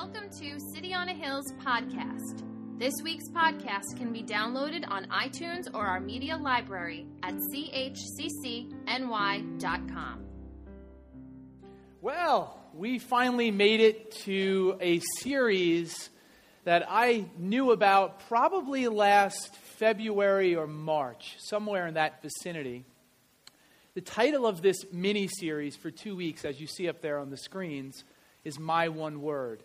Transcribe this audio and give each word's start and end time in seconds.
Welcome 0.00 0.30
to 0.40 0.60
City 0.72 0.94
on 0.94 1.08
a 1.08 1.12
Hill's 1.12 1.52
podcast. 1.54 2.44
This 2.78 2.94
week's 3.02 3.28
podcast 3.30 3.96
can 3.96 4.12
be 4.12 4.22
downloaded 4.22 4.88
on 4.88 5.06
iTunes 5.06 5.66
or 5.74 5.84
our 5.84 5.98
media 5.98 6.36
library 6.36 7.08
at 7.24 7.34
chccny.com. 7.34 8.94
Well, 12.00 12.60
we 12.74 13.00
finally 13.00 13.50
made 13.50 13.80
it 13.80 14.12
to 14.22 14.78
a 14.80 15.00
series 15.18 16.10
that 16.62 16.86
I 16.88 17.24
knew 17.36 17.72
about 17.72 18.20
probably 18.28 18.86
last 18.86 19.56
February 19.56 20.54
or 20.54 20.68
March, 20.68 21.34
somewhere 21.40 21.88
in 21.88 21.94
that 21.94 22.22
vicinity. 22.22 22.84
The 23.94 24.02
title 24.02 24.46
of 24.46 24.62
this 24.62 24.76
mini 24.92 25.26
series 25.26 25.74
for 25.74 25.90
two 25.90 26.14
weeks, 26.14 26.44
as 26.44 26.60
you 26.60 26.68
see 26.68 26.88
up 26.88 27.00
there 27.00 27.18
on 27.18 27.30
the 27.30 27.36
screens, 27.36 28.04
is 28.44 28.60
My 28.60 28.88
One 28.90 29.22
Word. 29.22 29.64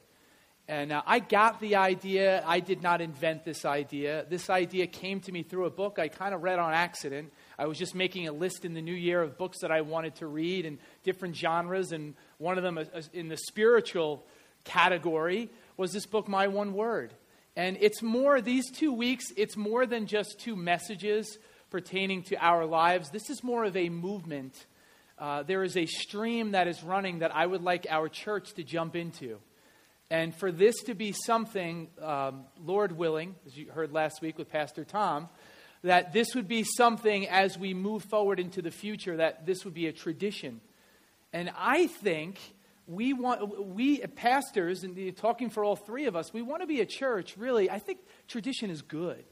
And 0.68 0.94
uh, 0.94 1.02
I 1.06 1.20
got 1.20 1.60
the 1.60 1.76
idea. 1.76 2.42
I 2.46 2.62
did 2.62 2.82
not 2.82 3.02
invent 3.02 3.44
this 3.44 3.66
idea. 3.66 4.26
This 4.30 4.50
idea 4.50 4.88
came 4.88 5.20
to 5.22 5.32
me 5.32 5.44
through 5.44 5.66
a 5.66 5.70
book 5.70 6.00
I 6.00 6.08
kind 6.08 6.34
of 6.34 6.42
read 6.42 6.58
on 6.58 6.74
accident. 6.74 7.34
I 7.60 7.66
was 7.66 7.78
just 7.78 7.94
making 7.94 8.30
a 8.30 8.32
list 8.32 8.64
in 8.64 8.74
the 8.74 8.82
new 8.82 8.94
year 8.94 9.22
of 9.22 9.38
books 9.38 9.60
that 9.60 9.72
I 9.72 9.82
wanted 9.82 10.16
to 10.16 10.28
read 10.28 10.66
and 10.66 10.78
different 11.04 11.36
genres, 11.36 11.92
and 11.92 12.16
one 12.38 12.58
of 12.58 12.64
them 12.64 12.78
uh, 12.78 13.02
in 13.12 13.28
the 13.28 13.38
spiritual 13.38 14.24
category 14.64 15.50
was 15.76 15.92
this 15.92 16.06
book, 16.06 16.30
My 16.30 16.48
One 16.48 16.74
Word. 16.74 17.14
And 17.56 17.78
it's 17.82 18.02
more, 18.02 18.40
these 18.40 18.72
two 18.72 18.94
weeks, 18.94 19.26
it's 19.36 19.58
more 19.58 19.86
than 19.86 20.08
just 20.08 20.40
two 20.40 20.56
messages 20.56 21.38
pertaining 21.70 22.24
to 22.24 22.38
our 22.38 22.66
lives. 22.66 23.10
This 23.10 23.30
is 23.30 23.44
more 23.44 23.66
of 23.66 23.76
a 23.76 23.90
movement. 23.90 24.66
Uh, 25.20 25.44
there 25.44 25.64
is 25.64 25.76
a 25.76 25.86
stream 25.86 26.52
that 26.52 26.68
is 26.68 26.84
running 26.84 27.20
that 27.20 27.36
I 27.36 27.46
would 27.46 27.64
like 27.64 27.86
our 27.90 28.08
church 28.08 28.54
to 28.54 28.64
jump 28.64 28.96
into. 28.96 29.40
And 30.10 30.36
for 30.36 30.52
this 30.52 30.76
to 30.84 30.94
be 30.94 31.12
something, 31.12 31.88
um, 32.02 32.46
Lord 32.64 32.92
willing, 32.92 33.36
as 33.46 33.58
you 33.58 33.72
heard 33.72 33.92
last 33.92 34.22
week 34.22 34.38
with 34.38 34.50
Pastor 34.50 34.84
Tom, 34.86 35.30
that 35.84 36.14
this 36.14 36.36
would 36.36 36.48
be 36.48 36.64
something 36.64 37.28
as 37.28 37.58
we 37.58 37.74
move 37.74 38.04
forward 38.04 38.40
into 38.40 38.62
the 38.62 38.72
future, 38.72 39.18
that 39.18 39.46
this 39.46 39.66
would 39.66 39.74
be 39.74 39.88
a 39.88 39.92
tradition. 39.92 40.62
And 41.34 41.52
I 41.58 41.88
think 41.88 42.40
we 42.88 43.14
want, 43.14 43.68
we 43.70 44.00
pastors, 44.00 44.84
and 44.84 45.16
talking 45.18 45.50
for 45.50 45.64
all 45.64 45.76
three 45.76 46.06
of 46.06 46.16
us, 46.16 46.34
we 46.34 46.42
want 46.42 46.62
to 46.62 46.68
be 46.68 46.82
a 46.82 46.86
church, 46.86 47.36
really, 47.38 47.70
I 47.70 47.80
think 47.80 48.00
tradition 48.28 48.70
is 48.70 48.82
good. 48.82 49.24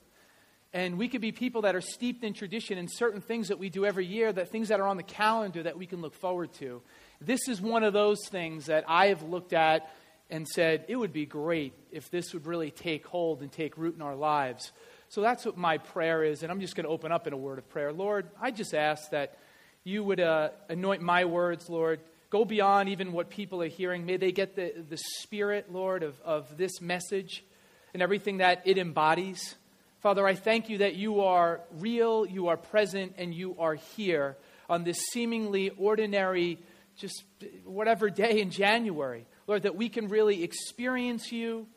And 0.74 0.98
we 0.98 1.10
could 1.10 1.20
be 1.20 1.34
people 1.34 1.64
that 1.64 1.76
are 1.76 1.82
steeped 1.82 2.24
in 2.24 2.34
tradition 2.34 2.78
and 2.78 2.90
certain 2.90 3.20
things 3.20 3.50
that 3.50 3.60
we 3.60 3.70
do 3.70 3.86
every 3.86 4.06
year, 4.06 4.32
that 4.32 4.50
things 4.50 4.70
that 4.70 4.80
are 4.80 4.88
on 4.88 4.96
the 4.96 5.04
calendar 5.04 5.64
that 5.64 5.78
we 5.78 5.86
can 5.86 6.02
look 6.02 6.14
forward 6.14 6.54
to. 6.54 6.82
This 7.20 7.50
is 7.50 7.60
one 7.60 7.84
of 7.84 7.92
those 7.92 8.20
things 8.30 8.68
that 8.68 8.86
I 8.88 9.08
have 9.08 9.22
looked 9.22 9.52
at 9.52 9.94
and 10.32 10.48
said, 10.48 10.86
it 10.88 10.96
would 10.96 11.14
be 11.14 11.26
great 11.26 11.74
if 11.92 12.10
this 12.10 12.34
would 12.34 12.48
really 12.48 12.72
take 12.72 13.06
hold 13.06 13.42
and 13.42 13.52
take 13.52 13.78
root 13.78 13.96
in 13.96 14.02
our 14.02 14.16
lives. 14.16 14.72
So 15.10 15.22
that's 15.22 15.46
what 15.46 15.58
my 15.58 15.78
prayer 15.78 16.24
is. 16.24 16.42
And 16.42 16.52
I'm 16.52 16.62
just 16.62 16.76
going 16.76 16.86
to 16.86 16.90
open 16.90 17.12
up 17.12 17.28
in 17.28 17.34
a 17.34 17.38
word 17.38 17.58
of 17.58 17.70
prayer. 17.70 17.92
Lord, 17.92 18.30
I 18.42 18.52
just 18.52 18.74
ask 18.74 19.10
that 19.12 19.38
you 19.84 20.04
would 20.04 20.22
uh, 20.22 20.52
anoint 20.70 21.02
my 21.02 21.26
words, 21.26 21.70
Lord. 21.70 22.00
Go 22.30 22.46
beyond 22.46 22.88
even 22.88 23.12
what 23.12 23.30
people 23.30 23.62
are 23.62 23.68
hearing. 23.68 24.06
May 24.06 24.16
they 24.16 24.32
get 24.32 24.56
the, 24.56 24.74
the 24.90 24.98
spirit, 25.20 25.72
Lord, 25.72 26.02
of, 26.02 26.16
of 26.22 26.58
this 26.58 26.80
message 26.80 27.44
and 27.94 28.02
everything 28.02 28.38
that 28.38 28.62
it 28.64 28.78
embodies. 28.78 29.56
Father, 30.00 30.26
I 30.26 30.36
thank 30.36 30.70
you 30.70 30.78
that 30.78 30.96
you 30.96 31.22
are 31.22 31.60
real, 31.78 32.26
you 32.26 32.48
are 32.48 32.58
present, 32.58 33.16
and 33.18 33.36
you 33.36 33.58
are 33.60 33.76
here 33.76 34.38
on 34.70 34.86
this 34.86 34.98
seemingly 35.12 35.72
ordinary, 35.72 36.58
just 36.96 37.24
whatever 37.66 38.10
day 38.10 38.40
in 38.40 38.50
January. 38.50 39.26
Lord, 39.52 39.64
that 39.64 39.76
we 39.76 39.90
can 39.90 40.08
really 40.08 40.46
experience 40.46 41.30
you. 41.30 41.68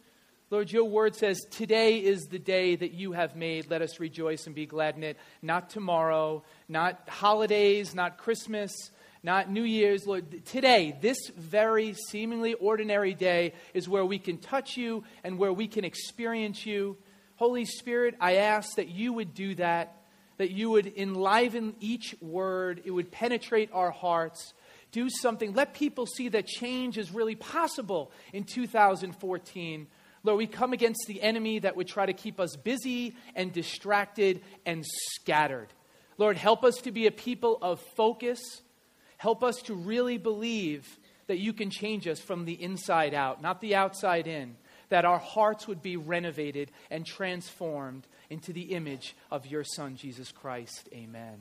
Lord, 0.48 0.70
your 0.70 0.84
word 0.84 1.16
says, 1.16 1.44
Today 1.50 1.98
is 1.98 2.26
the 2.26 2.38
day 2.38 2.76
that 2.76 2.92
you 2.92 3.10
have 3.10 3.34
made. 3.34 3.68
Let 3.68 3.82
us 3.82 3.98
rejoice 3.98 4.46
and 4.46 4.54
be 4.54 4.64
glad 4.64 4.94
in 4.94 5.02
it. 5.02 5.16
Not 5.42 5.70
tomorrow, 5.70 6.44
not 6.68 7.08
holidays, 7.08 7.92
not 7.92 8.16
Christmas, 8.16 8.92
not 9.24 9.50
New 9.50 9.64
Year's. 9.64 10.06
Lord, 10.06 10.46
today, 10.46 10.96
this 11.00 11.18
very 11.36 11.94
seemingly 11.94 12.54
ordinary 12.54 13.12
day, 13.12 13.54
is 13.74 13.88
where 13.88 14.06
we 14.06 14.20
can 14.20 14.38
touch 14.38 14.76
you 14.76 15.02
and 15.24 15.36
where 15.36 15.52
we 15.52 15.66
can 15.66 15.84
experience 15.84 16.64
you. 16.64 16.96
Holy 17.34 17.64
Spirit, 17.64 18.14
I 18.20 18.36
ask 18.36 18.76
that 18.76 18.88
you 18.88 19.12
would 19.14 19.34
do 19.34 19.56
that, 19.56 19.96
that 20.36 20.52
you 20.52 20.70
would 20.70 20.92
enliven 20.96 21.74
each 21.80 22.14
word, 22.20 22.82
it 22.84 22.92
would 22.92 23.10
penetrate 23.10 23.70
our 23.72 23.90
hearts. 23.90 24.54
Do 24.94 25.10
something. 25.10 25.54
Let 25.54 25.74
people 25.74 26.06
see 26.06 26.28
that 26.28 26.46
change 26.46 26.98
is 26.98 27.10
really 27.10 27.34
possible 27.34 28.12
in 28.32 28.44
2014. 28.44 29.88
Lord, 30.22 30.38
we 30.38 30.46
come 30.46 30.72
against 30.72 31.06
the 31.08 31.20
enemy 31.20 31.58
that 31.58 31.74
would 31.74 31.88
try 31.88 32.06
to 32.06 32.12
keep 32.12 32.38
us 32.38 32.54
busy 32.54 33.16
and 33.34 33.52
distracted 33.52 34.40
and 34.64 34.84
scattered. 35.16 35.66
Lord, 36.16 36.36
help 36.36 36.62
us 36.62 36.76
to 36.82 36.92
be 36.92 37.08
a 37.08 37.10
people 37.10 37.58
of 37.60 37.80
focus. 37.96 38.40
Help 39.16 39.42
us 39.42 39.56
to 39.62 39.74
really 39.74 40.16
believe 40.16 40.86
that 41.26 41.38
you 41.38 41.52
can 41.52 41.70
change 41.70 42.06
us 42.06 42.20
from 42.20 42.44
the 42.44 42.62
inside 42.62 43.14
out, 43.14 43.42
not 43.42 43.60
the 43.60 43.74
outside 43.74 44.28
in 44.28 44.54
that 44.90 45.04
our 45.04 45.18
hearts 45.18 45.66
would 45.66 45.82
be 45.82 45.96
renovated 45.96 46.70
and 46.88 47.04
transformed 47.04 48.06
into 48.30 48.52
the 48.52 48.74
image 48.74 49.16
of 49.32 49.44
your 49.44 49.64
Son, 49.64 49.96
Jesus 49.96 50.30
Christ. 50.30 50.88
Amen. 50.92 51.08
Amen. 51.16 51.38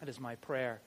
That 0.00 0.08
is 0.08 0.18
my 0.18 0.34
prayer. 0.34 0.80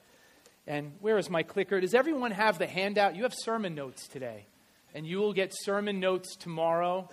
And 0.68 0.92
where 1.00 1.18
is 1.18 1.30
my 1.30 1.44
clicker? 1.44 1.80
Does 1.80 1.94
everyone 1.94 2.32
have 2.32 2.60
the 2.60 2.68
handout? 2.68 3.16
You 3.16 3.24
have 3.24 3.34
sermon 3.34 3.74
notes 3.74 4.08
today, 4.08 4.46
and 4.94 5.08
you 5.08 5.20
will 5.20 5.34
get 5.34 5.54
sermon 5.56 6.02
notes 6.02 6.36
tomorrow. 6.36 7.10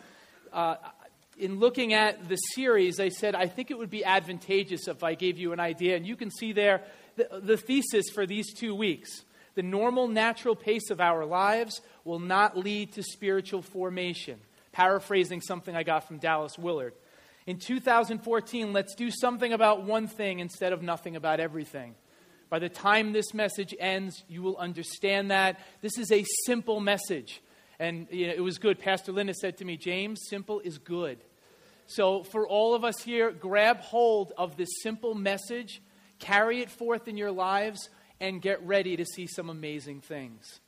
Uh, 0.52 0.76
in 1.38 1.60
looking 1.60 1.94
at 1.94 2.28
the 2.28 2.36
series, 2.36 2.98
I 2.98 3.08
said, 3.08 3.34
I 3.34 3.46
think 3.46 3.70
it 3.70 3.78
would 3.78 3.90
be 3.90 4.04
advantageous 4.04 4.88
if 4.88 5.04
I 5.04 5.14
gave 5.14 5.38
you 5.38 5.52
an 5.52 5.60
idea. 5.60 5.96
And 5.96 6.04
you 6.06 6.16
can 6.16 6.30
see 6.30 6.52
there 6.52 6.82
the, 7.16 7.28
the 7.40 7.56
thesis 7.56 8.06
for 8.12 8.26
these 8.26 8.52
two 8.52 8.74
weeks. 8.74 9.24
The 9.54 9.62
normal, 9.62 10.08
natural 10.08 10.56
pace 10.56 10.90
of 10.90 11.00
our 11.00 11.24
lives 11.24 11.80
will 12.04 12.18
not 12.18 12.56
lead 12.56 12.92
to 12.94 13.02
spiritual 13.04 13.62
formation. 13.62 14.40
Paraphrasing 14.72 15.40
something 15.40 15.76
I 15.76 15.84
got 15.84 16.08
from 16.08 16.18
Dallas 16.18 16.58
Willard. 16.58 16.94
In 17.46 17.58
2014, 17.58 18.72
let's 18.72 18.96
do 18.96 19.10
something 19.12 19.52
about 19.52 19.84
one 19.84 20.08
thing 20.08 20.40
instead 20.40 20.72
of 20.72 20.82
nothing 20.82 21.14
about 21.14 21.38
everything. 21.38 21.94
By 22.50 22.58
the 22.58 22.68
time 22.68 23.12
this 23.12 23.34
message 23.34 23.74
ends, 23.78 24.22
you 24.28 24.42
will 24.42 24.56
understand 24.56 25.30
that. 25.30 25.60
This 25.80 25.98
is 25.98 26.12
a 26.12 26.24
simple 26.46 26.80
message. 26.80 27.40
And 27.78 28.06
you 28.10 28.28
know, 28.28 28.32
it 28.34 28.42
was 28.42 28.58
good. 28.58 28.78
Pastor 28.78 29.12
Linda 29.12 29.34
said 29.34 29.58
to 29.58 29.64
me, 29.64 29.76
James, 29.76 30.20
simple 30.28 30.60
is 30.60 30.78
good. 30.78 31.18
So, 31.86 32.22
for 32.22 32.46
all 32.48 32.74
of 32.74 32.84
us 32.84 33.02
here, 33.02 33.30
grab 33.30 33.80
hold 33.80 34.32
of 34.38 34.56
this 34.56 34.70
simple 34.82 35.14
message, 35.14 35.82
carry 36.18 36.60
it 36.60 36.70
forth 36.70 37.08
in 37.08 37.16
your 37.18 37.30
lives, 37.30 37.90
and 38.20 38.40
get 38.40 38.64
ready 38.64 38.96
to 38.96 39.04
see 39.04 39.26
some 39.26 39.50
amazing 39.50 40.00
things. 40.00 40.60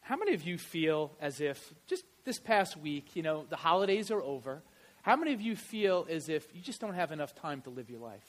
How 0.00 0.16
many 0.16 0.34
of 0.34 0.42
you 0.42 0.58
feel 0.58 1.12
as 1.20 1.40
if, 1.40 1.72
just 1.86 2.04
this 2.24 2.38
past 2.38 2.76
week, 2.76 3.16
you 3.16 3.22
know, 3.22 3.46
the 3.48 3.56
holidays 3.56 4.10
are 4.10 4.22
over? 4.22 4.62
How 5.02 5.16
many 5.16 5.32
of 5.32 5.40
you 5.40 5.56
feel 5.56 6.06
as 6.08 6.28
if 6.28 6.46
you 6.54 6.60
just 6.60 6.80
don't 6.80 6.94
have 6.94 7.10
enough 7.10 7.34
time 7.34 7.62
to 7.62 7.70
live 7.70 7.90
your 7.90 8.00
life? 8.00 8.24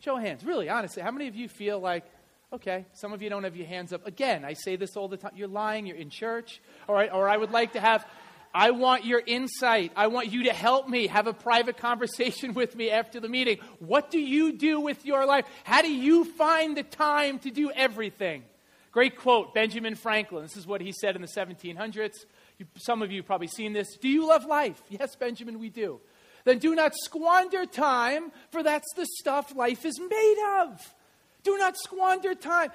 Show 0.00 0.16
of 0.16 0.22
hands, 0.22 0.44
really, 0.44 0.68
honestly. 0.68 1.02
How 1.02 1.10
many 1.10 1.26
of 1.26 1.34
you 1.34 1.48
feel 1.48 1.80
like, 1.80 2.04
okay, 2.52 2.86
some 2.92 3.12
of 3.12 3.20
you 3.20 3.28
don't 3.30 3.44
have 3.44 3.56
your 3.56 3.66
hands 3.66 3.92
up? 3.92 4.06
Again, 4.06 4.44
I 4.44 4.52
say 4.52 4.76
this 4.76 4.96
all 4.96 5.08
the 5.08 5.16
time. 5.16 5.32
You're 5.34 5.48
lying, 5.48 5.86
you're 5.86 5.96
in 5.96 6.10
church. 6.10 6.60
All 6.88 6.94
right, 6.94 7.12
or 7.12 7.28
I 7.28 7.36
would 7.36 7.50
like 7.50 7.72
to 7.72 7.80
have, 7.80 8.06
I 8.54 8.70
want 8.70 9.04
your 9.04 9.20
insight. 9.26 9.92
I 9.96 10.06
want 10.06 10.32
you 10.32 10.44
to 10.44 10.52
help 10.52 10.88
me 10.88 11.08
have 11.08 11.26
a 11.26 11.32
private 11.32 11.78
conversation 11.78 12.54
with 12.54 12.76
me 12.76 12.90
after 12.90 13.18
the 13.18 13.28
meeting. 13.28 13.58
What 13.80 14.10
do 14.10 14.20
you 14.20 14.52
do 14.52 14.80
with 14.80 15.04
your 15.04 15.26
life? 15.26 15.46
How 15.64 15.82
do 15.82 15.90
you 15.90 16.24
find 16.24 16.76
the 16.76 16.84
time 16.84 17.40
to 17.40 17.50
do 17.50 17.72
everything? 17.72 18.44
Great 18.92 19.18
quote, 19.18 19.52
Benjamin 19.52 19.96
Franklin. 19.96 20.42
This 20.42 20.56
is 20.56 20.66
what 20.66 20.80
he 20.80 20.92
said 20.92 21.16
in 21.16 21.22
the 21.22 21.28
1700s. 21.28 22.24
You, 22.58 22.66
some 22.76 23.02
of 23.02 23.12
you 23.12 23.22
probably 23.22 23.48
seen 23.48 23.72
this. 23.72 23.96
Do 23.96 24.08
you 24.08 24.26
love 24.26 24.44
life? 24.44 24.80
Yes, 24.88 25.14
Benjamin, 25.16 25.58
we 25.58 25.70
do. 25.70 26.00
Then 26.48 26.60
do 26.60 26.74
not 26.74 26.94
squander 26.94 27.66
time, 27.66 28.32
for 28.52 28.62
that's 28.62 28.90
the 28.96 29.04
stuff 29.18 29.54
life 29.54 29.84
is 29.84 30.00
made 30.00 30.62
of. 30.62 30.94
Do 31.42 31.58
not 31.58 31.76
squander 31.76 32.34
time. 32.34 32.70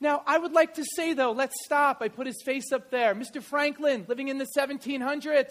Now, 0.00 0.22
I 0.26 0.38
would 0.38 0.52
like 0.52 0.76
to 0.76 0.84
say, 0.96 1.12
though, 1.12 1.32
let's 1.32 1.54
stop. 1.66 1.98
I 2.00 2.08
put 2.08 2.26
his 2.26 2.40
face 2.42 2.72
up 2.72 2.90
there. 2.90 3.14
Mr. 3.14 3.42
Franklin, 3.42 4.06
living 4.08 4.28
in 4.28 4.38
the 4.38 4.46
1700s, 4.56 5.50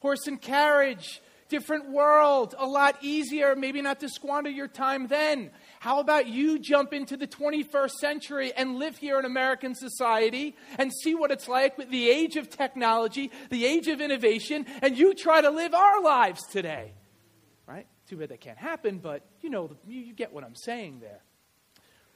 horse 0.00 0.26
and 0.26 0.38
carriage, 0.38 1.22
different 1.48 1.88
world, 1.88 2.54
a 2.58 2.66
lot 2.66 2.98
easier, 3.00 3.56
maybe 3.56 3.80
not 3.80 4.00
to 4.00 4.10
squander 4.10 4.50
your 4.50 4.68
time 4.68 5.06
then. 5.06 5.50
How 5.80 6.00
about 6.00 6.26
you 6.26 6.58
jump 6.58 6.92
into 6.92 7.16
the 7.16 7.26
21st 7.26 7.90
century 7.92 8.52
and 8.52 8.78
live 8.78 8.96
here 8.96 9.18
in 9.18 9.24
American 9.24 9.74
society 9.74 10.56
and 10.76 10.92
see 10.92 11.14
what 11.14 11.30
it's 11.30 11.48
like 11.48 11.78
with 11.78 11.90
the 11.90 12.08
age 12.10 12.36
of 12.36 12.50
technology, 12.50 13.30
the 13.50 13.64
age 13.64 13.86
of 13.88 14.00
innovation, 14.00 14.66
and 14.82 14.98
you 14.98 15.14
try 15.14 15.40
to 15.40 15.50
live 15.50 15.74
our 15.74 16.02
lives 16.02 16.44
today? 16.46 16.92
Right? 17.66 17.86
Too 18.08 18.16
bad 18.16 18.30
that 18.30 18.40
can't 18.40 18.58
happen, 18.58 18.98
but 18.98 19.22
you 19.40 19.50
know, 19.50 19.70
you 19.86 20.12
get 20.14 20.32
what 20.32 20.42
I'm 20.42 20.56
saying 20.56 21.00
there. 21.00 21.20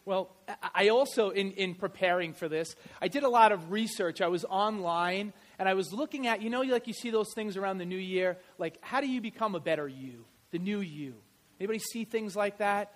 Well, 0.04 0.34
I 0.74 0.88
also, 0.88 1.30
in, 1.30 1.52
in 1.52 1.76
preparing 1.76 2.32
for 2.32 2.48
this, 2.48 2.74
I 3.00 3.06
did 3.06 3.22
a 3.22 3.28
lot 3.28 3.52
of 3.52 3.70
research. 3.70 4.20
I 4.20 4.26
was 4.26 4.44
online 4.44 5.32
and 5.60 5.68
I 5.68 5.74
was 5.74 5.92
looking 5.92 6.26
at, 6.26 6.42
you 6.42 6.50
know, 6.50 6.62
like 6.62 6.88
you 6.88 6.92
see 6.92 7.10
those 7.10 7.32
things 7.36 7.56
around 7.56 7.78
the 7.78 7.84
new 7.84 7.98
year, 7.98 8.38
like 8.58 8.78
how 8.80 9.00
do 9.00 9.06
you 9.06 9.20
become 9.20 9.54
a 9.54 9.60
better 9.60 9.86
you, 9.86 10.24
the 10.50 10.58
new 10.58 10.80
you? 10.80 11.14
Anybody 11.60 11.78
see 11.78 12.04
things 12.04 12.34
like 12.34 12.58
that? 12.58 12.92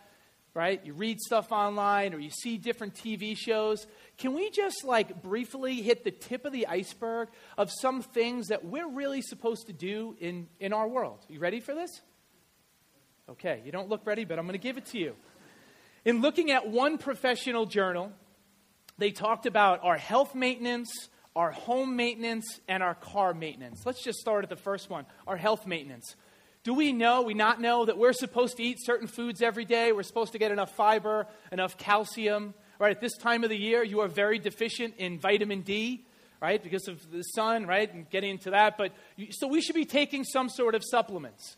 Right? 0.56 0.81
You 0.87 0.94
read 0.94 1.20
stuff 1.20 1.53
online 1.53 2.14
or 2.14 2.19
you 2.19 2.31
see 2.31 2.56
different 2.56 2.94
TV 2.94 3.37
shows. 3.37 3.87
Can 4.17 4.32
we 4.32 4.49
just 4.49 4.85
like 4.85 5.23
briefly 5.23 5.82
hit 5.82 6.03
the 6.03 6.11
tip 6.11 6.47
of 6.47 6.53
the 6.53 6.67
iceberg 6.67 7.29
of 7.58 7.70
some 7.70 8.00
things 8.00 8.47
that 8.47 8.64
we're 8.64 8.88
really 8.88 9.20
supposed 9.20 9.67
to 9.67 9.75
do 9.75 10.17
in, 10.19 10.49
in 10.58 10.73
our 10.73 10.88
world? 10.88 11.19
You 11.29 11.41
ready 11.41 11.61
for 11.61 11.75
this? 11.75 12.00
Okay, 13.29 13.61
you 13.67 13.70
don't 13.70 13.91
look 13.91 14.06
ready, 14.06 14.25
but 14.25 14.38
I'm 14.38 14.47
going 14.47 14.58
to 14.58 14.58
give 14.58 14.79
it 14.79 14.87
to 14.87 14.99
you. 14.99 15.14
In 16.06 16.23
looking 16.23 16.50
at 16.50 16.67
one 16.67 16.97
professional 16.97 17.67
journal, 17.67 18.11
they 18.97 19.11
talked 19.11 19.44
about 19.44 19.85
our 19.85 19.99
health 19.99 20.35
maintenance, 20.35 21.11
our 21.35 21.50
home 21.50 21.97
maintenance, 21.97 22.61
and 22.67 22.82
our 22.82 22.94
car 22.94 23.35
maintenance. 23.35 23.85
Let's 23.85 24.02
just 24.02 24.20
start 24.20 24.43
at 24.43 24.49
the 24.49 24.56
first 24.56 24.88
one 24.88 25.05
our 25.26 25.37
health 25.37 25.67
maintenance. 25.67 26.17
Do 26.67 26.75
we 26.75 26.91
know, 26.91 27.23
we 27.23 27.35
not 27.35 27.61
know, 27.61 27.85
that 27.85 27.97
we're 27.97 28.13
supposed 28.13 28.57
to 28.57 28.63
eat 28.65 28.79
certain 28.85 29.07
foods 29.07 29.41
every 29.41 29.65
day? 29.65 29.93
We're 29.93 30.03
supposed 30.03 30.33
to 30.33 30.39
get 30.39 30.51
enough 30.51 30.75
fiber, 30.75 31.29
enough 31.53 31.79
calcium. 31.79 32.55
Right, 32.81 32.91
at 32.91 33.01
this 33.01 33.17
time 33.17 33.45
of 33.45 33.51
the 33.51 33.57
year, 33.57 33.85
you 33.85 34.01
are 34.01 34.09
very 34.09 34.41
deficient 34.41 34.95
in 34.99 35.21
vitamin 35.21 35.61
D, 35.61 36.05
right, 36.43 36.61
because 36.61 36.89
of 36.89 37.09
the 37.13 37.23
sun, 37.23 37.67
right, 37.67 37.95
and 37.95 38.11
getting 38.11 38.31
into 38.31 38.51
that. 38.51 38.77
But 38.77 38.91
so 39.31 39.47
we 39.47 39.61
should 39.61 39.77
be 39.77 39.85
taking 39.85 40.25
some 40.25 40.49
sort 40.49 40.75
of 40.75 40.83
supplements. 40.85 41.57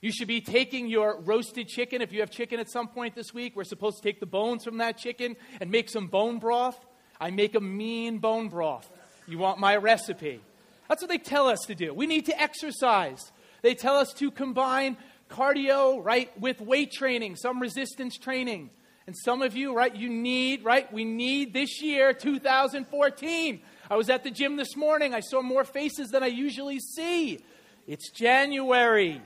You 0.00 0.10
should 0.10 0.26
be 0.26 0.40
taking 0.40 0.88
your 0.88 1.20
roasted 1.20 1.68
chicken. 1.68 2.02
If 2.02 2.12
you 2.12 2.18
have 2.18 2.30
chicken 2.32 2.58
at 2.58 2.68
some 2.68 2.88
point 2.88 3.14
this 3.14 3.32
week, 3.32 3.54
we're 3.54 3.62
supposed 3.62 3.98
to 3.98 4.02
take 4.02 4.18
the 4.18 4.26
bones 4.26 4.64
from 4.64 4.78
that 4.78 4.98
chicken 4.98 5.36
and 5.60 5.70
make 5.70 5.88
some 5.88 6.08
bone 6.08 6.40
broth. 6.40 6.84
I 7.20 7.30
make 7.30 7.54
a 7.54 7.60
mean 7.60 8.18
bone 8.18 8.48
broth. 8.48 8.90
You 9.28 9.38
want 9.38 9.60
my 9.60 9.76
recipe? 9.76 10.40
That's 10.88 11.00
what 11.00 11.08
they 11.08 11.18
tell 11.18 11.46
us 11.46 11.60
to 11.68 11.76
do. 11.76 11.94
We 11.94 12.08
need 12.08 12.26
to 12.26 12.42
exercise. 12.42 13.30
They 13.62 13.74
tell 13.74 13.96
us 13.96 14.12
to 14.14 14.30
combine 14.30 14.96
cardio, 15.30 16.04
right, 16.04 16.38
with 16.38 16.60
weight 16.60 16.92
training, 16.92 17.36
some 17.36 17.60
resistance 17.60 18.18
training. 18.18 18.70
And 19.06 19.16
some 19.16 19.42
of 19.42 19.56
you, 19.56 19.74
right, 19.74 19.94
you 19.94 20.08
need, 20.08 20.64
right, 20.64 20.92
we 20.92 21.04
need 21.04 21.52
this 21.52 21.82
year, 21.82 22.12
2014. 22.12 23.62
I 23.90 23.96
was 23.96 24.08
at 24.10 24.22
the 24.22 24.30
gym 24.30 24.56
this 24.56 24.76
morning. 24.76 25.14
I 25.14 25.20
saw 25.20 25.42
more 25.42 25.64
faces 25.64 26.08
than 26.08 26.22
I 26.22 26.28
usually 26.28 26.78
see. 26.78 27.40
It's 27.86 28.10
January. 28.10 29.20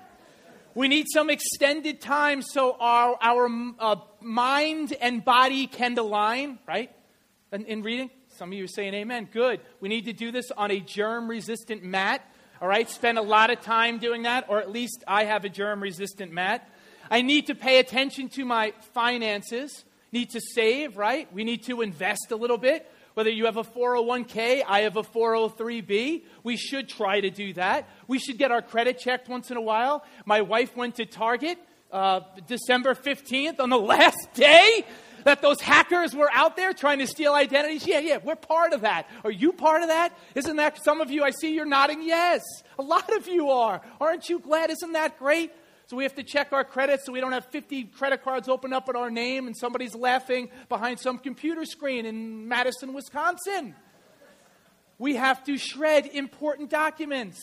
We 0.74 0.88
need 0.88 1.06
some 1.12 1.30
extended 1.30 2.00
time 2.00 2.42
so 2.42 2.76
our, 2.78 3.16
our 3.20 3.48
uh, 3.78 3.96
mind 4.20 4.94
and 5.00 5.24
body 5.24 5.66
can 5.66 5.96
align, 5.96 6.58
right? 6.66 6.90
In, 7.52 7.64
in 7.64 7.82
reading, 7.82 8.10
some 8.28 8.50
of 8.50 8.58
you 8.58 8.64
are 8.64 8.68
saying 8.68 8.92
amen. 8.92 9.28
Good. 9.32 9.60
We 9.80 9.88
need 9.88 10.06
to 10.06 10.12
do 10.12 10.30
this 10.30 10.50
on 10.50 10.70
a 10.70 10.80
germ 10.80 11.28
resistant 11.28 11.82
mat. 11.82 12.22
All 12.58 12.68
right, 12.68 12.88
spend 12.88 13.18
a 13.18 13.22
lot 13.22 13.50
of 13.50 13.60
time 13.60 13.98
doing 13.98 14.22
that, 14.22 14.46
or 14.48 14.60
at 14.60 14.70
least 14.70 15.04
I 15.06 15.24
have 15.24 15.44
a 15.44 15.50
germ 15.50 15.82
resistant 15.82 16.32
mat. 16.32 16.66
I 17.10 17.20
need 17.20 17.48
to 17.48 17.54
pay 17.54 17.78
attention 17.80 18.30
to 18.30 18.46
my 18.46 18.72
finances, 18.94 19.84
need 20.10 20.30
to 20.30 20.40
save, 20.40 20.96
right? 20.96 21.30
We 21.34 21.44
need 21.44 21.64
to 21.64 21.82
invest 21.82 22.28
a 22.30 22.36
little 22.36 22.56
bit. 22.56 22.90
Whether 23.12 23.28
you 23.28 23.44
have 23.44 23.58
a 23.58 23.62
401k, 23.62 24.62
I 24.66 24.80
have 24.80 24.96
a 24.96 25.02
403b, 25.02 26.24
we 26.44 26.56
should 26.56 26.88
try 26.88 27.20
to 27.20 27.28
do 27.28 27.52
that. 27.54 27.90
We 28.08 28.18
should 28.18 28.38
get 28.38 28.50
our 28.50 28.62
credit 28.62 28.98
checked 28.98 29.28
once 29.28 29.50
in 29.50 29.58
a 29.58 29.62
while. 29.62 30.02
My 30.24 30.40
wife 30.40 30.74
went 30.76 30.96
to 30.96 31.04
Target 31.04 31.58
uh, 31.92 32.20
December 32.46 32.94
15th 32.94 33.60
on 33.60 33.68
the 33.68 33.78
last 33.94 34.32
day 34.34 34.84
that 35.26 35.42
those 35.42 35.60
hackers 35.60 36.14
were 36.14 36.30
out 36.32 36.56
there 36.56 36.72
trying 36.72 37.00
to 37.00 37.06
steal 37.06 37.34
identities? 37.34 37.84
Yeah, 37.84 37.98
yeah, 37.98 38.18
we're 38.22 38.36
part 38.36 38.72
of 38.72 38.82
that. 38.82 39.08
Are 39.24 39.30
you 39.30 39.52
part 39.52 39.82
of 39.82 39.88
that? 39.88 40.16
Isn't 40.36 40.54
that 40.56 40.82
some 40.84 41.00
of 41.00 41.10
you? 41.10 41.24
I 41.24 41.30
see 41.30 41.52
you're 41.52 41.66
nodding 41.66 42.00
yes. 42.00 42.42
A 42.78 42.82
lot 42.82 43.12
of 43.12 43.26
you 43.26 43.50
are. 43.50 43.80
Aren't 44.00 44.28
you 44.28 44.38
glad? 44.38 44.70
Isn't 44.70 44.92
that 44.92 45.18
great? 45.18 45.50
So 45.88 45.96
we 45.96 46.04
have 46.04 46.14
to 46.14 46.22
check 46.22 46.52
our 46.52 46.62
credits 46.62 47.06
so 47.06 47.12
we 47.12 47.20
don't 47.20 47.32
have 47.32 47.46
50 47.46 47.84
credit 47.84 48.22
cards 48.22 48.48
open 48.48 48.72
up 48.72 48.88
in 48.88 48.94
our 48.94 49.10
name 49.10 49.48
and 49.48 49.56
somebody's 49.56 49.96
laughing 49.96 50.48
behind 50.68 51.00
some 51.00 51.18
computer 51.18 51.64
screen 51.64 52.06
in 52.06 52.46
Madison, 52.46 52.94
Wisconsin. 52.94 53.74
We 54.96 55.16
have 55.16 55.42
to 55.44 55.58
shred 55.58 56.06
important 56.06 56.70
documents. 56.70 57.40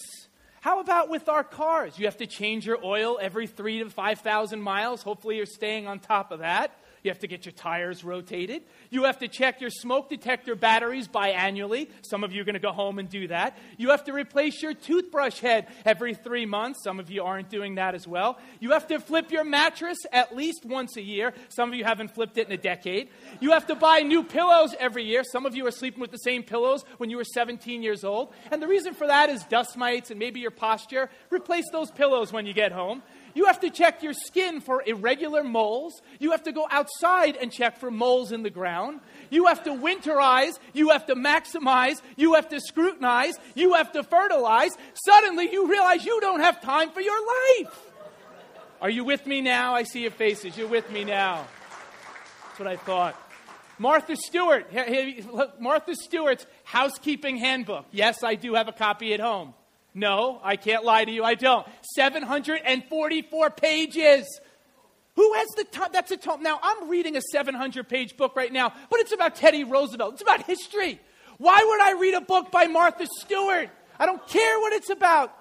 How 0.62 0.80
about 0.80 1.10
with 1.10 1.28
our 1.28 1.44
cars? 1.44 2.00
You 2.00 2.06
have 2.06 2.18
to 2.18 2.28
change 2.28 2.66
your 2.66 2.80
oil 2.82 3.20
every 3.22 3.48
three 3.48 3.84
to 3.84 3.90
5,000 3.90 4.62
miles. 4.62 5.04
Hopefully, 5.04 5.36
you're 5.36 5.46
staying 5.46 5.86
on 5.86 6.00
top 6.00 6.32
of 6.32 6.40
that. 6.40 6.72
You 7.04 7.12
have 7.12 7.20
to 7.20 7.28
get 7.28 7.46
your 7.46 7.52
tires 7.52 8.04
rotated. 8.04 8.64
You 8.90 9.04
have 9.04 9.20
to 9.20 9.28
check 9.28 9.60
your 9.60 9.70
smoke 9.70 10.10
detector 10.10 10.56
batteries 10.56 11.10
biannually. 11.10 11.90
Some 12.02 12.24
of 12.24 12.32
you 12.32 12.42
are 12.42 12.46
going 12.46 12.54
to 12.54 12.62
go 12.62 12.72
home 12.72 12.98
and 12.98 13.10
do 13.10 13.28
that. 13.28 13.58
You 13.78 13.90
have 13.90 14.06
to 14.06 14.14
replace 14.14 14.62
your 14.62 14.74
toothbrush 14.74 15.40
head 15.40 15.68
every 15.84 16.14
three 16.14 16.46
months. 16.46 16.82
Some 16.82 17.02
of 17.02 17.12
you 17.12 17.24
aren't 17.24 17.50
doing 17.50 17.76
that 17.76 17.94
as 17.94 18.08
well. 18.08 18.40
You 18.62 18.72
have 18.72 18.88
to 18.88 19.02
flip 19.02 19.32
your 19.32 19.44
mattress 19.44 19.98
at 20.14 20.34
least 20.34 20.64
once 20.64 20.96
a 20.96 21.02
year. 21.02 21.34
Some 21.50 21.70
of 21.70 21.76
you 21.76 21.84
haven't 21.84 22.16
flipped 22.16 22.38
it 22.38 22.48
in 22.48 22.54
a 22.54 22.58
decade. 22.58 23.10
You 23.42 23.52
have 23.52 23.68
to 23.68 23.76
buy 23.76 24.00
new 24.00 24.24
pillows 24.24 24.74
every 24.80 25.04
year. 25.04 25.26
Some 25.26 25.46
of 25.46 25.56
you 25.56 25.68
are 25.68 25.72
sleeping 25.72 26.00
with 26.00 26.12
the 26.12 26.18
same 26.18 26.42
pillows 26.42 26.86
when 26.98 27.10
you 27.10 27.18
were 27.18 27.26
17 27.26 27.84
years 27.84 28.06
old. 28.06 28.34
And 28.50 28.62
the 28.62 28.68
reason 28.68 28.94
for 28.94 29.08
that 29.08 29.30
is 29.30 29.44
dust 29.44 29.76
mites 29.76 30.10
and 30.10 30.20
maybe 30.20 30.40
your 30.40 30.52
posture. 30.52 31.10
Replace 31.30 31.66
those 31.74 31.92
pillows 31.92 32.32
when 32.32 32.46
you 32.46 32.54
get 32.54 32.72
home. 32.72 33.04
You 33.34 33.46
have 33.46 33.60
to 33.62 33.70
check 33.70 34.04
your 34.04 34.14
skin 34.14 34.62
for 34.62 34.84
irregular 34.86 35.44
moles. 35.44 36.02
You 36.20 36.32
have 36.32 36.44
to 36.44 36.52
go 36.52 36.68
outside 36.70 37.36
and 37.36 37.52
check 37.52 37.78
for 37.78 37.90
moles 37.90 38.32
in 38.32 38.44
the 38.44 38.50
ground. 38.50 39.00
You 39.30 39.48
have 39.48 39.64
to 39.64 39.72
winterize. 39.72 40.54
You 40.74 40.90
have 40.90 41.08
to 41.08 41.16
maximize. 41.16 42.02
You 42.16 42.36
have 42.36 42.50
to 42.50 42.60
scrutinize. 42.60 43.34
You 43.56 43.74
have 43.74 43.92
to 43.94 44.04
fertilize. 44.04 44.72
Suddenly 45.06 45.52
you 45.52 45.70
realize 45.70 46.06
you 46.06 46.20
don't 46.22 46.42
have 46.42 46.62
time 46.62 46.92
for 46.92 47.02
your 47.02 47.20
life. 47.26 47.80
Are 48.82 48.90
you 48.90 49.04
with 49.04 49.26
me 49.26 49.42
now? 49.42 49.74
I 49.74 49.84
see 49.84 50.02
your 50.02 50.12
faces. 50.12 50.58
You're 50.58 50.68
with 50.68 50.92
me 50.92 51.04
now. 51.04 51.48
That's 52.48 52.60
what 52.60 52.68
I 52.68 52.76
thought. 52.76 53.20
Martha 53.80 54.16
Stewart, 54.16 54.72
Martha 55.60 55.96
Stewart's 55.96 56.46
housekeeping 56.64 57.38
handbook. 57.38 57.86
Yes, 57.92 58.24
I 58.24 58.36
do 58.36 58.54
have 58.54 58.68
a 58.68 58.72
copy 58.72 59.14
at 59.14 59.20
home. 59.20 59.56
No, 59.94 60.40
I 60.44 60.56
can't 60.56 60.84
lie 60.84 61.06
to 61.06 61.12
you, 61.12 61.24
I 61.24 61.36
don't. 61.36 61.68
744 61.96 63.50
pages. 63.52 64.40
Who 65.16 65.34
has 65.34 65.48
the 65.50 65.64
time? 65.66 65.90
That's 65.94 66.12
a 66.12 66.18
tome. 66.18 66.42
Now, 66.42 66.60
I'm 66.62 66.90
reading 66.90 67.16
a 67.16 67.22
700 67.22 67.88
page 67.88 68.18
book 68.18 68.36
right 68.36 68.52
now, 68.52 68.74
but 68.90 69.00
it's 69.00 69.12
about 69.12 69.36
Teddy 69.36 69.64
Roosevelt. 69.64 70.14
It's 70.14 70.24
about 70.24 70.44
history. 70.44 71.00
Why 71.38 71.64
would 71.64 71.82
I 71.82 72.00
read 72.00 72.16
a 72.16 72.22
book 72.22 72.52
by 72.52 72.66
Martha 72.66 73.08
Stewart? 73.20 73.70
I 74.00 74.06
don't 74.06 74.26
care 74.28 74.60
what 74.60 74.74
it's 74.74 74.90
about. 74.90 75.38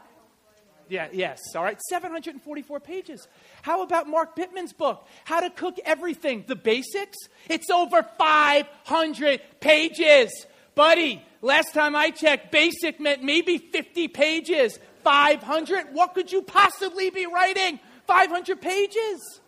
Yeah, 0.89 1.09
yes, 1.11 1.41
all 1.57 1.63
right. 1.63 1.81
744 1.89 2.81
pages. 2.81 3.27
How 3.63 3.83
about 3.83 4.09
Mark 4.09 4.37
Bittman's 4.37 4.75
book, 4.75 5.07
How 5.25 5.41
to 5.41 5.49
Cook 5.49 5.77
Everything, 5.87 6.45
The 6.47 6.57
Basics? 6.57 7.17
It's 7.49 7.71
over 7.71 8.03
500 8.19 9.41
pages. 9.61 10.47
Buddy, 10.75 11.25
last 11.43 11.75
time 11.75 11.95
I 11.95 12.11
checked, 12.11 12.51
basic 12.51 12.99
meant 12.99 13.23
maybe 13.23 13.59
50 13.59 14.09
pages. 14.09 14.79
500? 15.05 15.89
What 15.93 16.15
could 16.15 16.33
you 16.33 16.43
possibly 16.43 17.11
be 17.11 17.27
writing? 17.27 17.81
500 18.07 18.61
pages? 18.61 19.41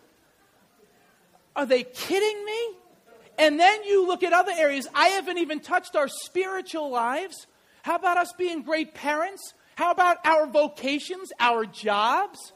Are 1.55 1.65
they 1.65 1.83
kidding 1.83 2.45
me? 2.45 2.69
And 3.37 3.59
then 3.59 3.83
you 3.83 4.05
look 4.05 4.23
at 4.23 4.33
other 4.33 4.51
areas. 4.55 4.87
I 4.93 5.07
haven't 5.07 5.37
even 5.37 5.59
touched 5.59 5.95
our 5.95 6.07
spiritual 6.07 6.89
lives. 6.89 7.47
How 7.83 7.95
about 7.95 8.17
us 8.17 8.31
being 8.37 8.61
great 8.61 8.93
parents? 8.93 9.53
How 9.75 9.91
about 9.91 10.17
our 10.25 10.47
vocations, 10.47 11.31
our 11.39 11.65
jobs? 11.65 12.53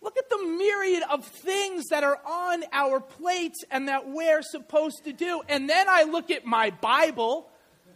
Look 0.00 0.16
at 0.16 0.30
the 0.30 0.38
myriad 0.38 1.02
of 1.10 1.24
things 1.24 1.86
that 1.90 2.04
are 2.04 2.20
on 2.24 2.64
our 2.72 3.00
plates 3.00 3.64
and 3.70 3.88
that 3.88 4.08
we're 4.08 4.42
supposed 4.42 5.04
to 5.04 5.12
do. 5.12 5.42
And 5.48 5.68
then 5.68 5.86
I 5.88 6.04
look 6.04 6.30
at 6.30 6.46
my 6.46 6.70
Bible 6.70 7.48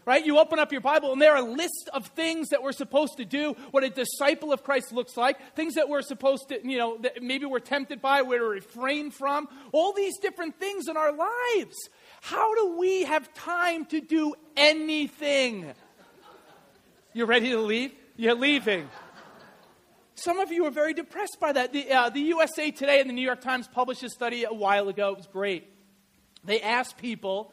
right? 0.05 0.25
You 0.25 0.39
open 0.39 0.59
up 0.59 0.73
your 0.73 0.81
Bible 0.81 1.13
and 1.13 1.21
there 1.21 1.33
are 1.33 1.45
a 1.45 1.51
list 1.51 1.91
of 1.93 2.07
things 2.09 2.49
that 2.49 2.63
we're 2.63 2.73
supposed 2.73 3.17
to 3.19 3.25
do, 3.25 3.55
what 3.71 3.85
a 3.85 3.91
disciple 3.91 4.53
of 4.53 4.65
Christ 4.65 4.93
looks 4.93 5.17
like, 5.17 5.55
things 5.55 5.75
that 5.75 5.89
we're 5.89 6.03
supposed 6.03 6.49
to, 6.49 6.67
you 6.67 6.79
know, 6.79 6.99
that 6.99 7.23
maybe 7.23 7.47
we're 7.47 7.61
tempted 7.61 8.01
by, 8.01 8.23
we're 8.23 8.39
to 8.39 8.45
refrain 8.45 9.11
from, 9.11 9.49
all 9.73 9.93
these 9.93 10.19
different 10.19 10.59
things 10.59 10.89
in 10.89 10.97
our 10.97 11.13
lives. 11.13 11.77
How 12.21 12.55
do 12.55 12.79
we 12.79 13.05
have 13.05 13.33
time 13.35 13.85
to 13.87 14.01
do 14.01 14.35
anything? 14.57 15.73
You're 17.13 17.27
ready 17.27 17.51
to 17.51 17.61
leave? 17.61 17.93
You're 18.17 18.35
leaving. 18.35 18.89
Some 20.15 20.39
of 20.39 20.53
you 20.53 20.67
are 20.67 20.71
very 20.71 20.95
depressed 20.95 21.39
by 21.41 21.53
that. 21.53 21.73
The, 21.73 21.91
uh, 21.91 22.09
the 22.11 22.21
USA 22.21 22.71
Today 22.71 23.01
and 23.01 23.11
the 23.11 23.15
New 23.15 23.23
York 23.23 23.41
Times 23.41 23.67
published 23.67 24.03
a 24.03 24.09
study 24.09 24.45
a 24.45 24.53
while 24.53 24.89
ago. 24.89 25.11
It 25.11 25.17
was 25.17 25.27
great. 25.27 25.69
They 26.45 26.61
asked 26.61 26.97
people 26.97 27.53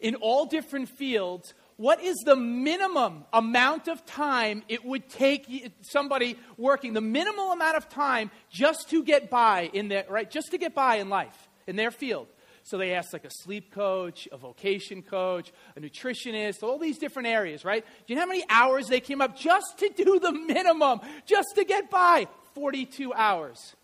in 0.00 0.14
all 0.16 0.46
different 0.46 0.88
fields 0.88 1.54
what 1.78 2.02
is 2.02 2.16
the 2.26 2.34
minimum 2.34 3.24
amount 3.32 3.86
of 3.86 4.04
time 4.04 4.64
it 4.68 4.84
would 4.84 5.08
take 5.08 5.72
somebody 5.80 6.36
working, 6.56 6.92
the 6.92 7.00
minimal 7.00 7.52
amount 7.52 7.76
of 7.76 7.88
time 7.88 8.32
just 8.50 8.90
to 8.90 9.04
get 9.04 9.30
by 9.30 9.70
in 9.72 9.86
their, 9.86 10.04
right, 10.10 10.28
just 10.28 10.50
to 10.50 10.58
get 10.58 10.74
by 10.74 10.96
in 10.96 11.08
life, 11.08 11.48
in 11.68 11.76
their 11.76 11.92
field. 11.92 12.26
So 12.64 12.78
they 12.78 12.94
asked 12.94 13.12
like 13.12 13.24
a 13.24 13.30
sleep 13.30 13.72
coach, 13.72 14.28
a 14.32 14.36
vocation 14.36 15.02
coach, 15.02 15.52
a 15.76 15.80
nutritionist, 15.80 16.64
all 16.64 16.78
these 16.78 16.98
different 16.98 17.28
areas, 17.28 17.64
right? 17.64 17.84
Do 17.84 18.04
you 18.08 18.16
know 18.16 18.22
how 18.22 18.28
many 18.28 18.44
hours 18.50 18.88
they 18.88 19.00
came 19.00 19.22
up 19.22 19.38
just 19.38 19.78
to 19.78 19.88
do 19.88 20.18
the 20.18 20.32
minimum, 20.32 21.00
just 21.26 21.54
to 21.54 21.64
get 21.64 21.90
by? 21.90 22.26
42 22.54 23.14
hours. 23.14 23.76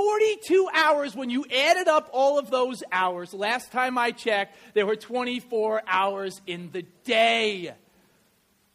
42 0.00 0.66
hours 0.72 1.14
when 1.14 1.28
you 1.28 1.44
added 1.54 1.86
up 1.86 2.08
all 2.14 2.38
of 2.38 2.50
those 2.50 2.82
hours. 2.90 3.34
Last 3.34 3.70
time 3.70 3.98
I 3.98 4.12
checked, 4.12 4.56
there 4.72 4.86
were 4.86 4.96
24 4.96 5.82
hours 5.86 6.40
in 6.46 6.70
the 6.72 6.84
day. 7.04 7.74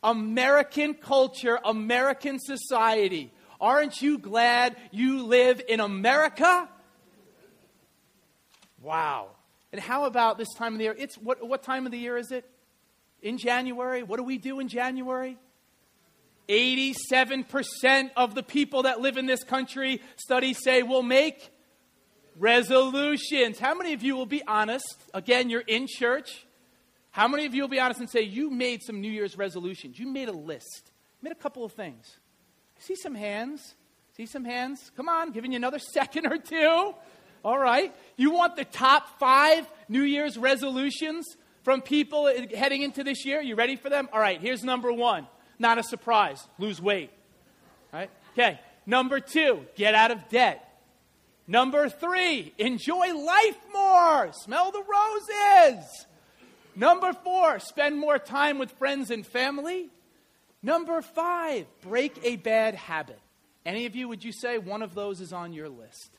American 0.03 0.93
culture, 0.93 1.57
American 1.65 2.37
society. 2.37 3.33
Aren't 3.59 4.03
you 4.03 4.19
glad 4.19 4.75
you 4.91 5.23
live 5.25 5.63
in 5.67 5.79
America? 5.79 6.69
Wow. 8.83 9.29
And 9.71 9.81
how 9.81 10.05
about 10.05 10.37
this 10.37 10.53
time 10.53 10.73
of 10.73 10.77
the 10.77 10.83
year? 10.83 10.95
It's 10.95 11.15
what, 11.15 11.43
what 11.47 11.63
time 11.63 11.87
of 11.87 11.91
the 11.91 11.97
year 11.97 12.17
is 12.17 12.31
it? 12.31 12.47
In 13.23 13.39
January? 13.39 14.03
What 14.03 14.17
do 14.17 14.23
we 14.23 14.37
do 14.37 14.59
in 14.59 14.67
January? 14.67 15.39
87% 16.47 18.11
of 18.15 18.35
the 18.35 18.43
people 18.43 18.83
that 18.83 19.01
live 19.01 19.17
in 19.17 19.25
this 19.25 19.43
country, 19.43 20.01
studies 20.15 20.59
say, 20.63 20.83
will 20.83 21.03
make 21.03 21.51
resolutions. 22.37 23.59
How 23.59 23.73
many 23.75 23.93
of 23.93 24.03
you 24.03 24.15
will 24.15 24.25
be 24.25 24.43
honest? 24.47 24.95
Again, 25.13 25.49
you're 25.49 25.61
in 25.61 25.87
church. 25.87 26.45
How 27.11 27.27
many 27.27 27.45
of 27.45 27.55
you 27.55 27.61
will 27.61 27.69
be 27.69 27.79
honest 27.79 27.99
and 27.99 28.09
say, 28.09 28.21
you 28.21 28.49
made 28.49 28.83
some 28.83 29.01
New 29.01 29.11
Year's 29.11 29.37
resolutions? 29.37 29.97
You 29.97 30.07
made 30.07 30.27
a 30.27 30.33
list. 30.33 30.91
You 31.21 31.29
made 31.29 31.31
a 31.31 31.41
couple 31.41 31.63
of 31.63 31.71
things. 31.71 32.17
see 32.79 32.95
some 32.95 33.15
hands. 33.15 33.75
See 34.17 34.25
some 34.25 34.45
hands? 34.45 34.91
Come 34.95 35.09
on, 35.09 35.31
giving 35.31 35.51
you 35.51 35.57
another 35.57 35.79
second 35.93 36.27
or 36.27 36.37
two. 36.37 36.93
All 37.43 37.59
right. 37.59 37.95
You 38.17 38.31
want 38.31 38.55
the 38.55 38.65
top 38.65 39.19
five 39.19 39.69
New 39.87 40.01
Year's 40.01 40.37
resolutions 40.37 41.25
from 41.63 41.81
people 41.81 42.31
heading 42.55 42.81
into 42.81 43.03
this 43.03 43.25
year? 43.25 43.41
You 43.41 43.55
ready 43.55 43.75
for 43.75 43.89
them? 43.89 44.09
All 44.13 44.19
right, 44.19 44.39
here's 44.39 44.63
number 44.63 44.91
one 44.91 45.27
not 45.59 45.77
a 45.77 45.83
surprise. 45.83 46.45
Lose 46.57 46.81
weight. 46.81 47.11
Right? 47.93 48.09
Okay. 48.33 48.59
Number 48.85 49.19
two, 49.19 49.65
get 49.75 49.95
out 49.95 50.11
of 50.11 50.29
debt. 50.29 50.61
Number 51.47 51.89
three, 51.89 52.53
enjoy 52.57 53.13
life 53.13 53.57
more. 53.73 54.31
Smell 54.33 54.71
the 54.71 54.83
roses. 54.83 56.05
Number 56.75 57.13
four, 57.13 57.59
spend 57.59 57.97
more 57.97 58.17
time 58.17 58.57
with 58.57 58.71
friends 58.71 59.11
and 59.11 59.25
family. 59.25 59.89
Number 60.61 61.01
five, 61.01 61.67
break 61.81 62.19
a 62.23 62.35
bad 62.35 62.75
habit. 62.75 63.19
Any 63.65 63.85
of 63.85 63.95
you, 63.95 64.07
would 64.07 64.23
you 64.23 64.31
say 64.31 64.57
one 64.57 64.81
of 64.81 64.95
those 64.95 65.21
is 65.21 65.31
on 65.31 65.53
your 65.53 65.69
list? 65.69 66.09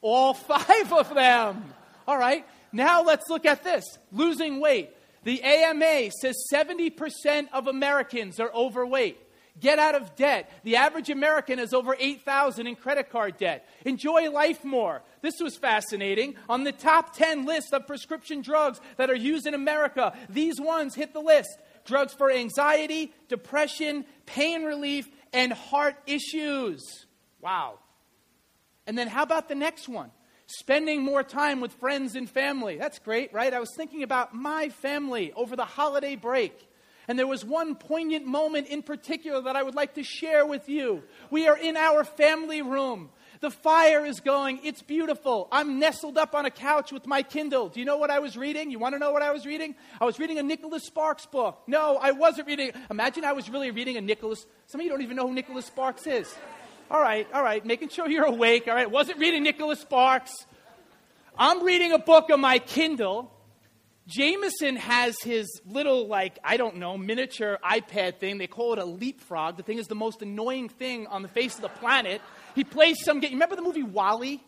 All 0.00 0.34
five 0.34 0.92
of 0.92 1.14
them. 1.14 1.74
All 2.08 2.18
right. 2.18 2.46
Now 2.72 3.02
let's 3.02 3.28
look 3.28 3.46
at 3.46 3.62
this 3.64 3.84
losing 4.12 4.60
weight. 4.60 4.90
The 5.26 5.42
AMA 5.42 6.12
says 6.12 6.36
70% 6.52 7.48
of 7.52 7.66
Americans 7.66 8.38
are 8.38 8.52
overweight. 8.54 9.18
Get 9.58 9.80
out 9.80 9.96
of 9.96 10.14
debt. 10.14 10.48
The 10.62 10.76
average 10.76 11.10
American 11.10 11.58
is 11.58 11.74
over 11.74 11.96
8,000 11.98 12.68
in 12.68 12.76
credit 12.76 13.10
card 13.10 13.36
debt. 13.36 13.68
Enjoy 13.84 14.30
life 14.30 14.64
more. 14.64 15.02
This 15.22 15.40
was 15.40 15.56
fascinating. 15.56 16.36
On 16.48 16.62
the 16.62 16.70
top 16.70 17.16
10 17.16 17.44
list 17.44 17.72
of 17.72 17.88
prescription 17.88 18.40
drugs 18.40 18.80
that 18.98 19.10
are 19.10 19.16
used 19.16 19.48
in 19.48 19.54
America, 19.54 20.16
these 20.28 20.60
ones 20.60 20.94
hit 20.94 21.12
the 21.12 21.20
list. 21.20 21.58
Drugs 21.84 22.14
for 22.14 22.30
anxiety, 22.30 23.12
depression, 23.28 24.04
pain 24.26 24.62
relief, 24.62 25.08
and 25.32 25.52
heart 25.52 25.96
issues. 26.06 26.84
Wow. 27.40 27.80
And 28.86 28.96
then 28.96 29.08
how 29.08 29.24
about 29.24 29.48
the 29.48 29.56
next 29.56 29.88
one? 29.88 30.12
Spending 30.46 31.02
more 31.02 31.22
time 31.22 31.60
with 31.60 31.72
friends 31.72 32.16
and 32.16 32.28
family. 32.28 32.76
That's 32.76 32.98
great, 32.98 33.32
right? 33.32 33.52
I 33.52 33.60
was 33.60 33.74
thinking 33.76 34.02
about 34.02 34.34
my 34.34 34.68
family 34.68 35.32
over 35.34 35.56
the 35.56 35.64
holiday 35.64 36.16
break. 36.16 36.68
And 37.08 37.18
there 37.18 37.26
was 37.26 37.44
one 37.44 37.76
poignant 37.76 38.26
moment 38.26 38.66
in 38.66 38.82
particular 38.82 39.40
that 39.42 39.54
I 39.54 39.62
would 39.62 39.76
like 39.76 39.94
to 39.94 40.02
share 40.02 40.44
with 40.44 40.68
you. 40.68 41.04
We 41.30 41.46
are 41.46 41.56
in 41.56 41.76
our 41.76 42.02
family 42.02 42.62
room. 42.62 43.10
The 43.40 43.50
fire 43.50 44.04
is 44.04 44.20
going. 44.20 44.60
It's 44.64 44.82
beautiful. 44.82 45.46
I'm 45.52 45.78
nestled 45.78 46.18
up 46.18 46.34
on 46.34 46.46
a 46.46 46.50
couch 46.50 46.90
with 46.90 47.06
my 47.06 47.22
Kindle. 47.22 47.68
Do 47.68 47.80
you 47.80 47.86
know 47.86 47.98
what 47.98 48.10
I 48.10 48.18
was 48.18 48.36
reading? 48.36 48.70
You 48.70 48.78
want 48.78 48.94
to 48.94 48.98
know 48.98 49.12
what 49.12 49.22
I 49.22 49.30
was 49.30 49.46
reading? 49.46 49.74
I 50.00 50.04
was 50.04 50.18
reading 50.18 50.38
a 50.38 50.42
Nicholas 50.42 50.84
Sparks 50.84 51.26
book. 51.26 51.62
No, 51.66 51.96
I 51.96 52.12
wasn't 52.12 52.48
reading. 52.48 52.72
Imagine 52.90 53.24
I 53.24 53.34
was 53.34 53.50
really 53.50 53.70
reading 53.70 53.96
a 53.98 54.00
Nicholas. 54.00 54.46
Some 54.66 54.80
of 54.80 54.84
you 54.84 54.90
don't 54.90 55.02
even 55.02 55.16
know 55.16 55.28
who 55.28 55.34
Nicholas 55.34 55.66
Sparks 55.66 56.06
is. 56.06 56.34
All 56.88 57.00
right, 57.00 57.26
all 57.34 57.42
right, 57.42 57.66
making 57.66 57.88
sure 57.88 58.08
you're 58.08 58.26
awake. 58.26 58.68
All 58.68 58.74
right, 58.74 58.88
wasn't 58.88 59.18
reading 59.18 59.42
Nicholas 59.42 59.80
Sparks. 59.80 60.32
I'm 61.36 61.64
reading 61.64 61.90
a 61.90 61.98
book 61.98 62.30
on 62.30 62.40
my 62.40 62.60
Kindle. 62.60 63.32
Jameson 64.06 64.76
has 64.76 65.16
his 65.20 65.48
little, 65.66 66.06
like, 66.06 66.38
I 66.44 66.56
don't 66.56 66.76
know, 66.76 66.96
miniature 66.96 67.58
iPad 67.64 68.18
thing. 68.18 68.38
They 68.38 68.46
call 68.46 68.72
it 68.72 68.78
a 68.78 68.84
leapfrog. 68.84 69.56
The 69.56 69.64
thing 69.64 69.78
is 69.78 69.88
the 69.88 69.96
most 69.96 70.22
annoying 70.22 70.68
thing 70.68 71.08
on 71.08 71.22
the 71.22 71.28
face 71.28 71.56
of 71.56 71.62
the 71.62 71.68
planet. 71.68 72.22
He 72.54 72.62
plays 72.62 73.02
some 73.04 73.18
game. 73.18 73.32
You 73.32 73.36
remember 73.36 73.56
the 73.56 73.62
movie 73.62 73.82
WALL-E? 73.82 74.40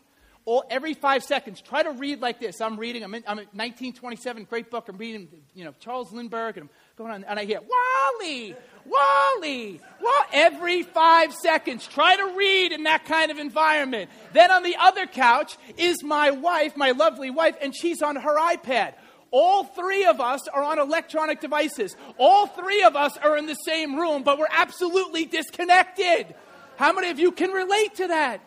All, 0.49 0.65
every 0.71 0.95
five 0.95 1.23
seconds, 1.23 1.61
try 1.61 1.83
to 1.83 1.91
read 1.91 2.23
like 2.23 2.41
this. 2.41 2.63
I'm 2.63 2.79
reading, 2.79 3.05
I'm 3.05 3.15
in, 3.15 3.23
I'm 3.27 3.39
in 3.39 3.45
1927, 3.49 4.45
great 4.45 4.71
book. 4.71 4.89
I'm 4.89 4.97
reading, 4.97 5.29
you 5.55 5.63
know, 5.63 5.75
Charles 5.79 6.11
Lindbergh, 6.11 6.57
and 6.57 6.65
I'm 6.65 6.71
going 6.97 7.13
on, 7.13 7.25
and 7.25 7.39
I 7.39 7.45
hear, 7.45 7.61
Wally, 7.61 8.57
Wally, 8.87 9.79
WALL-E, 10.01 10.27
Every 10.33 10.85
five 10.85 11.35
seconds, 11.35 11.87
try 11.87 12.17
to 12.17 12.35
read 12.35 12.73
in 12.73 12.85
that 12.85 13.05
kind 13.05 13.31
of 13.31 13.37
environment. 13.37 14.09
Then 14.33 14.51
on 14.51 14.63
the 14.63 14.75
other 14.81 15.05
couch 15.05 15.59
is 15.77 16.03
my 16.03 16.31
wife, 16.31 16.79
my 16.79 16.93
lovely 16.93 17.29
wife, 17.29 17.57
and 17.61 17.77
she's 17.77 18.01
on 18.01 18.17
her 18.17 18.39
iPad. 18.39 18.95
All 19.31 19.65
three 19.65 20.07
of 20.07 20.19
us 20.19 20.49
are 20.49 20.63
on 20.63 20.79
electronic 20.79 21.43
devices. 21.43 21.95
All 22.17 22.47
three 22.47 22.85
of 22.85 22.97
us 22.97 23.19
are 23.19 23.37
in 23.37 23.45
the 23.45 23.55
same 23.67 23.97
room, 23.97 24.23
but 24.23 24.39
we're 24.39 24.47
absolutely 24.51 25.27
disconnected. 25.27 26.35
How 26.77 26.95
many 26.95 27.11
of 27.11 27.19
you 27.19 27.33
can 27.33 27.51
relate 27.51 27.97
to 27.97 28.07
that? 28.07 28.41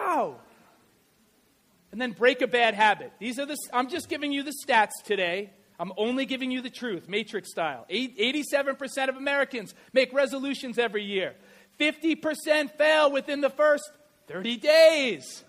Wow. 0.00 0.36
And 1.92 2.00
then 2.00 2.12
break 2.12 2.40
a 2.40 2.46
bad 2.46 2.74
habit. 2.74 3.12
These 3.18 3.38
are 3.38 3.46
the, 3.46 3.56
I'm 3.72 3.88
just 3.88 4.08
giving 4.08 4.32
you 4.32 4.42
the 4.42 4.54
stats 4.64 4.90
today. 5.04 5.50
I'm 5.78 5.92
only 5.96 6.26
giving 6.26 6.50
you 6.50 6.60
the 6.60 6.70
truth, 6.70 7.08
matrix 7.08 7.50
style. 7.50 7.86
87% 7.90 9.08
of 9.08 9.16
Americans 9.16 9.74
make 9.92 10.12
resolutions 10.12 10.78
every 10.78 11.04
year. 11.04 11.34
50% 11.80 12.76
fail 12.76 13.10
within 13.10 13.40
the 13.40 13.50
first 13.50 13.90
30 14.28 14.58
days. 14.58 15.44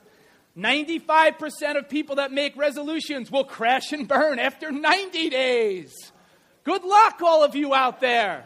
95% 0.57 1.77
of 1.77 1.89
people 1.89 2.15
that 2.15 2.31
make 2.31 2.55
resolutions 2.57 3.29
will 3.31 3.43
crash 3.43 3.91
and 3.91 4.07
burn 4.07 4.39
after 4.39 4.71
90 4.71 5.29
days. 5.29 5.93
Good 6.63 6.83
luck, 6.83 7.21
all 7.21 7.43
of 7.43 7.55
you 7.55 7.73
out 7.73 7.99
there. 7.99 8.45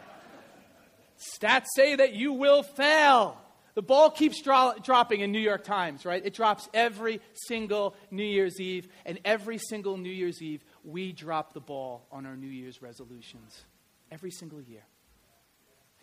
Stats 1.18 1.66
say 1.74 1.96
that 1.96 2.14
you 2.14 2.32
will 2.32 2.62
fail. 2.62 3.38
The 3.76 3.82
ball 3.82 4.10
keeps 4.10 4.40
dro- 4.40 4.72
dropping 4.82 5.20
in 5.20 5.32
New 5.32 5.38
York 5.38 5.62
Times, 5.62 6.06
right? 6.06 6.24
It 6.24 6.32
drops 6.32 6.66
every 6.72 7.20
single 7.34 7.94
New 8.10 8.24
Year's 8.24 8.58
Eve, 8.58 8.88
and 9.04 9.20
every 9.22 9.58
single 9.58 9.98
New 9.98 10.10
Year's 10.10 10.40
Eve, 10.40 10.64
we 10.82 11.12
drop 11.12 11.52
the 11.52 11.60
ball 11.60 12.06
on 12.10 12.24
our 12.24 12.36
New 12.36 12.48
Year's 12.48 12.80
resolutions 12.80 13.64
every 14.10 14.30
single 14.30 14.62
year. 14.62 14.80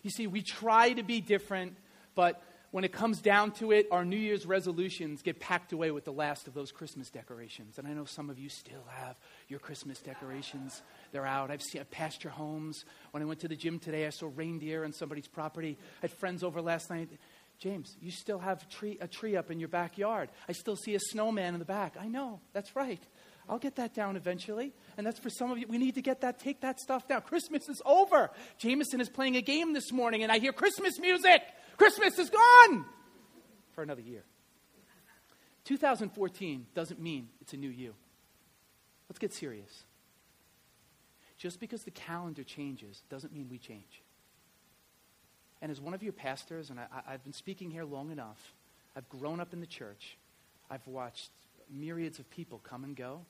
You 0.03 0.11
see, 0.11 0.27
we 0.27 0.43
try 0.43 0.93
to 0.93 1.01
be 1.01 1.19
different, 1.19 1.75
but 2.13 2.43
when 2.69 2.83
it 2.83 2.91
comes 2.91 3.21
down 3.21 3.51
to 3.53 3.71
it, 3.71 3.87
our 3.91 4.03
New 4.05 4.17
Year's 4.17 4.45
resolutions 4.45 5.21
get 5.21 5.39
packed 5.39 5.73
away 5.73 5.89
with 5.89 6.05
the 6.05 6.11
last 6.11 6.47
of 6.47 6.53
those 6.53 6.71
Christmas 6.71 7.09
decorations. 7.09 7.79
And 7.79 7.87
I 7.87 7.93
know 7.93 8.05
some 8.05 8.29
of 8.29 8.37
you 8.37 8.49
still 8.49 8.83
have 8.89 9.15
your 9.47 9.59
Christmas 9.59 9.99
decorations. 9.99 10.81
They're 11.11 11.25
out. 11.25 11.49
I've 11.49 11.61
seen 11.61 11.81
I've 11.81 11.91
passed 11.91 12.23
your 12.23 12.33
homes. 12.33 12.83
When 13.11 13.21
I 13.21 13.27
went 13.27 13.41
to 13.41 13.47
the 13.47 13.55
gym 13.55 13.77
today, 13.77 14.07
I 14.07 14.09
saw 14.09 14.31
reindeer 14.35 14.85
on 14.85 14.91
somebody's 14.91 15.27
property. 15.27 15.77
I 15.79 16.07
had 16.07 16.11
friends 16.11 16.43
over 16.43 16.63
last 16.63 16.89
night. 16.89 17.09
James, 17.63 17.95
you 18.01 18.11
still 18.11 18.39
have 18.39 18.61
a 18.61 18.65
tree, 18.65 18.97
a 18.99 19.07
tree 19.07 19.37
up 19.37 19.49
in 19.49 19.57
your 19.57 19.69
backyard. 19.69 20.27
I 20.49 20.51
still 20.51 20.75
see 20.75 20.95
a 20.95 20.99
snowman 20.99 21.53
in 21.53 21.59
the 21.59 21.65
back. 21.65 21.95
I 21.97 22.09
know, 22.09 22.41
that's 22.51 22.75
right. 22.75 23.01
I'll 23.47 23.57
get 23.57 23.77
that 23.77 23.93
down 23.93 24.17
eventually. 24.17 24.73
And 24.97 25.07
that's 25.07 25.17
for 25.17 25.29
some 25.29 25.49
of 25.49 25.57
you. 25.57 25.65
We 25.69 25.77
need 25.77 25.95
to 25.95 26.01
get 26.01 26.19
that, 26.21 26.39
take 26.39 26.59
that 26.59 26.81
stuff 26.81 27.07
down. 27.07 27.21
Christmas 27.21 27.69
is 27.69 27.81
over. 27.85 28.31
Jameson 28.57 28.99
is 28.99 29.07
playing 29.07 29.37
a 29.37 29.41
game 29.41 29.71
this 29.71 29.93
morning, 29.93 30.23
and 30.23 30.31
I 30.31 30.39
hear 30.39 30.51
Christmas 30.51 30.99
music. 30.99 31.41
Christmas 31.77 32.19
is 32.19 32.29
gone 32.29 32.83
for 33.71 33.81
another 33.81 34.01
year. 34.01 34.25
2014 35.63 36.65
doesn't 36.75 36.99
mean 36.99 37.29
it's 37.39 37.53
a 37.53 37.57
new 37.57 37.69
you. 37.69 37.93
Let's 39.07 39.19
get 39.19 39.33
serious. 39.33 39.85
Just 41.37 41.61
because 41.61 41.83
the 41.83 41.91
calendar 41.91 42.43
changes 42.43 43.03
doesn't 43.09 43.33
mean 43.33 43.47
we 43.49 43.57
change. 43.57 44.03
And 45.63 45.71
as 45.71 45.79
one 45.79 45.93
of 45.93 46.03
your 46.03 46.11
pastors, 46.11 46.69
and 46.69 46.77
I, 46.77 46.87
have 47.09 47.23
been 47.23 47.31
speaking 47.31 47.71
here 47.71 47.85
long 47.85 48.11
enough, 48.11 48.53
I've 48.97 49.07
grown 49.07 49.39
up 49.39 49.53
in 49.53 49.61
the 49.61 49.65
church. 49.65 50.17
I've 50.69 50.85
watched 50.85 51.31
myriads 51.71 52.19
of 52.19 52.29
people 52.29 52.59
come 52.59 52.83
and 52.83 52.97
go. 52.97 53.21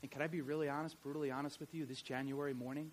And 0.00 0.08
can 0.08 0.22
I 0.22 0.28
be 0.28 0.40
really 0.40 0.68
honest, 0.68 1.02
brutally 1.02 1.32
honest 1.32 1.58
with 1.58 1.74
you, 1.74 1.86
this 1.86 2.00
January 2.00 2.54
morning? 2.54 2.92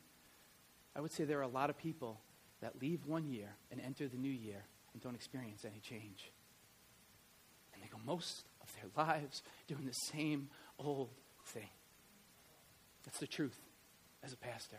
I 0.95 1.01
would 1.01 1.13
say 1.13 1.25
there 1.25 1.37
are 1.37 1.43
a 1.43 1.47
lot 1.47 1.69
of 1.69 1.77
people 1.77 2.19
that 2.59 2.81
leave 2.81 3.05
one 3.05 3.27
year 3.27 3.49
and 3.71 3.79
enter 3.79 4.07
the 4.07 4.17
new 4.17 4.31
year 4.31 4.63
and 4.93 5.03
don't 5.03 5.13
experience 5.13 5.63
any 5.63 5.79
change. 5.79 6.31
And 7.75 7.83
they 7.83 7.87
go 7.89 7.99
most 8.03 8.45
of 8.61 8.75
their 8.81 9.05
lives 9.05 9.43
doing 9.67 9.85
the 9.85 9.91
same 9.91 10.49
old 10.79 11.11
thing. 11.45 11.69
That's 13.05 13.19
the 13.19 13.27
truth 13.27 13.59
as 14.23 14.33
a 14.33 14.37
pastor. 14.37 14.77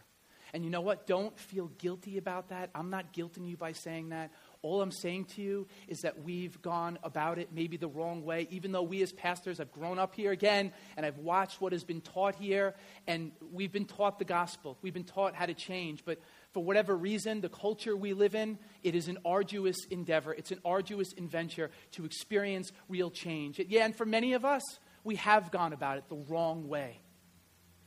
And 0.52 0.64
you 0.64 0.70
know 0.70 0.80
what? 0.80 1.06
Don't 1.06 1.38
feel 1.38 1.68
guilty 1.78 2.18
about 2.18 2.48
that. 2.48 2.70
I'm 2.74 2.90
not 2.90 3.12
guilting 3.12 3.46
you 3.48 3.56
by 3.56 3.72
saying 3.72 4.10
that. 4.10 4.30
All 4.62 4.82
I'm 4.82 4.90
saying 4.90 5.26
to 5.36 5.42
you 5.42 5.68
is 5.86 6.00
that 6.00 6.22
we've 6.22 6.60
gone 6.62 6.98
about 7.04 7.38
it 7.38 7.50
maybe 7.52 7.76
the 7.76 7.88
wrong 7.88 8.24
way, 8.24 8.48
even 8.50 8.72
though 8.72 8.82
we 8.82 9.02
as 9.02 9.12
pastors 9.12 9.58
have 9.58 9.70
grown 9.70 9.98
up 9.98 10.14
here 10.14 10.32
again 10.32 10.72
and 10.96 11.06
I've 11.06 11.18
watched 11.18 11.60
what 11.60 11.72
has 11.72 11.84
been 11.84 12.00
taught 12.00 12.34
here, 12.34 12.74
and 13.06 13.30
we've 13.52 13.70
been 13.70 13.84
taught 13.84 14.18
the 14.18 14.24
gospel. 14.24 14.76
We've 14.82 14.94
been 14.94 15.04
taught 15.04 15.34
how 15.34 15.46
to 15.46 15.54
change. 15.54 16.04
But 16.04 16.18
for 16.52 16.64
whatever 16.64 16.96
reason, 16.96 17.40
the 17.40 17.48
culture 17.48 17.96
we 17.96 18.14
live 18.14 18.34
in, 18.34 18.58
it 18.82 18.94
is 18.94 19.08
an 19.08 19.18
arduous 19.24 19.76
endeavor. 19.90 20.32
It's 20.32 20.50
an 20.50 20.60
arduous 20.64 21.12
adventure 21.16 21.70
to 21.92 22.04
experience 22.04 22.72
real 22.88 23.10
change. 23.10 23.60
Yeah, 23.68 23.84
and 23.84 23.94
for 23.94 24.06
many 24.06 24.32
of 24.32 24.44
us, 24.44 24.62
we 25.04 25.16
have 25.16 25.50
gone 25.50 25.72
about 25.72 25.98
it 25.98 26.08
the 26.08 26.16
wrong 26.16 26.68
way. 26.68 27.00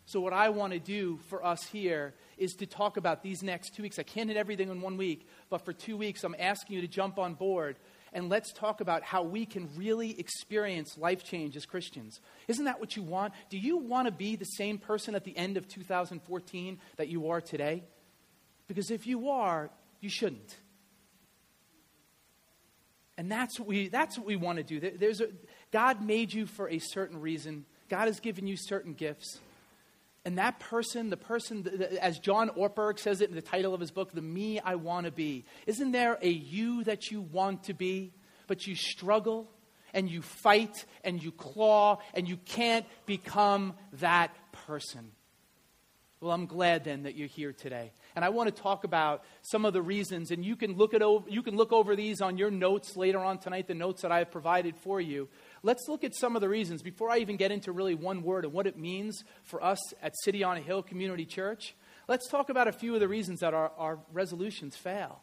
So, 0.05 0.19
what 0.19 0.33
I 0.33 0.49
want 0.49 0.73
to 0.73 0.79
do 0.79 1.19
for 1.29 1.45
us 1.45 1.63
here 1.63 2.13
is 2.41 2.53
to 2.53 2.65
talk 2.65 2.97
about 2.97 3.21
these 3.21 3.43
next 3.43 3.75
two 3.75 3.83
weeks. 3.83 3.99
I 3.99 4.03
can't 4.03 4.29
hit 4.29 4.37
everything 4.37 4.69
in 4.69 4.81
one 4.81 4.97
week, 4.97 5.27
but 5.49 5.63
for 5.63 5.73
two 5.73 5.95
weeks, 5.95 6.23
I'm 6.23 6.35
asking 6.39 6.75
you 6.75 6.81
to 6.81 6.87
jump 6.87 7.19
on 7.19 7.35
board 7.35 7.77
and 8.13 8.29
let's 8.29 8.51
talk 8.51 8.81
about 8.81 9.03
how 9.03 9.23
we 9.23 9.45
can 9.45 9.69
really 9.77 10.19
experience 10.19 10.97
life 10.97 11.23
change 11.23 11.55
as 11.55 11.65
Christians. 11.65 12.19
Isn't 12.47 12.65
that 12.65 12.79
what 12.79 12.95
you 12.95 13.03
want? 13.03 13.33
Do 13.49 13.57
you 13.57 13.77
want 13.77 14.07
to 14.07 14.11
be 14.11 14.35
the 14.35 14.45
same 14.45 14.79
person 14.79 15.15
at 15.15 15.23
the 15.23 15.37
end 15.37 15.55
of 15.55 15.67
2014 15.67 16.79
that 16.97 17.07
you 17.07 17.29
are 17.29 17.39
today? 17.39 17.83
Because 18.67 18.91
if 18.91 19.07
you 19.07 19.29
are, 19.29 19.69
you 20.01 20.09
shouldn't. 20.09 20.57
And 23.17 23.31
that's 23.31 23.59
what 23.59 23.67
we, 23.67 23.87
that's 23.87 24.17
what 24.17 24.25
we 24.25 24.35
want 24.35 24.57
to 24.57 24.63
do. 24.63 24.79
There's 24.97 25.21
a, 25.21 25.27
God 25.71 26.01
made 26.01 26.33
you 26.33 26.45
for 26.47 26.67
a 26.67 26.79
certain 26.79 27.21
reason, 27.21 27.65
God 27.87 28.07
has 28.07 28.19
given 28.19 28.47
you 28.47 28.57
certain 28.57 28.93
gifts. 28.93 29.39
And 30.23 30.37
that 30.37 30.59
person, 30.59 31.09
the 31.09 31.17
person, 31.17 31.67
as 31.99 32.19
John 32.19 32.49
Ortberg 32.49 32.99
says 32.99 33.21
it 33.21 33.29
in 33.29 33.35
the 33.35 33.41
title 33.41 33.73
of 33.73 33.79
his 33.79 33.89
book, 33.89 34.11
The 34.11 34.21
Me 34.21 34.59
I 34.59 34.75
Want 34.75 35.05
to 35.05 35.11
Be, 35.11 35.45
isn't 35.65 35.91
there 35.91 36.17
a 36.21 36.29
you 36.29 36.83
that 36.83 37.09
you 37.09 37.21
want 37.21 37.63
to 37.63 37.73
be, 37.73 38.13
but 38.45 38.67
you 38.67 38.75
struggle 38.75 39.49
and 39.93 40.09
you 40.09 40.21
fight 40.21 40.85
and 41.03 41.21
you 41.21 41.31
claw 41.31 41.97
and 42.13 42.27
you 42.27 42.37
can't 42.37 42.85
become 43.07 43.73
that 43.93 44.35
person? 44.67 45.11
Well, 46.21 46.33
I'm 46.33 46.45
glad 46.45 46.83
then 46.83 47.03
that 47.03 47.15
you're 47.15 47.27
here 47.27 47.51
today. 47.51 47.91
And 48.15 48.23
I 48.23 48.29
want 48.29 48.55
to 48.55 48.61
talk 48.61 48.83
about 48.83 49.23
some 49.41 49.65
of 49.65 49.73
the 49.73 49.81
reasons, 49.81 50.29
and 50.29 50.45
you 50.45 50.55
can 50.55 50.77
look, 50.77 50.93
it 50.93 51.01
over, 51.01 51.27
you 51.27 51.41
can 51.41 51.55
look 51.55 51.73
over 51.73 51.95
these 51.95 52.21
on 52.21 52.37
your 52.37 52.51
notes 52.51 52.95
later 52.95 53.17
on 53.17 53.39
tonight, 53.39 53.67
the 53.67 53.73
notes 53.73 54.03
that 54.03 54.11
I 54.11 54.19
have 54.19 54.29
provided 54.29 54.77
for 54.77 55.01
you. 55.01 55.29
Let's 55.63 55.87
look 55.87 56.03
at 56.03 56.15
some 56.15 56.35
of 56.35 56.41
the 56.41 56.49
reasons 56.49 56.81
before 56.81 57.09
I 57.11 57.19
even 57.19 57.37
get 57.37 57.51
into 57.51 57.71
really 57.71 57.93
one 57.93 58.23
word 58.23 58.45
and 58.45 58.53
what 58.53 58.65
it 58.65 58.77
means 58.77 59.23
for 59.43 59.63
us 59.63 59.79
at 60.01 60.13
City 60.23 60.43
on 60.43 60.57
a 60.57 60.61
Hill 60.61 60.81
Community 60.81 61.25
Church. 61.25 61.75
Let's 62.07 62.27
talk 62.27 62.49
about 62.49 62.67
a 62.67 62.71
few 62.71 62.95
of 62.95 62.99
the 62.99 63.07
reasons 63.07 63.41
that 63.41 63.53
our, 63.53 63.71
our 63.77 63.99
resolutions 64.11 64.75
fail 64.75 65.21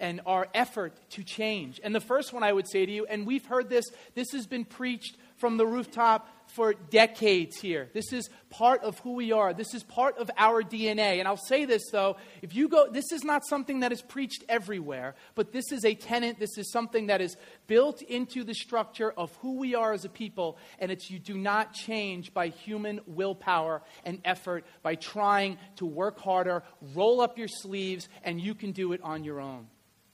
and 0.00 0.20
our 0.26 0.48
effort 0.54 0.94
to 1.10 1.22
change. 1.22 1.80
And 1.84 1.94
the 1.94 2.00
first 2.00 2.32
one 2.32 2.42
I 2.42 2.52
would 2.52 2.68
say 2.68 2.86
to 2.86 2.92
you, 2.92 3.06
and 3.06 3.26
we've 3.26 3.44
heard 3.44 3.68
this, 3.68 3.84
this 4.14 4.32
has 4.32 4.46
been 4.46 4.64
preached 4.64 5.16
from 5.36 5.56
the 5.58 5.66
rooftop 5.66 6.28
for 6.48 6.74
decades 6.74 7.56
here. 7.58 7.88
This 7.92 8.12
is 8.12 8.30
part 8.50 8.82
of 8.82 8.98
who 9.00 9.12
we 9.12 9.32
are. 9.32 9.52
This 9.52 9.74
is 9.74 9.82
part 9.82 10.18
of 10.18 10.30
our 10.36 10.62
DNA. 10.62 11.18
And 11.18 11.28
I'll 11.28 11.36
say 11.36 11.64
this 11.64 11.90
though, 11.90 12.16
if 12.42 12.54
you 12.54 12.68
go, 12.68 12.88
this 12.90 13.12
is 13.12 13.24
not 13.24 13.46
something 13.46 13.80
that 13.80 13.92
is 13.92 14.02
preached 14.02 14.44
everywhere, 14.48 15.14
but 15.34 15.52
this 15.52 15.72
is 15.72 15.84
a 15.84 15.94
tenet. 15.94 16.38
This 16.38 16.56
is 16.58 16.70
something 16.70 17.06
that 17.06 17.20
is 17.20 17.36
built 17.66 18.02
into 18.02 18.44
the 18.44 18.54
structure 18.54 19.10
of 19.10 19.34
who 19.36 19.58
we 19.58 19.74
are 19.74 19.92
as 19.92 20.04
a 20.04 20.08
people. 20.08 20.58
And 20.78 20.90
it's 20.90 21.10
you 21.10 21.18
do 21.18 21.36
not 21.36 21.72
change 21.72 22.32
by 22.32 22.48
human 22.48 23.00
willpower 23.06 23.82
and 24.04 24.20
effort, 24.24 24.64
by 24.82 24.94
trying 24.94 25.58
to 25.76 25.86
work 25.86 26.18
harder, 26.18 26.62
roll 26.94 27.20
up 27.20 27.38
your 27.38 27.48
sleeves, 27.48 28.08
and 28.24 28.40
you 28.40 28.54
can 28.54 28.72
do 28.72 28.92
it 28.92 29.00
on 29.02 29.24
your 29.24 29.40
own. 29.40 29.66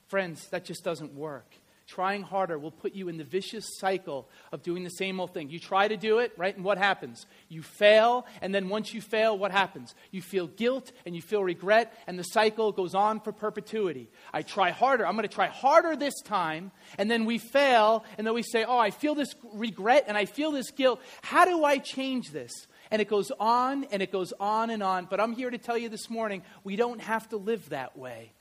Friends, 0.09 0.49
that 0.49 0.65
just 0.65 0.85
doesn't 0.85 1.15
work 1.15 1.47
trying 1.95 2.23
harder 2.23 2.59
will 2.59 2.71
put 2.71 2.95
you 2.95 3.09
in 3.09 3.19
the 3.19 3.25
vicious 3.25 3.65
cycle 3.79 4.29
of 4.51 4.63
doing 4.63 4.83
the 4.83 4.91
same 4.91 5.21
old 5.21 5.35
thing. 5.35 5.51
You 5.51 5.59
try 5.59 5.89
to 5.89 5.97
do 5.97 6.19
it, 6.19 6.33
right? 6.37 6.55
And 6.55 6.65
what 6.65 6.79
happens? 6.79 7.27
You 7.49 7.63
fail, 7.63 8.27
and 8.41 8.55
then 8.55 8.69
once 8.69 8.95
you 8.95 9.01
fail, 9.01 9.37
what 9.37 9.53
happens? 9.53 9.95
You 10.11 10.23
feel 10.23 10.47
guilt 10.47 10.91
and 11.05 11.15
you 11.15 11.23
feel 11.23 11.45
regret, 11.45 11.93
and 12.07 12.19
the 12.19 12.25
cycle 12.25 12.73
goes 12.73 12.95
on 12.95 13.21
for 13.21 13.33
perpetuity. 13.33 14.09
I 14.33 14.43
try 14.43 14.71
harder. 14.71 15.07
I'm 15.07 15.15
going 15.15 15.29
to 15.29 15.35
try 15.35 15.49
harder 15.49 15.95
this 15.95 16.21
time, 16.23 16.73
and 16.99 17.11
then 17.11 17.27
we 17.27 17.39
fail, 17.39 18.05
and 18.17 18.27
then 18.27 18.35
we 18.35 18.43
say, 18.43 18.65
Oh, 18.65 18.79
I 18.79 18.91
feel 18.91 19.15
this 19.15 19.35
regret 19.53 20.05
and 20.09 20.17
I 20.17 20.25
feel 20.25 20.53
this 20.53 20.71
guilt. 20.71 21.01
How 21.23 21.45
do 21.45 21.65
I 21.65 21.79
change 21.79 22.31
this? 22.31 22.53
And 22.91 23.01
it 23.01 23.09
goes 23.09 23.31
on 23.41 23.85
and 23.85 24.03
it 24.03 24.13
goes 24.13 24.33
on 24.39 24.71
and 24.71 24.83
on. 24.83 25.07
But 25.07 25.21
I'm 25.21 25.33
here 25.33 25.51
to 25.51 25.59
tell 25.59 25.79
you 25.79 25.89
this 25.89 26.11
morning 26.11 26.43
we 26.65 26.77
don't 26.77 27.01
have 27.01 27.29
to 27.31 27.37
live 27.37 27.71
that 27.71 27.97
way. 27.97 28.33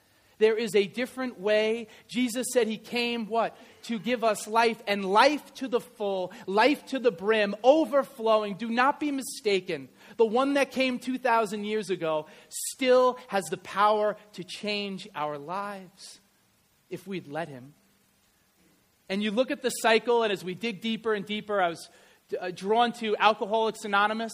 There 0.41 0.57
is 0.57 0.75
a 0.75 0.87
different 0.87 1.39
way. 1.39 1.87
Jesus 2.07 2.47
said 2.51 2.67
he 2.67 2.77
came, 2.77 3.27
what? 3.27 3.55
To 3.83 3.99
give 3.99 4.23
us 4.23 4.47
life 4.47 4.81
and 4.87 5.05
life 5.05 5.53
to 5.55 5.67
the 5.67 5.79
full, 5.79 6.33
life 6.47 6.83
to 6.87 6.97
the 6.97 7.11
brim, 7.11 7.55
overflowing. 7.63 8.55
Do 8.55 8.67
not 8.67 8.99
be 8.99 9.11
mistaken. 9.11 9.87
The 10.17 10.25
one 10.25 10.55
that 10.55 10.71
came 10.71 10.97
2,000 10.97 11.63
years 11.63 11.91
ago 11.91 12.25
still 12.49 13.19
has 13.27 13.43
the 13.51 13.57
power 13.57 14.17
to 14.33 14.43
change 14.43 15.07
our 15.13 15.37
lives 15.37 16.19
if 16.89 17.05
we'd 17.05 17.27
let 17.27 17.47
him. 17.47 17.75
And 19.09 19.21
you 19.21 19.29
look 19.29 19.51
at 19.51 19.61
the 19.61 19.69
cycle, 19.69 20.23
and 20.23 20.33
as 20.33 20.43
we 20.43 20.55
dig 20.55 20.81
deeper 20.81 21.13
and 21.13 21.23
deeper, 21.23 21.61
I 21.61 21.69
was 21.69 21.87
uh, 22.39 22.49
drawn 22.49 22.93
to 22.93 23.15
Alcoholics 23.17 23.85
Anonymous. 23.85 24.33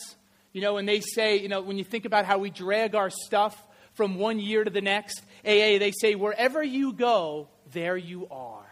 You 0.53 0.61
know, 0.61 0.75
when 0.75 0.85
they 0.85 1.01
say, 1.01 1.37
you 1.37 1.49
know, 1.49 1.59
when 1.59 1.77
you 1.77 1.83
think 1.83 2.05
about 2.05 2.23
how 2.23 2.37
we 2.37 2.49
drag 2.49 2.95
our 2.95 3.09
stuff 3.09 3.61
from 3.97 4.15
one 4.15 4.39
year 4.39 4.63
to 4.63 4.69
the 4.69 4.79
next. 4.79 5.23
AA, 5.47 5.79
they 5.79 5.93
say, 5.97 6.15
wherever 6.15 6.61
you 6.61 6.93
go, 6.93 7.47
there 7.71 7.95
you 7.97 8.27
are. 8.29 8.67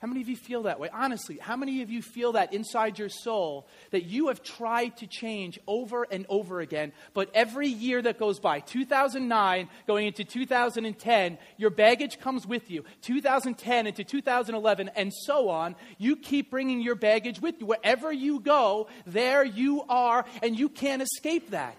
How 0.00 0.08
many 0.08 0.22
of 0.22 0.30
you 0.30 0.36
feel 0.36 0.62
that 0.62 0.80
way? 0.80 0.88
Honestly, 0.90 1.36
how 1.36 1.56
many 1.56 1.82
of 1.82 1.90
you 1.90 2.00
feel 2.00 2.32
that 2.32 2.54
inside 2.54 2.98
your 2.98 3.10
soul 3.10 3.68
that 3.90 4.04
you 4.04 4.28
have 4.28 4.42
tried 4.42 4.96
to 4.96 5.06
change 5.06 5.60
over 5.66 6.06
and 6.10 6.24
over 6.30 6.60
again, 6.60 6.92
but 7.12 7.30
every 7.34 7.68
year 7.68 8.00
that 8.00 8.18
goes 8.18 8.40
by, 8.40 8.60
2009 8.60 9.68
going 9.86 10.06
into 10.06 10.24
2010, 10.24 11.36
your 11.58 11.68
baggage 11.68 12.18
comes 12.18 12.46
with 12.46 12.70
you, 12.70 12.82
2010 13.02 13.86
into 13.86 14.02
2011, 14.02 14.90
and 14.96 15.12
so 15.12 15.50
on. 15.50 15.76
You 15.98 16.16
keep 16.16 16.50
bringing 16.50 16.80
your 16.80 16.94
baggage 16.94 17.38
with 17.42 17.60
you. 17.60 17.66
Wherever 17.66 18.10
you 18.10 18.40
go, 18.40 18.88
there 19.04 19.44
you 19.44 19.82
are, 19.86 20.24
and 20.42 20.58
you 20.58 20.70
can't 20.70 21.02
escape 21.02 21.50
that. 21.50 21.76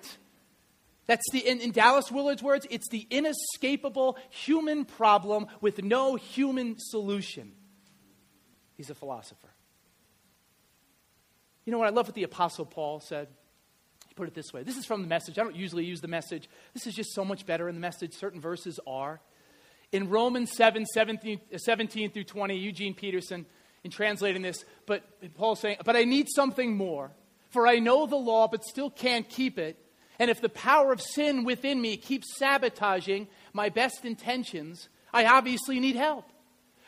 That's 1.08 1.24
the, 1.32 1.40
in, 1.40 1.60
in, 1.60 1.72
Dallas 1.72 2.12
Willard's 2.12 2.44
words, 2.44 2.68
it's 2.70 2.88
the 2.90 3.08
inescapable 3.10 4.18
human 4.30 4.86
problem 4.86 5.48
with 5.60 5.84
no 5.84 6.16
human 6.16 6.76
solution. 6.78 7.54
He's 8.78 8.90
a 8.90 8.96
philosopher. 8.96 9.50
You 11.66 11.72
know 11.72 11.80
what? 11.80 11.88
I 11.88 11.92
love 11.92 12.08
what 12.08 12.16
the 12.16 12.24
Apostle 12.24 12.66
Paul 12.66 13.00
said. 13.00 13.28
He 14.08 14.14
put 14.14 14.28
it 14.28 14.34
this 14.34 14.54
way. 14.54 14.64
This 14.64 14.78
is 14.78 14.86
from 14.86 15.02
the 15.02 15.08
message. 15.08 15.40
I 15.40 15.44
don't 15.44 15.56
usually 15.56 15.86
use 15.86 16.02
the 16.02 16.08
message. 16.08 16.50
This 16.74 16.88
is 16.88 16.94
just 16.94 17.14
so 17.14 17.24
much 17.24 17.46
better 17.46 17.68
in 17.70 17.76
the 17.76 17.82
message. 17.82 18.14
Certain 18.14 18.42
verses 18.42 18.80
are. 18.86 19.22
In 19.92 20.10
Romans 20.10 20.52
7 20.56 20.86
17, 20.86 21.40
uh, 21.54 21.58
17 21.58 22.12
through 22.12 22.24
20, 22.24 22.58
Eugene 22.58 22.94
Peterson, 22.94 23.46
in 23.84 23.92
translating 23.92 24.42
this, 24.42 24.64
but 24.86 25.04
Paul's 25.36 25.60
saying, 25.60 25.78
But 25.84 25.96
I 25.96 26.04
need 26.04 26.28
something 26.34 26.76
more, 26.76 27.12
for 27.50 27.68
I 27.68 27.80
know 27.80 28.06
the 28.06 28.16
law, 28.16 28.48
but 28.48 28.64
still 28.64 28.90
can't 28.90 29.28
keep 29.28 29.58
it. 29.58 29.78
And 30.22 30.30
if 30.30 30.40
the 30.40 30.50
power 30.50 30.92
of 30.92 31.02
sin 31.02 31.46
within 31.46 31.82
me 31.82 31.98
keeps 31.98 32.38
sabotaging 32.38 33.28
my 33.54 33.70
best 33.70 34.06
intentions, 34.06 34.88
I 35.12 35.26
obviously 35.26 35.80
need 35.80 35.96
help. 35.96 36.26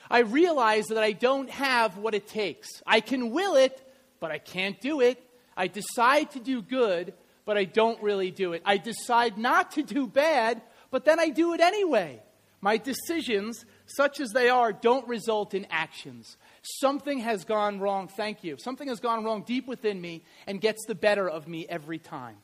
I 0.07 0.19
realize 0.19 0.85
that 0.89 1.01
I 1.01 1.13
don't 1.13 1.49
have 1.49 1.97
what 1.97 2.13
it 2.13 2.27
takes. 2.27 2.69
I 2.85 2.99
can 2.99 3.31
will 3.31 3.55
it, 3.55 3.81
but 4.19 4.29
I 4.29 4.37
can't 4.37 4.79
do 4.79 5.01
it. 5.01 5.19
I 5.57 5.65
decide 5.65 6.29
to 6.33 6.39
do 6.39 6.61
good, 6.61 7.15
but 7.43 7.57
I 7.57 7.63
don't 7.63 7.99
really 8.03 8.29
do 8.29 8.53
it. 8.53 8.61
I 8.65 8.77
decide 8.77 9.39
not 9.39 9.71
to 9.71 9.81
do 9.81 10.05
bad, 10.05 10.61
but 10.91 11.03
then 11.03 11.19
I 11.19 11.29
do 11.29 11.55
it 11.55 11.59
anyway. 11.59 12.21
My 12.61 12.77
decisions, 12.77 13.65
such 13.87 14.19
as 14.19 14.29
they 14.29 14.49
are, 14.49 14.71
don't 14.71 15.07
result 15.07 15.55
in 15.55 15.65
actions. 15.71 16.37
Something 16.61 17.17
has 17.21 17.45
gone 17.45 17.79
wrong, 17.79 18.09
thank 18.09 18.43
you. 18.43 18.57
Something 18.59 18.89
has 18.89 18.99
gone 18.99 19.23
wrong 19.23 19.41
deep 19.41 19.65
within 19.65 19.99
me 19.99 20.23
and 20.45 20.61
gets 20.61 20.85
the 20.85 20.93
better 20.93 21.27
of 21.27 21.47
me 21.47 21.65
every 21.67 21.97
time. 21.97 22.37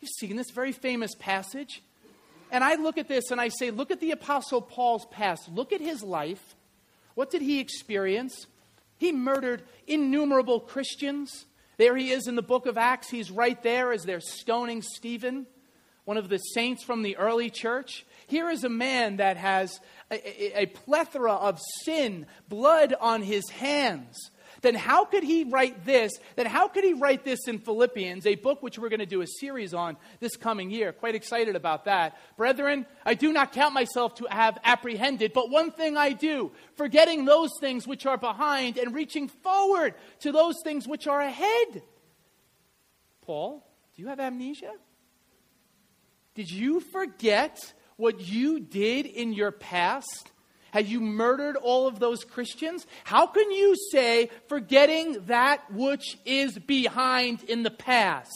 You've 0.00 0.10
seen 0.10 0.36
this 0.36 0.50
very 0.50 0.72
famous 0.72 1.14
passage. 1.14 1.82
And 2.50 2.64
I 2.64 2.76
look 2.76 2.98
at 2.98 3.08
this 3.08 3.30
and 3.30 3.40
I 3.40 3.48
say, 3.48 3.70
look 3.70 3.90
at 3.90 4.00
the 4.00 4.10
Apostle 4.10 4.62
Paul's 4.62 5.06
past. 5.06 5.48
Look 5.48 5.72
at 5.72 5.80
his 5.80 6.02
life. 6.02 6.56
What 7.14 7.30
did 7.30 7.42
he 7.42 7.60
experience? 7.60 8.46
He 8.98 9.12
murdered 9.12 9.62
innumerable 9.86 10.60
Christians. 10.60 11.46
There 11.76 11.96
he 11.96 12.10
is 12.10 12.26
in 12.26 12.34
the 12.34 12.42
book 12.42 12.66
of 12.66 12.76
Acts. 12.76 13.10
He's 13.10 13.30
right 13.30 13.62
there 13.62 13.92
as 13.92 14.04
they're 14.04 14.20
stoning 14.20 14.82
Stephen, 14.82 15.46
one 16.04 16.16
of 16.16 16.28
the 16.28 16.38
saints 16.38 16.82
from 16.82 17.02
the 17.02 17.16
early 17.16 17.50
church. 17.50 18.04
Here 18.26 18.50
is 18.50 18.64
a 18.64 18.68
man 18.68 19.16
that 19.16 19.36
has 19.36 19.80
a, 20.10 20.58
a, 20.58 20.62
a 20.62 20.66
plethora 20.66 21.32
of 21.32 21.58
sin, 21.84 22.26
blood 22.48 22.94
on 23.00 23.22
his 23.22 23.48
hands 23.50 24.30
then 24.62 24.74
how 24.74 25.04
could 25.04 25.22
he 25.22 25.44
write 25.44 25.84
this? 25.84 26.12
Then 26.36 26.46
how 26.46 26.68
could 26.68 26.84
he 26.84 26.92
write 26.92 27.24
this 27.24 27.48
in 27.48 27.58
Philippians, 27.58 28.26
a 28.26 28.34
book 28.34 28.62
which 28.62 28.78
we're 28.78 28.88
going 28.88 29.00
to 29.00 29.06
do 29.06 29.22
a 29.22 29.26
series 29.26 29.74
on 29.74 29.96
this 30.20 30.36
coming 30.36 30.70
year? 30.70 30.92
Quite 30.92 31.14
excited 31.14 31.56
about 31.56 31.86
that. 31.86 32.16
Brethren, 32.36 32.86
I 33.04 33.14
do 33.14 33.32
not 33.32 33.52
count 33.52 33.74
myself 33.74 34.14
to 34.16 34.26
have 34.30 34.58
apprehended, 34.64 35.32
but 35.32 35.50
one 35.50 35.70
thing 35.70 35.96
I 35.96 36.12
do, 36.12 36.52
forgetting 36.76 37.24
those 37.24 37.50
things 37.60 37.86
which 37.86 38.06
are 38.06 38.18
behind 38.18 38.76
and 38.76 38.94
reaching 38.94 39.28
forward 39.28 39.94
to 40.20 40.32
those 40.32 40.56
things 40.62 40.86
which 40.86 41.06
are 41.06 41.20
ahead. 41.20 41.82
Paul, 43.22 43.66
do 43.94 44.02
you 44.02 44.08
have 44.08 44.20
amnesia? 44.20 44.72
Did 46.34 46.50
you 46.50 46.80
forget 46.80 47.58
what 47.96 48.20
you 48.20 48.60
did 48.60 49.06
in 49.06 49.32
your 49.32 49.52
past? 49.52 50.30
Have 50.72 50.88
you 50.88 51.00
murdered 51.00 51.56
all 51.56 51.86
of 51.86 51.98
those 51.98 52.24
Christians? 52.24 52.86
How 53.04 53.26
can 53.26 53.50
you 53.50 53.76
say, 53.90 54.30
forgetting 54.48 55.24
that 55.26 55.72
which 55.72 56.18
is 56.24 56.58
behind 56.58 57.42
in 57.44 57.62
the 57.62 57.70
past? 57.70 58.30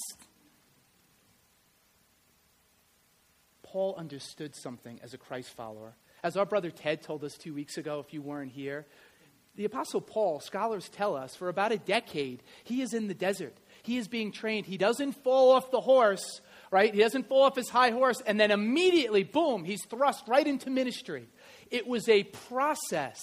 Paul 3.62 3.96
understood 3.98 4.54
something 4.54 5.00
as 5.02 5.14
a 5.14 5.18
Christ 5.18 5.50
follower. 5.50 5.94
As 6.22 6.36
our 6.36 6.46
brother 6.46 6.70
Ted 6.70 7.02
told 7.02 7.24
us 7.24 7.34
two 7.34 7.52
weeks 7.52 7.76
ago, 7.76 7.98
if 7.98 8.14
you 8.14 8.22
weren't 8.22 8.52
here, 8.52 8.86
the 9.56 9.64
Apostle 9.64 10.00
Paul, 10.00 10.40
scholars 10.40 10.88
tell 10.88 11.16
us, 11.16 11.36
for 11.36 11.48
about 11.48 11.70
a 11.70 11.78
decade, 11.78 12.42
he 12.64 12.82
is 12.82 12.92
in 12.92 13.06
the 13.06 13.14
desert. 13.14 13.56
He 13.82 13.98
is 13.98 14.08
being 14.08 14.32
trained. 14.32 14.66
He 14.66 14.78
doesn't 14.78 15.12
fall 15.22 15.52
off 15.52 15.70
the 15.70 15.80
horse, 15.80 16.40
right? 16.70 16.92
He 16.92 17.00
doesn't 17.00 17.28
fall 17.28 17.42
off 17.42 17.54
his 17.54 17.68
high 17.68 17.90
horse 17.90 18.20
and 18.26 18.40
then 18.40 18.50
immediately, 18.50 19.22
boom, 19.22 19.64
he's 19.64 19.84
thrust 19.84 20.26
right 20.26 20.46
into 20.46 20.70
ministry. 20.70 21.28
It 21.70 21.86
was 21.86 22.08
a 22.08 22.24
process, 22.24 23.20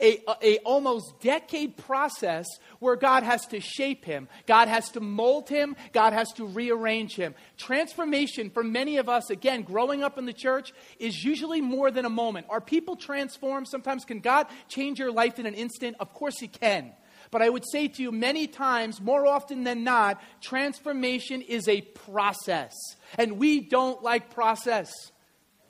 a, 0.00 0.20
a, 0.42 0.58
almost 0.58 1.20
decade 1.20 1.76
process 1.76 2.46
where 2.78 2.96
God 2.96 3.22
has 3.22 3.46
to 3.46 3.60
shape 3.60 4.04
him, 4.04 4.28
God 4.46 4.68
has 4.68 4.90
to 4.90 5.00
mold 5.00 5.48
him, 5.48 5.76
God 5.92 6.12
has 6.12 6.32
to 6.34 6.46
rearrange 6.46 7.14
him. 7.14 7.34
Transformation 7.56 8.50
for 8.50 8.62
many 8.62 8.98
of 8.98 9.08
us, 9.08 9.30
again, 9.30 9.62
growing 9.62 10.02
up 10.02 10.18
in 10.18 10.26
the 10.26 10.32
church, 10.32 10.72
is 10.98 11.24
usually 11.24 11.60
more 11.60 11.90
than 11.90 12.04
a 12.04 12.10
moment. 12.10 12.46
Are 12.50 12.60
people 12.60 12.96
transformed? 12.96 13.68
Sometimes 13.68 14.04
can 14.04 14.20
God 14.20 14.46
change 14.68 14.98
your 14.98 15.12
life 15.12 15.38
in 15.38 15.46
an 15.46 15.54
instant? 15.54 15.96
Of 16.00 16.12
course 16.12 16.38
He 16.38 16.48
can. 16.48 16.92
But 17.30 17.42
I 17.42 17.48
would 17.48 17.64
say 17.70 17.88
to 17.88 18.02
you 18.02 18.10
many 18.10 18.46
times, 18.46 19.00
more 19.00 19.26
often 19.26 19.64
than 19.64 19.84
not, 19.84 20.20
transformation 20.40 21.42
is 21.42 21.68
a 21.68 21.80
process. 21.80 22.74
And 23.18 23.38
we 23.38 23.60
don't 23.60 24.02
like 24.02 24.34
process. 24.34 24.90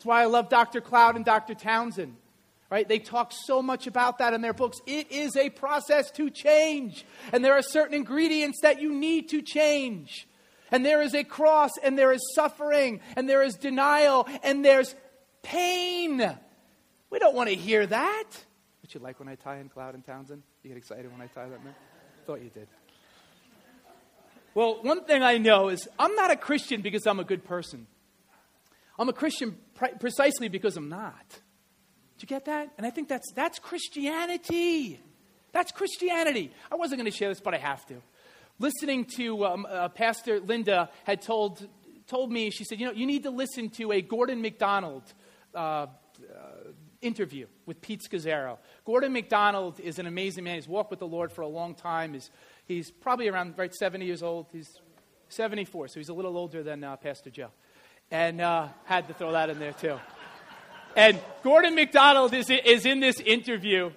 That's 0.00 0.06
why 0.06 0.22
I 0.22 0.24
love 0.24 0.48
Dr. 0.48 0.80
Cloud 0.80 1.16
and 1.16 1.26
Dr. 1.26 1.52
Townsend. 1.52 2.16
Right? 2.70 2.88
They 2.88 2.98
talk 2.98 3.32
so 3.34 3.60
much 3.60 3.86
about 3.86 4.16
that 4.16 4.32
in 4.32 4.40
their 4.40 4.54
books. 4.54 4.80
It 4.86 5.12
is 5.12 5.36
a 5.36 5.50
process 5.50 6.10
to 6.12 6.30
change. 6.30 7.04
And 7.34 7.44
there 7.44 7.52
are 7.52 7.60
certain 7.60 7.92
ingredients 7.92 8.60
that 8.62 8.80
you 8.80 8.94
need 8.94 9.28
to 9.28 9.42
change. 9.42 10.26
And 10.70 10.86
there 10.86 11.02
is 11.02 11.14
a 11.14 11.22
cross, 11.22 11.72
and 11.82 11.98
there 11.98 12.12
is 12.12 12.22
suffering, 12.34 13.02
and 13.14 13.28
there 13.28 13.42
is 13.42 13.56
denial, 13.56 14.26
and 14.42 14.64
there's 14.64 14.94
pain. 15.42 16.34
We 17.10 17.18
don't 17.18 17.34
want 17.34 17.50
to 17.50 17.54
hear 17.54 17.84
that. 17.84 18.24
What 18.80 18.94
you 18.94 19.00
like 19.00 19.18
when 19.18 19.28
I 19.28 19.34
tie 19.34 19.58
in 19.58 19.68
Cloud 19.68 19.94
and 19.94 20.02
Townsend? 20.02 20.42
You 20.62 20.68
get 20.70 20.78
excited 20.78 21.12
when 21.12 21.20
I 21.20 21.26
tie 21.26 21.46
that, 21.46 21.62
man? 21.62 21.74
Thought 22.26 22.40
you 22.40 22.48
did. 22.48 22.68
Well, 24.54 24.82
one 24.82 25.04
thing 25.04 25.22
I 25.22 25.36
know 25.36 25.68
is 25.68 25.86
I'm 25.98 26.14
not 26.14 26.30
a 26.30 26.36
Christian 26.36 26.80
because 26.80 27.06
I'm 27.06 27.20
a 27.20 27.24
good 27.24 27.44
person. 27.44 27.86
I'm 29.00 29.08
a 29.08 29.14
Christian 29.14 29.56
precisely 29.98 30.48
because 30.48 30.76
I'm 30.76 30.88
not. 30.88 31.28
Do 31.28 32.24
you 32.24 32.28
get 32.28 32.44
that? 32.46 32.70
And 32.76 32.86
I 32.86 32.90
think 32.90 33.08
that's, 33.08 33.32
that's 33.32 33.58
Christianity. 33.58 35.00
That's 35.52 35.72
Christianity. 35.72 36.52
I 36.70 36.76
wasn't 36.76 37.00
going 37.00 37.10
to 37.10 37.16
share 37.16 37.30
this, 37.30 37.40
but 37.40 37.54
I 37.54 37.58
have 37.58 37.86
to. 37.86 37.96
Listening 38.58 39.06
to 39.16 39.46
um, 39.46 39.66
uh, 39.68 39.88
Pastor 39.88 40.38
Linda 40.38 40.90
had 41.04 41.22
told, 41.22 41.66
told 42.06 42.30
me, 42.30 42.50
she 42.50 42.64
said, 42.64 42.78
you 42.78 42.86
know, 42.86 42.92
you 42.92 43.06
need 43.06 43.22
to 43.22 43.30
listen 43.30 43.70
to 43.70 43.92
a 43.92 44.02
Gordon 44.02 44.42
MacDonald 44.42 45.02
uh, 45.54 45.58
uh, 45.58 45.86
interview 47.00 47.46
with 47.64 47.80
Pete 47.80 48.02
Scazzero. 48.02 48.58
Gordon 48.84 49.14
MacDonald 49.14 49.80
is 49.80 49.98
an 49.98 50.06
amazing 50.06 50.44
man. 50.44 50.56
He's 50.56 50.68
walked 50.68 50.90
with 50.90 51.00
the 51.00 51.06
Lord 51.06 51.32
for 51.32 51.40
a 51.40 51.48
long 51.48 51.74
time. 51.74 52.12
He's, 52.12 52.30
he's 52.66 52.90
probably 52.90 53.28
around 53.28 53.54
right 53.56 53.74
70 53.74 54.04
years 54.04 54.22
old. 54.22 54.46
He's 54.52 54.68
74, 55.30 55.88
so 55.88 56.00
he's 56.00 56.10
a 56.10 56.14
little 56.14 56.36
older 56.36 56.62
than 56.62 56.84
uh, 56.84 56.96
Pastor 56.96 57.30
Joe 57.30 57.50
and 58.10 58.40
uh, 58.40 58.68
had 58.84 59.08
to 59.08 59.14
throw 59.14 59.32
that 59.32 59.50
in 59.50 59.58
there 59.58 59.72
too. 59.72 59.98
And 60.96 61.20
Gordon 61.42 61.74
MacDonald 61.74 62.34
is, 62.34 62.50
is 62.50 62.84
in 62.84 63.00
this 63.00 63.20
interview, 63.20 63.92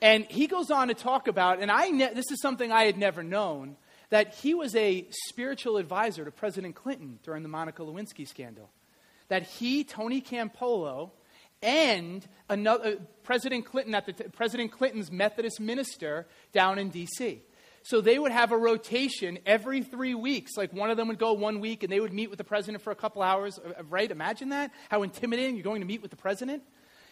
and 0.00 0.24
he 0.26 0.46
goes 0.46 0.70
on 0.70 0.88
to 0.88 0.94
talk 0.94 1.28
about, 1.28 1.60
and 1.60 1.70
I 1.70 1.88
ne- 1.88 2.14
this 2.14 2.30
is 2.30 2.40
something 2.40 2.72
I 2.72 2.84
had 2.84 2.96
never 2.96 3.22
known, 3.22 3.76
that 4.08 4.34
he 4.34 4.54
was 4.54 4.74
a 4.74 5.06
spiritual 5.28 5.76
advisor 5.76 6.24
to 6.24 6.30
President 6.30 6.74
Clinton 6.74 7.18
during 7.22 7.42
the 7.42 7.48
Monica 7.48 7.82
Lewinsky 7.82 8.26
scandal. 8.26 8.70
That 9.28 9.44
he, 9.44 9.84
Tony 9.84 10.20
Campolo, 10.20 11.10
and 11.62 12.26
another, 12.48 12.84
uh, 12.84 12.94
President 13.22 13.66
Clinton 13.66 13.94
at 13.94 14.06
the 14.06 14.12
t- 14.14 14.24
President 14.32 14.72
Clinton's 14.72 15.12
Methodist 15.12 15.60
minister 15.60 16.26
down 16.52 16.78
in 16.78 16.88
D.C. 16.88 17.42
So 17.82 18.00
they 18.00 18.18
would 18.18 18.32
have 18.32 18.52
a 18.52 18.58
rotation 18.58 19.38
every 19.46 19.82
three 19.82 20.14
weeks. 20.14 20.56
Like 20.56 20.72
one 20.72 20.90
of 20.90 20.96
them 20.96 21.08
would 21.08 21.18
go 21.18 21.32
one 21.32 21.60
week 21.60 21.82
and 21.82 21.90
they 21.90 22.00
would 22.00 22.12
meet 22.12 22.28
with 22.28 22.38
the 22.38 22.44
president 22.44 22.82
for 22.82 22.90
a 22.90 22.96
couple 22.96 23.22
hours, 23.22 23.58
uh, 23.58 23.70
uh, 23.78 23.82
right? 23.84 24.10
Imagine 24.10 24.50
that. 24.50 24.70
How 24.90 25.02
intimidating. 25.02 25.56
You're 25.56 25.64
going 25.64 25.80
to 25.80 25.86
meet 25.86 26.02
with 26.02 26.10
the 26.10 26.16
president. 26.16 26.62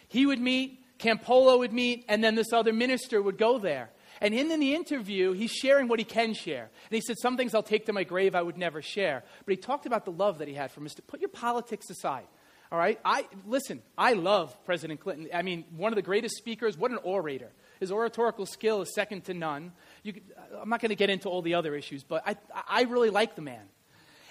He 0.08 0.26
would 0.26 0.40
meet, 0.40 0.84
Campolo 0.98 1.58
would 1.58 1.72
meet, 1.72 2.04
and 2.08 2.22
then 2.22 2.34
this 2.34 2.52
other 2.52 2.72
minister 2.72 3.22
would 3.22 3.38
go 3.38 3.58
there. 3.58 3.90
And 4.20 4.34
in, 4.34 4.50
in 4.50 4.60
the 4.60 4.74
interview, 4.74 5.32
he's 5.32 5.52
sharing 5.52 5.88
what 5.88 5.98
he 5.98 6.04
can 6.04 6.34
share. 6.34 6.64
And 6.64 6.94
he 6.94 7.00
said, 7.00 7.16
Some 7.18 7.36
things 7.36 7.54
I'll 7.54 7.62
take 7.62 7.86
to 7.86 7.92
my 7.92 8.04
grave 8.04 8.34
I 8.34 8.42
would 8.42 8.58
never 8.58 8.82
share. 8.82 9.22
But 9.46 9.52
he 9.52 9.56
talked 9.56 9.86
about 9.86 10.04
the 10.04 10.12
love 10.12 10.38
that 10.38 10.48
he 10.48 10.54
had 10.54 10.70
for 10.70 10.80
Mr. 10.80 11.00
Put 11.06 11.20
your 11.20 11.28
politics 11.28 11.88
aside. 11.88 12.26
All 12.70 12.78
right? 12.78 12.98
I, 13.04 13.26
listen, 13.46 13.82
I 13.96 14.12
love 14.12 14.56
President 14.64 15.00
Clinton. 15.00 15.28
I 15.32 15.42
mean, 15.42 15.64
one 15.76 15.92
of 15.92 15.96
the 15.96 16.02
greatest 16.02 16.36
speakers, 16.36 16.76
what 16.76 16.90
an 16.90 16.98
orator. 17.02 17.50
His 17.80 17.92
oratorical 17.92 18.44
skill 18.44 18.82
is 18.82 18.94
second 18.94 19.24
to 19.24 19.34
none. 19.34 19.72
Could, 20.12 20.22
uh, 20.36 20.60
I'm 20.60 20.68
not 20.68 20.80
going 20.80 20.90
to 20.90 20.96
get 20.96 21.10
into 21.10 21.28
all 21.28 21.42
the 21.42 21.54
other 21.54 21.74
issues, 21.74 22.02
but 22.04 22.22
I, 22.26 22.36
I 22.68 22.82
really 22.82 23.10
like 23.10 23.34
the 23.34 23.42
man. 23.42 23.64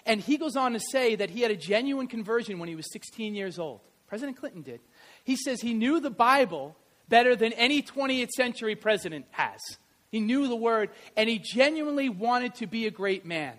And 0.05 0.21
he 0.21 0.37
goes 0.37 0.55
on 0.55 0.73
to 0.73 0.79
say 0.79 1.15
that 1.15 1.29
he 1.29 1.41
had 1.41 1.51
a 1.51 1.55
genuine 1.55 2.07
conversion 2.07 2.59
when 2.59 2.69
he 2.69 2.75
was 2.75 2.91
16 2.91 3.35
years 3.35 3.59
old. 3.59 3.81
President 4.07 4.37
Clinton 4.37 4.61
did. 4.61 4.79
He 5.23 5.35
says 5.35 5.61
he 5.61 5.73
knew 5.73 5.99
the 5.99 6.09
Bible 6.09 6.77
better 7.09 7.35
than 7.35 7.53
any 7.53 7.81
20th 7.81 8.29
century 8.29 8.75
president 8.75 9.25
has. 9.31 9.59
He 10.09 10.21
knew 10.21 10.47
the 10.47 10.55
word, 10.55 10.89
and 11.17 11.29
he 11.29 11.39
genuinely 11.39 12.07
wanted 12.07 12.55
to 12.55 12.67
be 12.67 12.87
a 12.87 12.91
great 12.91 13.25
man. 13.25 13.53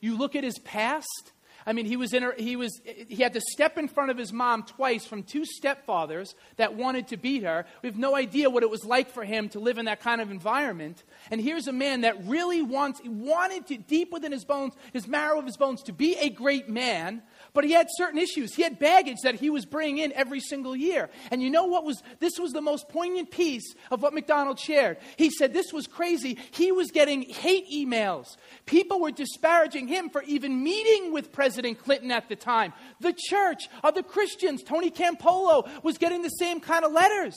You 0.00 0.16
look 0.16 0.36
at 0.36 0.44
his 0.44 0.58
past, 0.60 1.32
I 1.68 1.74
mean, 1.74 1.84
he 1.84 1.96
was 1.96 2.14
in 2.14 2.32
he 2.38 2.56
was 2.56 2.80
he 2.84 3.22
had 3.22 3.34
to 3.34 3.42
step 3.42 3.76
in 3.76 3.88
front 3.88 4.10
of 4.10 4.16
his 4.16 4.32
mom 4.32 4.62
twice 4.62 5.04
from 5.04 5.22
two 5.22 5.44
stepfathers 5.44 6.34
that 6.56 6.74
wanted 6.74 7.08
to 7.08 7.18
beat 7.18 7.42
her. 7.42 7.66
We 7.82 7.90
have 7.90 7.98
no 7.98 8.16
idea 8.16 8.48
what 8.48 8.62
it 8.62 8.70
was 8.70 8.86
like 8.86 9.10
for 9.10 9.22
him 9.22 9.50
to 9.50 9.60
live 9.60 9.76
in 9.76 9.84
that 9.84 10.00
kind 10.00 10.22
of 10.22 10.30
environment. 10.30 11.04
And 11.30 11.42
here's 11.42 11.68
a 11.68 11.72
man 11.72 12.00
that 12.00 12.24
really 12.24 12.62
wants 12.62 13.02
wanted 13.04 13.66
to 13.66 13.76
deep 13.76 14.12
within 14.12 14.32
his 14.32 14.46
bones, 14.46 14.72
his 14.94 15.06
marrow 15.06 15.38
of 15.38 15.44
his 15.44 15.58
bones, 15.58 15.82
to 15.82 15.92
be 15.92 16.16
a 16.16 16.30
great 16.30 16.70
man, 16.70 17.22
but 17.52 17.64
he 17.64 17.72
had 17.72 17.88
certain 17.98 18.18
issues. 18.18 18.54
He 18.54 18.62
had 18.62 18.78
baggage 18.78 19.18
that 19.24 19.34
he 19.34 19.50
was 19.50 19.66
bringing 19.66 19.98
in 19.98 20.12
every 20.14 20.40
single 20.40 20.74
year. 20.74 21.10
And 21.30 21.42
you 21.42 21.50
know 21.50 21.66
what 21.66 21.84
was, 21.84 22.02
this 22.18 22.38
was 22.38 22.52
the 22.52 22.62
most 22.62 22.88
poignant 22.88 23.30
piece 23.30 23.74
of 23.90 24.00
what 24.00 24.14
MacDonald 24.14 24.58
shared. 24.58 24.96
He 25.16 25.28
said 25.28 25.52
this 25.52 25.70
was 25.70 25.86
crazy. 25.86 26.38
He 26.50 26.72
was 26.72 26.90
getting 26.90 27.22
hate 27.22 27.70
emails. 27.70 28.38
People 28.64 29.00
were 29.00 29.10
disparaging 29.10 29.88
him 29.88 30.08
for 30.08 30.22
even 30.22 30.62
meeting 30.62 31.12
with 31.12 31.30
President 31.58 31.84
Clinton 31.84 32.12
at 32.12 32.28
the 32.28 32.36
time. 32.36 32.72
The 33.00 33.12
church, 33.12 33.68
other 33.82 34.04
Christians, 34.04 34.62
Tony 34.62 34.92
Campolo 34.92 35.68
was 35.82 35.98
getting 35.98 36.22
the 36.22 36.28
same 36.28 36.60
kind 36.60 36.84
of 36.84 36.92
letters. 36.92 37.36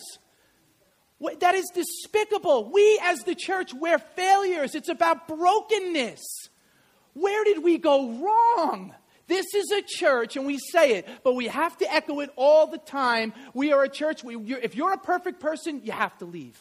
That 1.39 1.55
is 1.55 1.71
despicable. 1.73 2.69
We 2.71 2.99
as 3.01 3.21
the 3.21 3.33
church, 3.33 3.73
we're 3.73 3.97
failures. 3.97 4.75
It's 4.75 4.89
about 4.89 5.27
brokenness. 5.27 6.21
Where 7.13 7.43
did 7.45 7.63
we 7.63 7.79
go 7.79 8.11
wrong? 8.11 8.93
This 9.25 9.55
is 9.55 9.71
a 9.71 9.81
church, 9.81 10.35
and 10.35 10.45
we 10.45 10.59
say 10.59 10.97
it, 10.97 11.07
but 11.23 11.33
we 11.33 11.47
have 11.47 11.75
to 11.79 11.91
echo 11.91 12.19
it 12.19 12.29
all 12.35 12.67
the 12.67 12.77
time. 12.77 13.33
We 13.55 13.73
are 13.73 13.83
a 13.83 13.89
church. 13.89 14.23
We, 14.23 14.37
you're, 14.37 14.59
if 14.59 14.75
you're 14.75 14.93
a 14.93 14.99
perfect 14.99 15.39
person, 15.39 15.81
you 15.83 15.93
have 15.93 16.15
to 16.19 16.25
leave. 16.25 16.59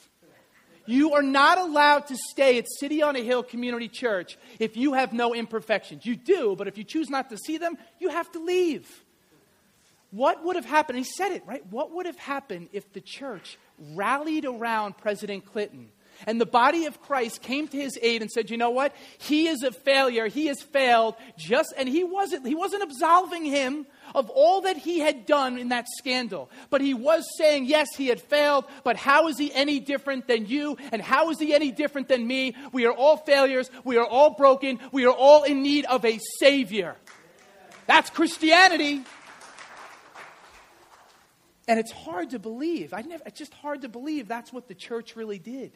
You 0.87 1.15
are 1.15 1.23
not 1.23 1.59
allowed 1.59 2.07
to 2.09 2.17
stay 2.31 2.59
at 2.59 2.67
City 2.69 3.03
on 3.03 3.17
a 3.17 3.21
Hill 3.21 3.43
Community 3.43 3.89
Church 3.89 4.39
if 4.59 4.77
you 4.77 4.95
have 4.95 5.13
no 5.13 5.35
imperfections. 5.35 6.05
You 6.07 6.17
do, 6.17 6.55
but 6.57 6.69
if 6.69 6.79
you 6.79 6.85
choose 6.85 7.11
not 7.11 7.31
to 7.31 7.39
see 7.39 7.59
them, 7.59 7.77
you 7.99 8.09
have 8.09 8.31
to 8.33 8.39
leave. 8.39 8.89
What 10.11 10.45
would 10.45 10.57
have 10.57 10.65
happened? 10.65 10.99
He 10.99 11.05
said 11.05 11.33
it, 11.33 11.43
right? 11.47 11.65
What 11.71 11.93
would 11.93 12.07
have 12.07 12.19
happened 12.19 12.71
if 12.73 12.93
the 12.93 13.01
church 13.01 13.59
rallied 13.95 14.45
around 14.45 14.97
President 14.99 15.47
Clinton 15.47 15.91
And 16.27 16.41
the 16.41 16.47
body 16.47 16.87
of 16.87 17.01
Christ 17.01 17.43
came 17.43 17.69
to 17.69 17.77
his 17.77 17.99
aid 18.03 18.23
and 18.23 18.31
said, 18.31 18.51
"You 18.51 18.57
know 18.57 18.71
what? 18.71 18.95
He 19.19 19.49
is 19.49 19.63
a 19.63 19.73
failure. 19.73 20.27
He 20.27 20.47
has 20.47 20.61
failed." 20.61 21.15
Just 21.37 21.73
and 21.77 21.89
he 21.89 22.05
wasn't 22.05 22.47
he 22.47 22.55
wasn't 22.55 22.83
absolving 22.83 23.45
him 23.45 23.87
of 24.15 24.29
all 24.31 24.63
that 24.63 24.77
he 24.77 24.99
had 24.99 25.25
done 25.25 25.59
in 25.59 25.69
that 25.69 25.87
scandal. 25.99 26.51
But 26.69 26.81
he 26.81 26.95
was 26.95 27.25
saying, 27.39 27.67
"Yes, 27.67 27.89
he 27.97 28.09
had 28.09 28.21
failed, 28.21 28.65
but 28.85 28.97
how 28.97 29.29
is 29.29 29.39
he 29.39 29.53
any 29.55 29.81
different 29.81 30.27
than 30.27 30.47
you? 30.47 30.77
And 30.93 31.01
how 31.01 31.31
is 31.31 31.39
he 31.39 31.55
any 31.55 31.71
different 31.71 32.09
than 32.09 32.27
me? 32.27 32.55
We 32.73 32.87
are 32.87 32.93
all 32.93 33.17
failures. 33.17 33.71
We 33.85 33.97
are 33.97 34.07
all 34.07 34.31
broken. 34.31 34.79
We 34.93 35.07
are 35.07 35.15
all 35.15 35.45
in 35.45 35.63
need 35.63 35.85
of 35.87 36.05
a 36.05 36.19
savior." 36.39 36.97
That's 37.87 38.11
Christianity. 38.11 39.03
And 41.67 41.79
it's 41.79 41.93
hard 41.93 42.31
to 42.31 42.39
believe. 42.39 42.93
I 42.93 43.03
never, 43.03 43.23
it's 43.27 43.39
just 43.39 43.55
hard 43.55 43.83
to 43.83 43.89
believe 43.89 44.27
that's 44.27 44.53
what 44.53 44.67
the 44.67 44.75
church 44.75 45.15
really 45.15 45.39
did. 45.39 45.73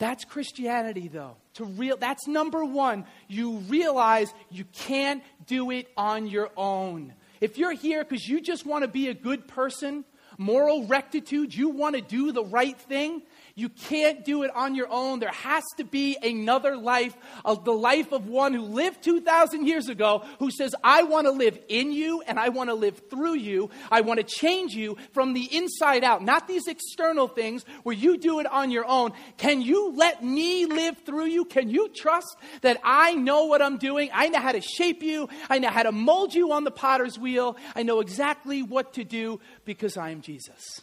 That's 0.00 0.24
Christianity, 0.24 1.08
though. 1.08 1.36
To 1.54 1.64
real, 1.64 1.98
that's 1.98 2.26
number 2.26 2.64
one. 2.64 3.04
You 3.28 3.58
realize 3.58 4.32
you 4.50 4.64
can't 4.72 5.22
do 5.46 5.70
it 5.70 5.88
on 5.94 6.26
your 6.26 6.50
own. 6.56 7.12
If 7.42 7.58
you're 7.58 7.74
here 7.74 8.02
because 8.02 8.26
you 8.26 8.40
just 8.40 8.64
want 8.64 8.82
to 8.82 8.88
be 8.88 9.08
a 9.08 9.14
good 9.14 9.46
person, 9.46 10.06
moral 10.38 10.86
rectitude, 10.86 11.54
you 11.54 11.68
want 11.68 11.96
to 11.96 12.00
do 12.00 12.32
the 12.32 12.42
right 12.42 12.80
thing, 12.80 13.20
you 13.60 13.68
can't 13.68 14.24
do 14.24 14.42
it 14.42 14.50
on 14.56 14.74
your 14.74 14.88
own. 14.90 15.20
There 15.20 15.28
has 15.28 15.64
to 15.76 15.84
be 15.84 16.16
another 16.22 16.76
life, 16.76 17.16
of 17.44 17.64
the 17.64 17.72
life 17.72 18.12
of 18.12 18.26
one 18.26 18.54
who 18.54 18.62
lived 18.62 19.02
2,000 19.02 19.66
years 19.66 19.88
ago, 19.88 20.24
who 20.38 20.50
says, 20.50 20.74
I 20.82 21.02
want 21.02 21.26
to 21.26 21.30
live 21.30 21.58
in 21.68 21.92
you 21.92 22.22
and 22.26 22.38
I 22.38 22.48
want 22.48 22.70
to 22.70 22.74
live 22.74 23.02
through 23.10 23.34
you. 23.34 23.70
I 23.90 24.00
want 24.00 24.18
to 24.18 24.24
change 24.24 24.72
you 24.72 24.96
from 25.12 25.34
the 25.34 25.44
inside 25.54 26.04
out, 26.04 26.24
not 26.24 26.48
these 26.48 26.66
external 26.66 27.28
things 27.28 27.64
where 27.82 27.94
you 27.94 28.16
do 28.16 28.40
it 28.40 28.46
on 28.46 28.70
your 28.70 28.86
own. 28.86 29.12
Can 29.36 29.60
you 29.60 29.92
let 29.94 30.24
me 30.24 30.64
live 30.66 30.98
through 31.04 31.26
you? 31.26 31.44
Can 31.44 31.68
you 31.68 31.88
trust 31.94 32.36
that 32.62 32.80
I 32.82 33.14
know 33.14 33.44
what 33.44 33.60
I'm 33.60 33.76
doing? 33.76 34.10
I 34.12 34.28
know 34.28 34.40
how 34.40 34.52
to 34.52 34.60
shape 34.60 35.02
you. 35.02 35.28
I 35.48 35.58
know 35.58 35.68
how 35.68 35.82
to 35.82 35.92
mold 35.92 36.34
you 36.34 36.52
on 36.52 36.64
the 36.64 36.70
potter's 36.70 37.18
wheel. 37.18 37.56
I 37.74 37.82
know 37.82 38.00
exactly 38.00 38.62
what 38.62 38.94
to 38.94 39.04
do 39.04 39.40
because 39.64 39.96
I 39.96 40.10
am 40.10 40.22
Jesus. 40.22 40.80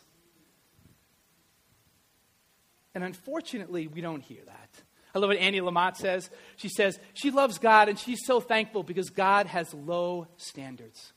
And 2.97 3.03
unfortunately, 3.03 3.85
we 3.85 4.01
don't 4.01 4.23
hear 4.23 4.41
that. 4.47 4.69
I 5.13 5.19
love 5.19 5.27
what 5.27 5.37
Annie 5.37 5.61
Lamott 5.61 5.97
says. 5.97 6.31
She 6.55 6.67
says 6.67 6.99
she 7.13 7.29
loves 7.29 7.59
God 7.59 7.89
and 7.89 7.99
she's 7.99 8.25
so 8.25 8.39
thankful 8.39 8.81
because 8.81 9.11
God 9.11 9.45
has 9.45 9.71
low 9.71 10.25
standards. 10.37 11.13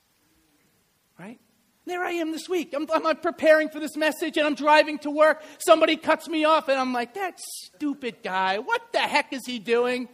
Right? 1.18 1.40
There 1.86 2.04
I 2.04 2.10
am 2.10 2.32
this 2.32 2.50
week. 2.50 2.74
I'm, 2.76 2.86
I'm, 2.92 3.16
preparing 3.16 3.70
for 3.70 3.80
this 3.80 3.96
message 3.96 4.36
and 4.36 4.46
I'm 4.46 4.56
driving 4.56 4.98
to 4.98 5.10
work. 5.10 5.42
Somebody 5.58 5.96
cuts 5.96 6.28
me 6.28 6.44
off 6.44 6.68
and 6.68 6.78
I'm 6.78 6.92
like, 6.92 7.14
that 7.14 7.40
stupid 7.40 8.16
guy, 8.22 8.58
what 8.58 8.92
the 8.92 8.98
heck 8.98 9.32
is 9.32 9.46
he 9.46 9.58
doing? 9.58 10.06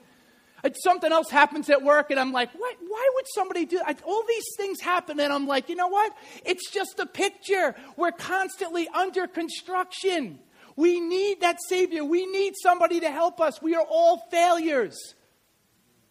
And 0.62 0.72
something 0.84 1.10
else 1.10 1.30
happens 1.30 1.68
at 1.68 1.82
work 1.82 2.12
and 2.12 2.20
I'm 2.20 2.30
like, 2.30 2.52
what? 2.52 2.76
Why 2.86 3.10
would 3.16 3.24
somebody 3.34 3.66
do 3.66 3.78
that? 3.84 4.02
All 4.04 4.22
these 4.28 4.46
things 4.56 4.80
happen 4.80 5.18
and 5.18 5.32
I'm 5.32 5.48
like, 5.48 5.68
you 5.68 5.74
know 5.74 5.88
what? 5.88 6.12
It's 6.44 6.70
just 6.70 7.00
a 7.00 7.06
picture. 7.06 7.74
We're 7.96 8.12
constantly 8.12 8.86
under 8.94 9.26
construction. 9.26 10.38
We 10.76 11.00
need 11.00 11.40
that 11.40 11.58
Savior. 11.68 12.04
We 12.04 12.26
need 12.26 12.54
somebody 12.62 13.00
to 13.00 13.10
help 13.10 13.40
us. 13.40 13.60
We 13.62 13.74
are 13.74 13.86
all 13.88 14.18
failures. 14.30 15.14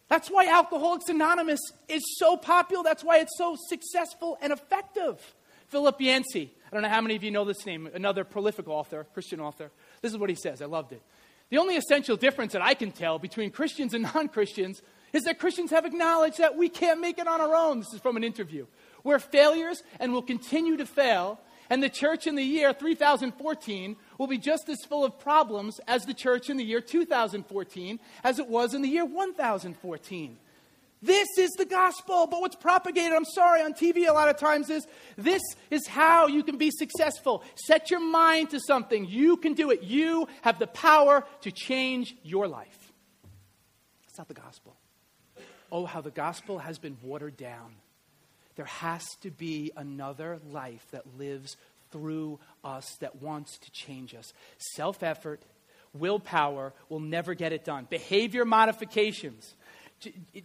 That's 0.08 0.28
why 0.28 0.48
Alcoholics 0.48 1.08
Anonymous 1.08 1.60
is 1.88 2.02
so 2.18 2.36
popular. 2.36 2.82
That's 2.84 3.02
why 3.04 3.18
it's 3.18 3.36
so 3.38 3.56
successful 3.68 4.38
and 4.40 4.52
effective. 4.52 5.34
Philip 5.68 6.00
Yancey, 6.00 6.52
I 6.70 6.74
don't 6.74 6.82
know 6.82 6.88
how 6.88 7.00
many 7.00 7.16
of 7.16 7.24
you 7.24 7.30
know 7.30 7.44
this 7.44 7.66
name, 7.66 7.88
another 7.92 8.24
prolific 8.24 8.68
author, 8.68 9.06
Christian 9.14 9.40
author. 9.40 9.70
This 10.02 10.12
is 10.12 10.18
what 10.18 10.30
he 10.30 10.36
says. 10.36 10.62
I 10.62 10.66
loved 10.66 10.92
it. 10.92 11.02
The 11.48 11.58
only 11.58 11.76
essential 11.76 12.16
difference 12.16 12.52
that 12.52 12.62
I 12.62 12.74
can 12.74 12.90
tell 12.90 13.18
between 13.18 13.50
Christians 13.50 13.94
and 13.94 14.04
non 14.14 14.28
Christians 14.28 14.82
is 15.12 15.24
that 15.24 15.38
Christians 15.38 15.70
have 15.70 15.84
acknowledged 15.84 16.38
that 16.38 16.56
we 16.56 16.68
can't 16.68 17.00
make 17.00 17.18
it 17.18 17.26
on 17.26 17.40
our 17.40 17.54
own. 17.54 17.80
This 17.80 17.94
is 17.94 18.00
from 18.00 18.16
an 18.16 18.24
interview. 18.24 18.66
We're 19.04 19.18
failures 19.18 19.82
and 20.00 20.12
will 20.12 20.22
continue 20.22 20.76
to 20.76 20.86
fail. 20.86 21.40
And 21.68 21.82
the 21.82 21.88
church 21.88 22.26
in 22.26 22.36
the 22.36 22.42
year 22.42 22.72
3014 22.72 23.96
will 24.18 24.26
be 24.26 24.38
just 24.38 24.68
as 24.68 24.84
full 24.84 25.04
of 25.04 25.18
problems 25.18 25.80
as 25.88 26.04
the 26.04 26.14
church 26.14 26.48
in 26.48 26.56
the 26.56 26.64
year 26.64 26.80
2014 26.80 28.00
as 28.22 28.38
it 28.38 28.48
was 28.48 28.74
in 28.74 28.82
the 28.82 28.88
year 28.88 29.04
1014. 29.04 30.38
This 31.02 31.28
is 31.38 31.50
the 31.52 31.66
gospel, 31.66 32.26
but 32.26 32.40
what's 32.40 32.56
propagated, 32.56 33.12
I'm 33.12 33.24
sorry, 33.24 33.60
on 33.60 33.74
TV 33.74 34.08
a 34.08 34.12
lot 34.12 34.28
of 34.28 34.38
times 34.38 34.70
is 34.70 34.86
this 35.16 35.42
is 35.70 35.86
how 35.86 36.26
you 36.26 36.42
can 36.42 36.56
be 36.56 36.70
successful. 36.70 37.44
Set 37.54 37.90
your 37.90 38.00
mind 38.00 38.50
to 38.50 38.60
something. 38.60 39.04
You 39.04 39.36
can 39.36 39.52
do 39.54 39.70
it. 39.70 39.82
You 39.82 40.26
have 40.42 40.58
the 40.58 40.66
power 40.66 41.24
to 41.42 41.52
change 41.52 42.16
your 42.22 42.48
life. 42.48 42.92
It's 44.08 44.16
not 44.16 44.28
the 44.28 44.34
gospel. 44.34 44.76
Oh, 45.70 45.84
how 45.84 46.00
the 46.00 46.10
gospel 46.10 46.58
has 46.58 46.78
been 46.78 46.96
watered 47.02 47.36
down. 47.36 47.74
There 48.56 48.64
has 48.64 49.04
to 49.20 49.30
be 49.30 49.70
another 49.76 50.38
life 50.50 50.86
that 50.90 51.18
lives 51.18 51.56
through 51.92 52.40
us 52.64 52.96
that 53.00 53.22
wants 53.22 53.58
to 53.58 53.70
change 53.70 54.14
us. 54.14 54.32
Self 54.74 55.02
effort, 55.02 55.42
willpower 55.94 56.72
will 56.88 57.00
never 57.00 57.34
get 57.34 57.52
it 57.52 57.64
done. 57.64 57.86
Behavior 57.88 58.44
modifications, 58.44 59.54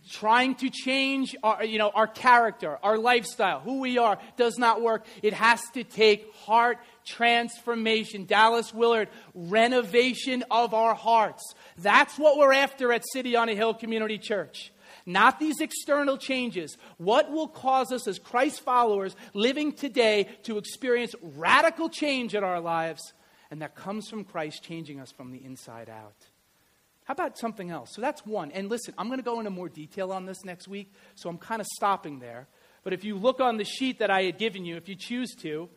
trying 0.10 0.56
to 0.56 0.70
change 0.70 1.36
our, 1.44 1.64
you 1.64 1.78
know, 1.78 1.90
our 1.94 2.08
character, 2.08 2.78
our 2.84 2.98
lifestyle, 2.98 3.60
who 3.60 3.80
we 3.80 3.98
are, 3.98 4.18
does 4.38 4.58
not 4.58 4.82
work. 4.82 5.06
It 5.24 5.34
has 5.34 5.62
to 5.74 5.84
take 5.84 6.34
heart 6.36 6.80
transformation. 7.06 8.26
Dallas 8.26 8.74
Willard, 8.74 9.10
renovation 9.34 10.44
of 10.52 10.74
our 10.74 10.96
hearts. 10.96 11.56
That's 11.78 12.18
what 12.18 12.38
we're 12.38 12.54
after 12.54 12.92
at 12.94 13.04
City 13.12 13.36
on 13.36 13.50
a 13.50 13.56
Hill 13.56 13.74
Community 13.74 14.18
Church 14.18 14.72
not 15.06 15.40
these 15.40 15.62
external 15.62 16.18
changes. 16.18 16.78
What 16.98 17.32
will 17.32 17.48
cause 17.48 17.92
us 17.92 18.08
as 18.08 18.20
Christ 18.20 18.62
followers 18.62 19.16
living 19.34 19.74
today 19.74 20.30
to 20.44 20.58
experience 20.58 21.16
radical 21.22 21.90
change 21.90 22.36
in 22.36 22.44
our 22.44 22.60
lives? 22.60 23.14
And 23.50 23.62
that 23.62 23.76
comes 23.76 24.10
from 24.10 24.24
Christ 24.24 24.64
changing 24.64 25.00
us 25.00 25.12
from 25.12 25.32
the 25.32 25.44
inside 25.44 25.90
out. 25.90 26.16
How 27.04 27.14
about 27.14 27.38
something 27.38 27.72
else? 27.72 27.94
So 27.94 28.02
that's 28.02 28.26
one. 28.26 28.52
And 28.52 28.70
listen, 28.70 28.94
I'm 28.98 29.08
going 29.08 29.20
to 29.20 29.24
go 29.24 29.40
into 29.40 29.50
more 29.50 29.70
detail 29.70 30.12
on 30.12 30.26
this 30.26 30.46
next 30.46 30.68
week, 30.68 30.94
so 31.16 31.30
I'm 31.30 31.38
kind 31.38 31.60
of 31.60 31.68
stopping 31.76 32.20
there. 32.20 32.48
But 32.84 32.94
if 32.94 33.04
you 33.04 33.18
look 33.18 33.42
on 33.42 33.58
the 33.58 33.66
sheet 33.66 34.00
that 34.00 34.10
I 34.10 34.24
had 34.24 34.38
given 34.38 34.66
you, 34.66 34.78
if 34.78 34.88
you 34.88 34.96
choose 34.96 35.36
to, 35.42 35.70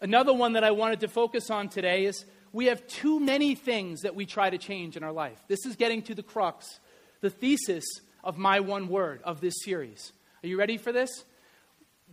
another 0.00 0.32
one 0.32 0.52
that 0.52 0.64
I 0.64 0.70
wanted 0.70 1.00
to 1.00 1.08
focus 1.08 1.50
on 1.50 1.68
today 1.68 2.04
is 2.04 2.24
we 2.52 2.66
have 2.66 2.86
too 2.86 3.18
many 3.18 3.54
things 3.54 4.02
that 4.02 4.14
we 4.14 4.24
try 4.24 4.50
to 4.50 4.58
change 4.58 4.96
in 4.96 5.02
our 5.02 5.12
life. 5.12 5.42
This 5.48 5.66
is 5.66 5.76
getting 5.76 6.02
to 6.02 6.14
the 6.14 6.22
crux, 6.22 6.80
the 7.20 7.30
thesis 7.30 7.84
of 8.28 8.36
my 8.36 8.60
one 8.60 8.88
word 8.88 9.22
of 9.24 9.40
this 9.40 9.54
series. 9.64 10.12
Are 10.44 10.46
you 10.46 10.58
ready 10.58 10.76
for 10.76 10.92
this? 10.92 11.24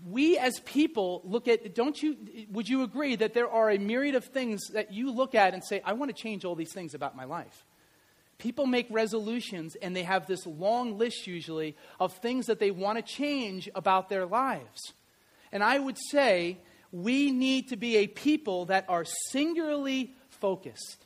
We 0.09 0.37
as 0.37 0.61
people 0.61 1.21
look 1.25 1.49
at, 1.49 1.75
don't 1.75 2.01
you, 2.01 2.15
would 2.51 2.69
you 2.69 2.83
agree 2.83 3.17
that 3.17 3.33
there 3.33 3.49
are 3.49 3.69
a 3.69 3.77
myriad 3.77 4.15
of 4.15 4.23
things 4.23 4.61
that 4.69 4.93
you 4.93 5.11
look 5.11 5.35
at 5.35 5.53
and 5.53 5.61
say, 5.61 5.81
I 5.83 5.91
want 5.91 6.15
to 6.15 6.21
change 6.21 6.45
all 6.45 6.55
these 6.55 6.71
things 6.73 6.93
about 6.93 7.17
my 7.17 7.25
life? 7.25 7.65
People 8.37 8.65
make 8.65 8.87
resolutions 8.89 9.75
and 9.75 9.93
they 9.93 10.03
have 10.03 10.25
this 10.25 10.45
long 10.47 10.97
list 10.97 11.27
usually 11.27 11.75
of 11.99 12.13
things 12.13 12.45
that 12.45 12.59
they 12.59 12.71
want 12.71 12.97
to 12.97 13.01
change 13.01 13.69
about 13.75 14.07
their 14.07 14.25
lives. 14.25 14.93
And 15.51 15.61
I 15.61 15.77
would 15.77 15.97
say 16.11 16.59
we 16.93 17.31
need 17.31 17.69
to 17.69 17.75
be 17.75 17.97
a 17.97 18.07
people 18.07 18.65
that 18.67 18.85
are 18.87 19.03
singularly 19.31 20.13
focused. 20.29 21.03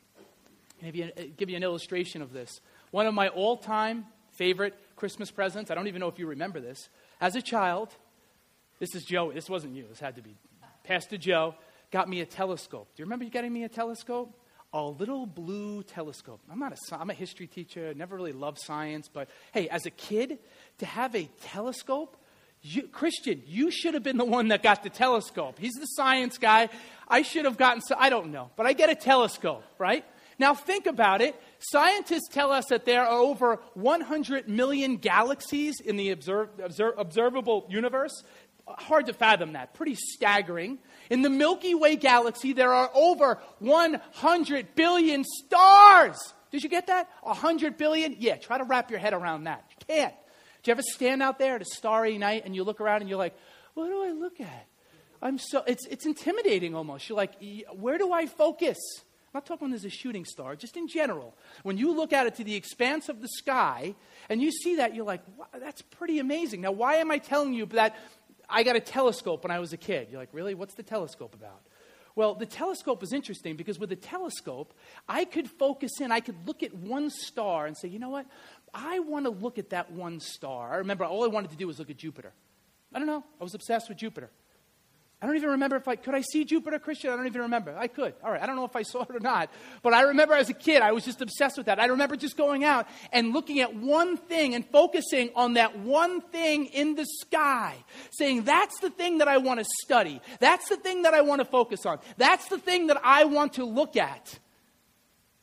I'll 0.84 0.92
give 0.92 1.50
you 1.50 1.56
uh, 1.56 1.58
an 1.58 1.64
illustration 1.64 2.22
of 2.22 2.32
this. 2.32 2.62
One 2.92 3.08
of 3.08 3.16
my 3.16 3.30
all 3.30 3.58
time 3.58 4.06
favorite 4.40 4.74
Christmas 5.00 5.32
presents. 5.32 5.72
I 5.72 5.76
don't 5.76 5.88
even 5.88 6.02
know 6.02 6.10
if 6.10 6.20
you 6.20 6.28
remember 6.28 6.60
this. 6.60 6.90
As 7.22 7.36
a 7.38 7.42
child, 7.42 7.96
this 8.80 8.94
is 8.94 9.06
Joe. 9.06 9.32
This 9.32 9.50
wasn't 9.50 9.74
you. 9.74 9.86
This 9.88 10.00
had 10.00 10.18
to 10.18 10.22
be 10.22 10.36
Pastor 10.84 11.18
Joe. 11.18 11.56
Got 11.90 12.10
me 12.10 12.20
a 12.20 12.26
telescope. 12.26 12.90
Do 12.96 13.02
you 13.02 13.06
remember 13.06 13.24
you 13.24 13.32
getting 13.32 13.54
me 13.54 13.64
a 13.64 13.70
telescope? 13.70 14.38
A 14.74 14.84
little 14.84 15.26
blue 15.26 15.84
telescope. 15.84 16.42
I'm 16.52 16.60
not 16.60 16.74
a. 16.74 16.96
I'm 17.00 17.10
a 17.10 17.14
history 17.14 17.48
teacher. 17.48 17.94
Never 17.96 18.18
really 18.18 18.34
loved 18.34 18.60
science, 18.60 19.10
but 19.12 19.30
hey, 19.54 19.70
as 19.70 19.86
a 19.86 19.90
kid, 19.90 20.38
to 20.80 20.86
have 20.86 21.16
a 21.16 21.30
telescope, 21.42 22.18
you, 22.62 22.84
Christian, 22.84 23.42
you 23.48 23.72
should 23.72 23.94
have 23.94 24.04
been 24.04 24.18
the 24.18 24.26
one 24.26 24.50
that 24.50 24.62
got 24.62 24.84
the 24.84 24.90
telescope. 24.90 25.58
He's 25.58 25.74
the 25.76 25.86
science 25.86 26.38
guy. 26.38 26.68
I 27.08 27.22
should 27.22 27.46
have 27.46 27.58
gotten. 27.58 27.82
I 27.98 28.10
don't 28.10 28.32
know, 28.32 28.52
but 28.58 28.66
I 28.66 28.74
get 28.74 28.90
a 28.90 28.96
telescope, 28.96 29.64
right? 29.78 30.04
Now 30.40 30.56
think 30.56 30.88
about 30.88 31.22
it. 31.22 31.40
Scientists 31.60 32.30
tell 32.32 32.52
us 32.52 32.66
that 32.70 32.86
there 32.86 33.06
are 33.06 33.20
over 33.20 33.60
100 33.74 34.48
million 34.48 34.96
galaxies 34.96 35.82
in 35.82 35.98
the 35.98 36.12
observ- 36.12 36.50
observ- 36.64 36.96
observable 36.98 37.68
universe. 37.70 38.24
Hard 38.66 39.08
to 39.08 39.14
fathom 39.14 39.54
that. 39.54 39.74
Pretty 39.74 39.96
staggering. 39.96 40.80
In 41.10 41.22
the 41.22 41.30
Milky 41.30 41.76
Way 41.76 41.98
galaxy, 41.98 42.54
there 42.54 42.74
are 42.74 42.90
over 42.94 43.40
100 43.60 44.76
billion 44.76 45.24
stars. 45.26 46.34
Did 46.52 46.64
you 46.64 46.70
get 46.70 46.88
that? 46.88 47.10
100 47.24 47.78
billion? 47.78 48.16
Yeah, 48.18 48.38
try 48.38 48.58
to 48.58 48.64
wrap 48.64 48.90
your 48.90 49.00
head 49.00 49.14
around 49.14 49.44
that. 49.44 49.66
You 49.72 49.96
can't. 49.96 50.14
Do 50.64 50.70
you 50.70 50.74
ever 50.74 50.82
stand 50.82 51.22
out 51.22 51.40
there 51.40 51.56
at 51.56 51.62
a 51.62 51.66
starry 51.66 52.18
night 52.18 52.44
and 52.46 52.56
you 52.56 52.64
look 52.64 52.80
around 52.80 53.02
and 53.02 53.10
you're 53.10 53.18
like, 53.18 53.36
what 53.74 53.88
do 53.88 54.04
I 54.04 54.12
look 54.12 54.40
at? 54.40 54.68
I'm 55.22 55.38
so, 55.38 55.64
it's, 55.68 55.86
it's 55.88 56.06
intimidating 56.06 56.76
almost. 56.76 57.10
You're 57.10 57.18
like, 57.18 57.34
where 57.74 57.98
do 57.98 58.14
I 58.14 58.26
focus? 58.26 58.78
I'm 59.32 59.38
not 59.38 59.46
talking 59.46 59.70
there's 59.70 59.86
a 59.86 59.90
shooting 59.90 60.26
star, 60.26 60.56
just 60.56 60.76
in 60.76 60.88
general. 60.88 61.36
When 61.62 61.78
you 61.78 61.96
look 61.96 62.14
out 62.14 62.26
it 62.26 62.36
to 62.36 62.44
the 62.44 62.56
expanse 62.56 63.10
of 63.10 63.22
the 63.22 63.28
sky 63.28 63.94
and 64.28 64.42
you 64.42 64.52
see 64.52 64.78
that, 64.78 64.96
you're 64.96 65.06
like, 65.06 65.22
wow, 65.38 65.46
that's 65.60 65.84
pretty 65.84 66.18
amazing. 66.18 66.62
Now, 66.62 66.72
why 66.72 66.96
am 66.96 67.12
I 67.12 67.20
telling 67.20 67.54
you 67.54 67.68
that 67.68 67.96
I 68.50 68.64
got 68.64 68.76
a 68.76 68.80
telescope 68.80 69.44
when 69.44 69.52
I 69.52 69.60
was 69.60 69.72
a 69.72 69.78
kid? 69.78 70.08
You're 70.10 70.20
like, 70.20 70.30
really? 70.32 70.56
What's 70.56 70.74
the 70.74 70.82
telescope 70.82 71.36
about? 71.36 71.62
Well, 72.16 72.34
the 72.34 72.48
telescope 72.48 73.04
is 73.04 73.14
interesting 73.14 73.56
because 73.56 73.78
with 73.78 73.92
a 73.92 73.96
telescope, 73.96 74.74
I 75.08 75.26
could 75.26 75.48
focus 75.48 76.02
in, 76.02 76.12
I 76.12 76.22
could 76.22 76.48
look 76.48 76.64
at 76.64 76.74
one 76.74 77.12
star 77.12 77.68
and 77.68 77.78
say, 77.78 77.88
you 77.88 78.00
know 78.00 78.10
what? 78.10 78.26
I 78.74 78.98
want 78.98 79.26
to 79.26 79.32
look 79.32 79.60
at 79.60 79.70
that 79.70 79.92
one 79.92 80.20
star. 80.20 80.74
I 80.74 80.78
remember 80.78 81.06
all 81.06 81.24
I 81.24 81.28
wanted 81.28 81.52
to 81.52 81.56
do 81.56 81.68
was 81.68 81.78
look 81.78 81.92
at 81.92 81.98
Jupiter. 81.98 82.34
I 82.94 82.98
don't 82.98 83.08
know. 83.08 83.24
I 83.40 83.44
was 83.44 83.54
obsessed 83.54 83.90
with 83.90 84.00
Jupiter. 84.00 84.32
I 85.22 85.26
don't 85.26 85.36
even 85.36 85.50
remember 85.50 85.76
if 85.76 85.88
I 85.90 85.98
could 85.98 86.16
I 86.16 86.22
see 86.22 86.46
Jupiter 86.46 86.80
Christian. 86.80 87.12
I 87.12 87.18
don't 87.18 87.28
even 87.28 87.42
remember. 87.42 87.76
I 87.78 87.88
could. 87.88 88.14
All 88.24 88.32
right. 88.32 88.42
I 88.42 88.46
don't 88.46 88.56
know 88.56 88.64
if 88.64 88.76
I 88.76 88.84
saw 88.84 89.02
it 89.02 89.14
or 89.14 89.20
not, 89.20 89.50
but 89.82 89.94
I 89.94 90.04
remember 90.04 90.34
as 90.34 90.50
a 90.50 90.54
kid 90.54 90.82
I 90.82 90.94
was 90.94 91.04
just 91.04 91.22
obsessed 91.22 91.58
with 91.58 91.66
that. 91.66 91.78
I 91.78 91.88
remember 91.88 92.16
just 92.16 92.38
going 92.38 92.64
out 92.64 92.88
and 93.12 93.34
looking 93.34 93.60
at 93.60 93.76
one 93.76 94.16
thing 94.16 94.56
and 94.56 94.66
focusing 94.66 95.30
on 95.36 95.56
that 95.56 95.78
one 95.78 96.22
thing 96.22 96.68
in 96.68 96.96
the 96.96 97.06
sky, 97.06 97.76
saying 98.12 98.44
that's 98.44 98.80
the 98.80 98.90
thing 98.90 99.18
that 99.18 99.28
I 99.28 99.40
want 99.40 99.60
to 99.60 99.66
study. 99.84 100.22
That's 100.40 100.70
the 100.70 100.78
thing 100.78 101.02
that 101.02 101.14
I 101.14 101.20
want 101.22 101.40
to 101.40 101.46
focus 101.46 101.86
on. 101.86 102.00
That's 102.18 102.48
the 102.48 102.58
thing 102.58 102.88
that 102.88 103.02
I 103.04 103.26
want 103.26 103.54
to 103.54 103.66
look 103.66 103.98
at. 103.98 104.40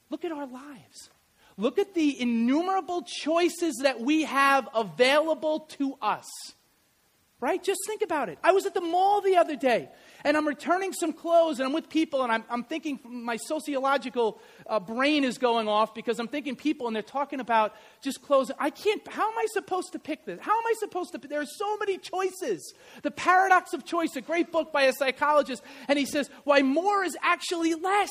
Look 0.09 0.25
at 0.25 0.33
our 0.33 0.47
lives. 0.47 1.11
Look 1.59 1.79
at 1.79 1.93
the 1.93 2.19
innumerable 2.19 3.03
choices 3.03 3.81
that 3.83 4.01
we 4.01 4.23
have 4.23 4.69
available 4.75 5.61
to 5.79 5.97
us 6.01 6.27
right? 7.38 7.62
Just 7.62 7.81
think 7.87 8.01
about 8.01 8.31
it. 8.31 8.38
I 8.42 8.53
was 8.53 8.64
at 8.64 8.72
the 8.72 8.81
mall 8.81 9.20
the 9.20 9.37
other 9.37 9.57
day 9.57 9.90
and 10.25 10.37
I'm 10.37 10.49
returning 10.49 10.94
some 10.94 11.12
clothes 11.12 11.59
and 11.59 11.66
I'm 11.66 11.75
with 11.75 11.90
people 11.90 12.22
and 12.22 12.33
I'm, 12.33 12.44
I'm 12.49 12.64
thinking 12.64 12.99
my 13.05 13.37
sociological 13.37 14.40
uh, 14.66 14.81
brain 14.81 15.22
is 15.22 15.37
going 15.37 15.68
off 15.68 15.94
because 15.94 16.18
I'm 16.18 16.29
thinking 16.29 16.57
people 16.57 16.87
and 16.87 16.96
they're 16.96 17.03
talking 17.03 17.40
about 17.40 17.75
just 18.03 18.22
clothes. 18.22 18.51
I 18.59 18.70
can't, 18.70 19.07
how 19.07 19.31
am 19.31 19.37
I 19.38 19.46
supposed 19.53 19.92
to 19.92 19.99
pick 19.99 20.25
this? 20.25 20.40
How 20.40 20.57
am 20.57 20.66
I 20.66 20.75
supposed 20.79 21.12
to, 21.12 21.18
there 21.18 21.42
are 21.42 21.46
so 21.46 21.77
many 21.77 21.99
choices. 21.99 22.72
The 23.03 23.11
Paradox 23.11 23.75
of 23.75 23.85
Choice, 23.85 24.16
a 24.16 24.22
great 24.22 24.51
book 24.51 24.72
by 24.72 24.85
a 24.85 24.92
psychologist, 24.94 25.62
and 25.88 25.99
he 25.99 26.07
says, 26.07 26.31
why 26.44 26.62
more 26.62 27.05
is 27.05 27.16
actually 27.22 27.75
less. 27.75 28.11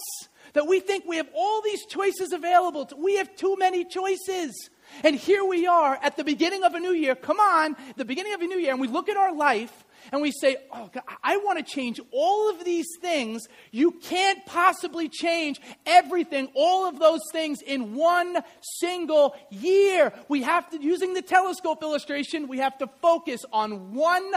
That 0.53 0.67
we 0.67 0.79
think 0.79 1.05
we 1.05 1.17
have 1.17 1.27
all 1.35 1.61
these 1.63 1.85
choices 1.87 2.31
available. 2.31 2.85
To, 2.85 2.95
we 2.95 3.15
have 3.15 3.35
too 3.35 3.55
many 3.57 3.83
choices. 3.83 4.69
And 5.03 5.15
here 5.15 5.43
we 5.43 5.67
are 5.67 5.99
at 6.01 6.17
the 6.17 6.23
beginning 6.23 6.63
of 6.63 6.73
a 6.73 6.79
new 6.79 6.93
year. 6.93 7.15
Come 7.15 7.39
on, 7.39 7.75
the 7.95 8.05
beginning 8.05 8.33
of 8.33 8.41
a 8.41 8.47
new 8.47 8.57
year, 8.57 8.71
and 8.71 8.81
we 8.81 8.87
look 8.87 9.09
at 9.09 9.17
our 9.17 9.33
life 9.33 9.85
and 10.11 10.21
we 10.21 10.31
say, 10.31 10.57
Oh, 10.71 10.89
God, 10.93 11.03
I 11.23 11.37
want 11.37 11.57
to 11.59 11.63
change 11.63 11.99
all 12.11 12.49
of 12.49 12.63
these 12.63 12.87
things. 13.01 13.47
You 13.71 13.91
can't 13.91 14.45
possibly 14.45 15.09
change 15.09 15.59
everything, 15.85 16.49
all 16.53 16.87
of 16.87 16.99
those 16.99 17.21
things 17.31 17.61
in 17.61 17.95
one 17.95 18.37
single 18.79 19.35
year. 19.49 20.13
We 20.27 20.43
have 20.43 20.69
to, 20.71 20.81
using 20.81 21.13
the 21.13 21.21
telescope 21.21 21.81
illustration, 21.81 22.47
we 22.47 22.59
have 22.59 22.77
to 22.79 22.87
focus 23.01 23.45
on 23.51 23.93
one 23.93 24.31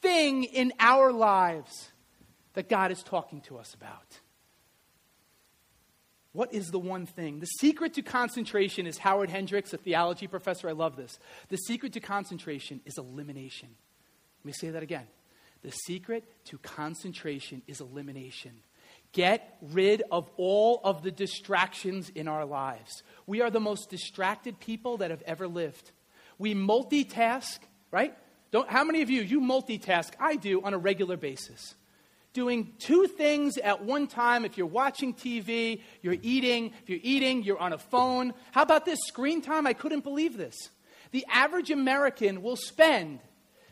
thing 0.00 0.44
in 0.44 0.72
our 0.80 1.12
lives 1.12 1.90
that 2.54 2.68
God 2.68 2.90
is 2.90 3.02
talking 3.02 3.40
to 3.42 3.58
us 3.58 3.74
about. 3.74 4.20
What 6.32 6.54
is 6.54 6.68
the 6.70 6.78
one 6.78 7.06
thing? 7.06 7.40
The 7.40 7.46
secret 7.46 7.94
to 7.94 8.02
concentration 8.02 8.86
is 8.86 8.98
Howard 8.98 9.30
Hendricks, 9.30 9.72
a 9.72 9.78
theology 9.78 10.28
professor. 10.28 10.68
I 10.68 10.72
love 10.72 10.96
this. 10.96 11.18
The 11.48 11.56
secret 11.56 11.92
to 11.94 12.00
concentration 12.00 12.80
is 12.84 12.98
elimination. 12.98 13.68
Let 14.40 14.46
me 14.46 14.52
say 14.52 14.70
that 14.70 14.82
again. 14.82 15.06
The 15.62 15.72
secret 15.72 16.24
to 16.46 16.58
concentration 16.58 17.62
is 17.66 17.80
elimination. 17.80 18.52
Get 19.12 19.56
rid 19.60 20.02
of 20.12 20.30
all 20.36 20.80
of 20.84 21.02
the 21.02 21.10
distractions 21.10 22.10
in 22.10 22.28
our 22.28 22.44
lives. 22.44 23.02
We 23.26 23.40
are 23.42 23.50
the 23.50 23.60
most 23.60 23.90
distracted 23.90 24.60
people 24.60 24.98
that 24.98 25.10
have 25.10 25.22
ever 25.22 25.48
lived. 25.48 25.90
We 26.38 26.54
multitask, 26.54 27.58
right? 27.90 28.16
Don't, 28.52 28.68
how 28.70 28.84
many 28.84 29.02
of 29.02 29.10
you, 29.10 29.22
you 29.22 29.40
multitask? 29.40 30.12
I 30.20 30.36
do 30.36 30.62
on 30.62 30.74
a 30.74 30.78
regular 30.78 31.16
basis 31.16 31.74
doing 32.32 32.72
two 32.78 33.06
things 33.06 33.58
at 33.58 33.84
one 33.84 34.06
time. 34.06 34.44
If 34.44 34.56
you're 34.56 34.66
watching 34.66 35.14
TV, 35.14 35.82
you're 36.02 36.16
eating. 36.22 36.72
If 36.82 36.90
you're 36.90 37.00
eating, 37.02 37.42
you're 37.42 37.58
on 37.58 37.72
a 37.72 37.78
phone. 37.78 38.34
How 38.52 38.62
about 38.62 38.84
this 38.84 39.00
screen 39.06 39.42
time? 39.42 39.66
I 39.66 39.72
couldn't 39.72 40.04
believe 40.04 40.36
this. 40.36 40.56
The 41.10 41.26
average 41.28 41.70
American 41.70 42.42
will 42.42 42.56
spend 42.56 43.20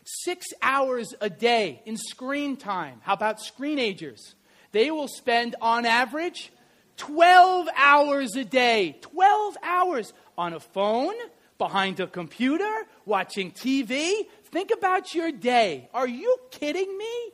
six 0.05 0.47
hours 0.63 1.15
a 1.21 1.31
day 1.31 1.83
in 1.85 1.97
screen 1.97 2.57
time. 2.57 3.01
How 3.03 3.15
about 3.15 3.39
screenagers? 3.39 4.35
They 4.73 4.91
will 4.91 5.09
spend, 5.09 5.55
on 5.61 5.87
average, 5.87 6.53
12 6.97 7.69
hours 7.77 8.35
a 8.37 8.45
day. 8.45 8.99
12 9.01 9.57
hours 9.63 10.13
on 10.37 10.53
a 10.53 10.61
phone, 10.61 11.15
behind 11.59 12.01
a 12.01 12.07
computer, 12.07 12.71
watching 13.07 13.53
TV. 13.53 14.27
Think 14.47 14.71
about 14.77 15.15
your 15.15 15.31
day. 15.31 15.89
Are 15.95 16.09
you 16.09 16.37
kidding 16.51 16.97
me? 16.99 17.33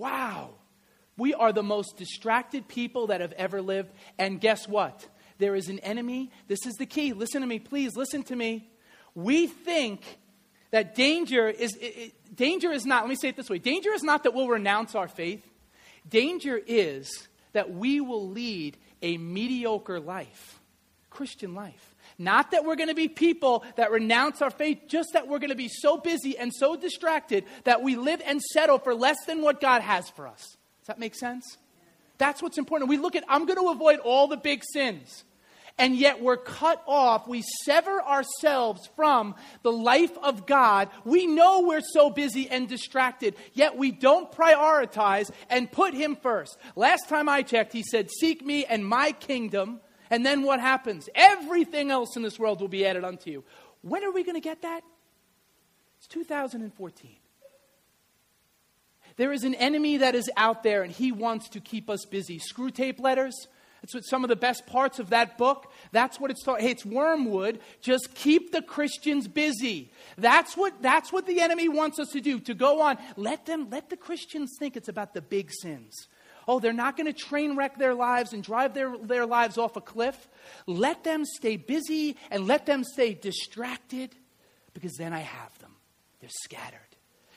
Wow. 0.00 0.54
We 1.18 1.34
are 1.34 1.52
the 1.52 1.62
most 1.62 1.98
distracted 1.98 2.66
people 2.68 3.08
that 3.08 3.20
have 3.20 3.32
ever 3.32 3.60
lived. 3.60 3.90
And 4.18 4.40
guess 4.40 4.66
what? 4.66 5.06
There 5.36 5.54
is 5.54 5.68
an 5.68 5.78
enemy. 5.80 6.30
This 6.48 6.64
is 6.64 6.72
the 6.76 6.86
key. 6.86 7.12
Listen 7.12 7.42
to 7.42 7.46
me, 7.46 7.58
please. 7.58 7.96
Listen 7.96 8.22
to 8.22 8.34
me. 8.34 8.70
We 9.14 9.46
think 9.46 10.02
that 10.70 10.94
danger 10.94 11.48
is 11.48 11.76
it, 11.76 11.84
it, 11.84 12.34
danger 12.34 12.72
is 12.72 12.86
not. 12.86 13.02
Let 13.02 13.10
me 13.10 13.16
say 13.16 13.28
it 13.28 13.36
this 13.36 13.50
way. 13.50 13.58
Danger 13.58 13.92
is 13.92 14.02
not 14.02 14.22
that 14.22 14.32
we'll 14.32 14.48
renounce 14.48 14.94
our 14.94 15.06
faith. 15.06 15.46
Danger 16.08 16.58
is 16.66 17.28
that 17.52 17.70
we 17.70 18.00
will 18.00 18.30
lead 18.30 18.78
a 19.02 19.18
mediocre 19.18 20.00
life, 20.00 20.60
Christian 21.10 21.54
life. 21.54 21.89
Not 22.20 22.50
that 22.50 22.66
we're 22.66 22.76
going 22.76 22.90
to 22.90 22.94
be 22.94 23.08
people 23.08 23.64
that 23.76 23.90
renounce 23.90 24.42
our 24.42 24.50
faith, 24.50 24.80
just 24.86 25.14
that 25.14 25.26
we're 25.26 25.38
going 25.38 25.48
to 25.50 25.56
be 25.56 25.70
so 25.70 25.96
busy 25.96 26.36
and 26.36 26.52
so 26.52 26.76
distracted 26.76 27.46
that 27.64 27.82
we 27.82 27.96
live 27.96 28.20
and 28.26 28.42
settle 28.42 28.78
for 28.78 28.94
less 28.94 29.16
than 29.26 29.40
what 29.40 29.58
God 29.58 29.80
has 29.80 30.10
for 30.10 30.28
us. 30.28 30.42
Does 30.80 30.88
that 30.88 30.98
make 30.98 31.14
sense? 31.14 31.56
That's 32.18 32.42
what's 32.42 32.58
important. 32.58 32.90
We 32.90 32.98
look 32.98 33.16
at, 33.16 33.24
I'm 33.26 33.46
going 33.46 33.58
to 33.58 33.70
avoid 33.70 34.00
all 34.00 34.28
the 34.28 34.36
big 34.36 34.62
sins. 34.70 35.24
And 35.78 35.96
yet 35.96 36.20
we're 36.20 36.36
cut 36.36 36.82
off. 36.86 37.26
We 37.26 37.42
sever 37.64 38.02
ourselves 38.02 38.86
from 38.94 39.34
the 39.62 39.72
life 39.72 40.12
of 40.22 40.46
God. 40.46 40.90
We 41.06 41.26
know 41.26 41.62
we're 41.62 41.80
so 41.80 42.10
busy 42.10 42.50
and 42.50 42.68
distracted, 42.68 43.34
yet 43.54 43.78
we 43.78 43.92
don't 43.92 44.30
prioritize 44.30 45.30
and 45.48 45.72
put 45.72 45.94
Him 45.94 46.16
first. 46.16 46.58
Last 46.76 47.08
time 47.08 47.30
I 47.30 47.40
checked, 47.40 47.72
He 47.72 47.82
said, 47.82 48.10
Seek 48.10 48.44
me 48.44 48.66
and 48.66 48.86
my 48.86 49.12
kingdom 49.12 49.80
and 50.10 50.26
then 50.26 50.42
what 50.42 50.60
happens? 50.60 51.08
Everything 51.14 51.90
else 51.90 52.16
in 52.16 52.22
this 52.22 52.38
world 52.38 52.60
will 52.60 52.68
be 52.68 52.84
added 52.84 53.04
unto 53.04 53.30
you. 53.30 53.44
When 53.82 54.04
are 54.04 54.10
we 54.10 54.24
going 54.24 54.34
to 54.34 54.40
get 54.40 54.62
that? 54.62 54.82
It's 55.98 56.08
2014. 56.08 57.16
There 59.16 59.32
is 59.32 59.44
an 59.44 59.54
enemy 59.54 59.98
that 59.98 60.14
is 60.14 60.30
out 60.36 60.62
there, 60.62 60.82
and 60.82 60.92
he 60.92 61.12
wants 61.12 61.48
to 61.50 61.60
keep 61.60 61.90
us 61.90 62.04
busy. 62.04 62.38
Screwtape 62.38 62.98
letters. 63.00 63.48
That's 63.82 63.94
what 63.94 64.04
some 64.04 64.24
of 64.24 64.28
the 64.28 64.36
best 64.36 64.66
parts 64.66 64.98
of 64.98 65.10
that 65.10 65.38
book. 65.38 65.72
That's 65.92 66.20
what 66.20 66.30
it's 66.30 66.42
taught. 66.42 66.60
Hey, 66.60 66.70
it's 66.70 66.84
wormwood. 66.84 67.60
Just 67.80 68.14
keep 68.14 68.52
the 68.52 68.62
Christians 68.62 69.26
busy. 69.26 69.90
That's 70.18 70.56
what 70.56 70.82
that's 70.82 71.12
what 71.12 71.26
the 71.26 71.40
enemy 71.40 71.68
wants 71.68 71.98
us 71.98 72.08
to 72.10 72.20
do. 72.20 72.40
To 72.40 72.54
go 72.54 72.82
on. 72.82 72.98
Let 73.16 73.46
them 73.46 73.68
let 73.70 73.88
the 73.88 73.96
Christians 73.96 74.52
think 74.58 74.76
it's 74.76 74.88
about 74.88 75.14
the 75.14 75.22
big 75.22 75.50
sins 75.50 76.08
oh, 76.50 76.58
they're 76.58 76.72
not 76.72 76.96
going 76.96 77.06
to 77.06 77.12
train 77.12 77.56
wreck 77.56 77.78
their 77.78 77.94
lives 77.94 78.32
and 78.32 78.42
drive 78.42 78.74
their, 78.74 78.96
their 78.98 79.24
lives 79.24 79.56
off 79.56 79.76
a 79.76 79.80
cliff. 79.80 80.28
Let 80.66 81.04
them 81.04 81.24
stay 81.24 81.56
busy 81.56 82.16
and 82.28 82.48
let 82.48 82.66
them 82.66 82.82
stay 82.82 83.14
distracted 83.14 84.16
because 84.74 84.94
then 84.94 85.12
I 85.12 85.20
have 85.20 85.56
them. 85.60 85.76
They're 86.18 86.28
scattered 86.42 86.80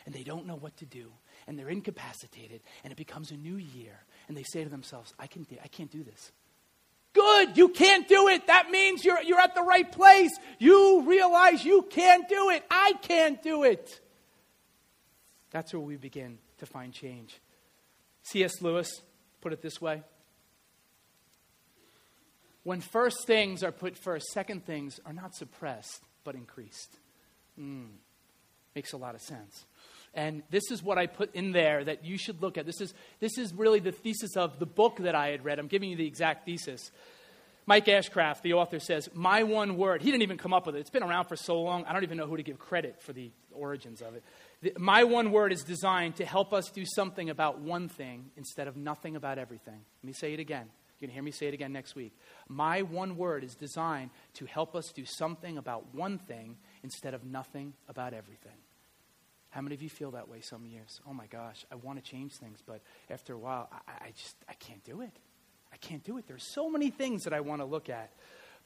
and 0.08 0.16
they 0.16 0.24
don't 0.24 0.48
know 0.48 0.56
what 0.56 0.76
to 0.78 0.86
do 0.86 1.12
and 1.46 1.60
they're 1.60 1.70
incapacitated 1.70 2.62
and 2.84 2.92
it 2.92 2.96
becomes 2.96 3.30
a 3.30 3.38
new 3.38 3.58
year 3.58 4.04
and 4.28 4.36
they 4.36 4.42
say 4.42 4.64
to 4.64 4.70
themselves, 4.70 5.14
I, 5.20 5.28
can, 5.28 5.46
I 5.64 5.68
can't 5.68 5.92
do 5.92 6.04
this. 6.04 6.32
Good, 7.14 7.56
you 7.56 7.70
can't 7.70 8.08
do 8.08 8.30
it. 8.30 8.48
That 8.48 8.72
means 8.72 9.06
you're, 9.06 9.22
you're 9.22 9.40
at 9.40 9.54
the 9.54 9.62
right 9.62 9.90
place. 9.92 10.32
You 10.58 11.04
realize 11.08 11.64
you 11.64 11.84
can't 11.84 12.28
do 12.28 12.50
it. 12.50 12.66
I 12.72 12.94
can't 13.04 13.44
do 13.44 13.62
it. 13.62 14.00
That's 15.52 15.72
where 15.72 15.82
we 15.82 15.98
begin 15.98 16.40
to 16.58 16.66
find 16.66 16.92
change. 16.92 17.40
C.S. 18.24 18.62
Lewis 18.62 18.90
put 19.42 19.54
it 19.54 19.62
this 19.62 19.82
way 19.82 20.04
When 22.64 22.82
first 22.82 23.28
things 23.28 23.64
are 23.64 23.72
put 23.72 23.98
first, 23.98 24.28
second 24.28 24.66
things 24.66 25.00
are 25.06 25.14
not 25.14 25.36
suppressed, 25.36 26.02
but 26.24 26.36
increased. 26.36 26.98
Mm, 27.60 27.88
makes 28.76 28.94
a 28.94 28.98
lot 28.98 29.16
of 29.16 29.22
sense. 29.22 29.66
And 30.16 30.44
this 30.52 30.70
is 30.70 30.84
what 30.84 30.98
I 30.98 31.08
put 31.08 31.34
in 31.34 31.52
there 31.52 31.84
that 31.84 32.06
you 32.06 32.18
should 32.18 32.42
look 32.42 32.58
at. 32.58 32.66
This 32.66 32.82
is, 32.82 32.94
this 33.20 33.38
is 33.38 33.54
really 33.54 33.80
the 33.80 33.92
thesis 33.92 34.38
of 34.38 34.60
the 34.60 34.66
book 34.66 34.98
that 35.00 35.16
I 35.16 35.30
had 35.30 35.44
read. 35.44 35.58
I'm 35.58 35.68
giving 35.68 35.90
you 35.90 35.96
the 35.96 36.06
exact 36.06 36.46
thesis. 36.46 36.92
Mike 37.66 37.86
Ashcraft, 37.86 38.42
the 38.42 38.54
author, 38.54 38.80
says, 38.80 39.10
My 39.14 39.44
one 39.44 39.78
word. 39.78 40.02
He 40.02 40.12
didn't 40.12 40.24
even 40.24 40.38
come 40.38 40.54
up 40.54 40.68
with 40.68 40.76
it. 40.76 40.80
It's 40.80 40.90
been 40.90 41.04
around 41.04 41.26
for 41.26 41.36
so 41.36 41.62
long, 41.62 41.86
I 41.86 41.94
don't 41.94 42.04
even 42.04 42.18
know 42.18 42.28
who 42.28 42.38
to 42.38 42.44
give 42.44 42.60
credit 42.60 43.02
for 43.02 43.14
the 43.14 43.32
origins 43.54 44.02
of 44.02 44.16
it. 44.16 44.24
My 44.78 45.04
one 45.04 45.32
word 45.32 45.52
is 45.52 45.64
designed 45.64 46.16
to 46.18 46.26
help 46.26 46.54
us 46.54 46.70
do 46.70 46.86
something 46.86 47.30
about 47.30 47.60
one 47.60 47.90
thing 47.90 48.32
instead 48.38 48.68
of 48.68 48.78
nothing 48.78 49.16
about 49.16 49.38
everything. 49.38 49.82
Let 50.02 50.08
me 50.08 50.14
say 50.14 50.34
it 50.34 50.40
again. 50.40 50.68
You're 51.00 51.08
going 51.08 51.10
to 51.10 51.14
hear 51.16 51.24
me 51.24 51.32
say 51.32 51.48
it 51.48 51.54
again 51.54 51.74
next 51.74 51.96
week. 51.96 52.14
My 52.48 52.82
one 52.82 53.18
word 53.18 53.44
is 53.44 53.56
designed 53.56 54.12
to 54.36 54.46
help 54.46 54.76
us 54.76 54.92
do 54.94 55.04
something 55.06 55.58
about 55.58 55.94
one 55.94 56.18
thing 56.18 56.58
instead 56.84 57.14
of 57.14 57.26
nothing 57.26 57.74
about 57.90 58.14
everything. 58.14 58.58
How 59.50 59.62
many 59.62 59.76
of 59.76 59.82
you 59.82 59.90
feel 59.90 60.12
that 60.12 60.30
way 60.30 60.42
some 60.42 60.66
years? 60.66 61.00
Oh 61.08 61.14
my 61.14 61.28
gosh, 61.28 61.66
I 61.72 61.76
want 61.76 62.04
to 62.04 62.10
change 62.10 62.34
things, 62.34 62.60
but 62.66 62.82
after 63.10 63.34
a 63.34 63.38
while, 63.38 63.70
I, 63.88 64.06
I 64.06 64.12
just 64.16 64.36
I 64.50 64.54
can't 64.54 64.84
do 64.84 65.02
it. 65.02 65.12
I 65.72 65.78
can't 65.78 66.04
do 66.04 66.18
it. 66.18 66.26
There's 66.28 66.48
so 66.54 66.70
many 66.70 66.90
things 66.90 67.24
that 67.26 67.34
I 67.34 67.42
want 67.42 67.62
to 67.62 67.66
look 67.66 67.90
at. 67.90 68.12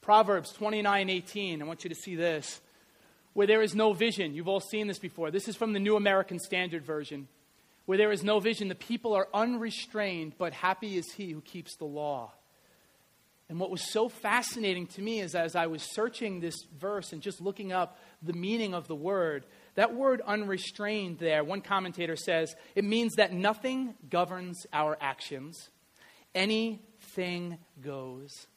Proverbs 0.01 0.51
29 0.53 1.09
18, 1.09 1.61
I 1.61 1.65
want 1.65 1.83
you 1.83 1.89
to 1.89 1.95
see 1.95 2.15
this. 2.15 2.61
Where 3.38 3.45
there 3.45 3.61
is 3.61 3.75
no 3.75 3.93
vision, 3.93 4.33
you've 4.33 4.47
all 4.47 4.59
seen 4.59 4.88
this 4.88 4.97
before. 4.97 5.29
This 5.29 5.47
is 5.47 5.55
from 5.55 5.73
the 5.73 5.79
New 5.79 5.95
American 5.95 6.39
Standard 6.39 6.83
Version. 6.83 7.27
Where 7.85 7.95
there 7.95 8.11
is 8.11 8.23
no 8.23 8.39
vision, 8.39 8.67
the 8.67 8.73
people 8.73 9.13
are 9.13 9.27
unrestrained, 9.31 10.33
but 10.39 10.53
happy 10.53 10.97
is 10.97 11.05
he 11.11 11.33
who 11.33 11.41
keeps 11.41 11.75
the 11.75 11.85
law. 11.85 12.33
And 13.47 13.59
what 13.59 13.69
was 13.69 13.93
so 13.93 14.09
fascinating 14.09 14.88
to 14.88 15.03
me 15.03 15.19
is 15.19 15.35
as 15.35 15.55
I 15.55 15.67
was 15.67 15.83
searching 15.93 16.39
this 16.39 16.55
verse 16.79 17.13
and 17.13 17.21
just 17.21 17.39
looking 17.39 17.71
up 17.71 17.99
the 18.23 18.33
meaning 18.33 18.73
of 18.73 18.88
the 18.88 18.95
word, 18.95 19.45
that 19.75 19.93
word 19.93 20.19
unrestrained 20.25 21.19
there, 21.19 21.43
one 21.43 21.61
commentator 21.61 22.15
says, 22.15 22.55
it 22.73 22.85
means 22.85 23.17
that 23.17 23.33
nothing 23.33 23.93
governs 24.09 24.65
our 24.73 24.97
actions, 24.99 25.69
anything 26.33 27.59
goes. 27.83 28.47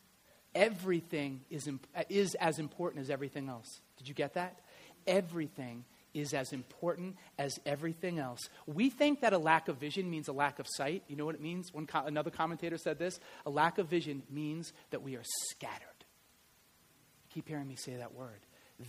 Everything 0.52 1.42
is, 1.48 1.68
is 2.08 2.34
as 2.34 2.58
important 2.58 3.02
as 3.02 3.10
everything 3.10 3.48
else. 3.48 3.80
Did 3.98 4.08
you 4.08 4.14
get 4.14 4.34
that? 4.34 4.58
Everything 5.10 5.84
is 6.14 6.32
as 6.34 6.52
important 6.52 7.16
as 7.38 7.58
everything 7.66 8.18
else. 8.18 8.40
We 8.66 8.90
think 8.90 9.20
that 9.20 9.32
a 9.32 9.38
lack 9.38 9.68
of 9.68 9.76
vision 9.76 10.10
means 10.10 10.28
a 10.28 10.32
lack 10.32 10.58
of 10.58 10.66
sight. 10.68 11.02
You 11.08 11.16
know 11.16 11.24
what 11.24 11.34
it 11.34 11.40
means? 11.40 11.72
One 11.72 11.86
co- 11.86 12.06
another 12.06 12.30
commentator 12.30 12.78
said 12.78 12.98
this 12.98 13.20
a 13.44 13.50
lack 13.50 13.78
of 13.78 13.88
vision 13.88 14.22
means 14.30 14.72
that 14.90 15.02
we 15.02 15.16
are 15.16 15.24
scattered. 15.50 15.86
Keep 17.30 17.48
hearing 17.48 17.68
me 17.68 17.76
say 17.76 17.96
that 17.96 18.14
word. 18.14 18.40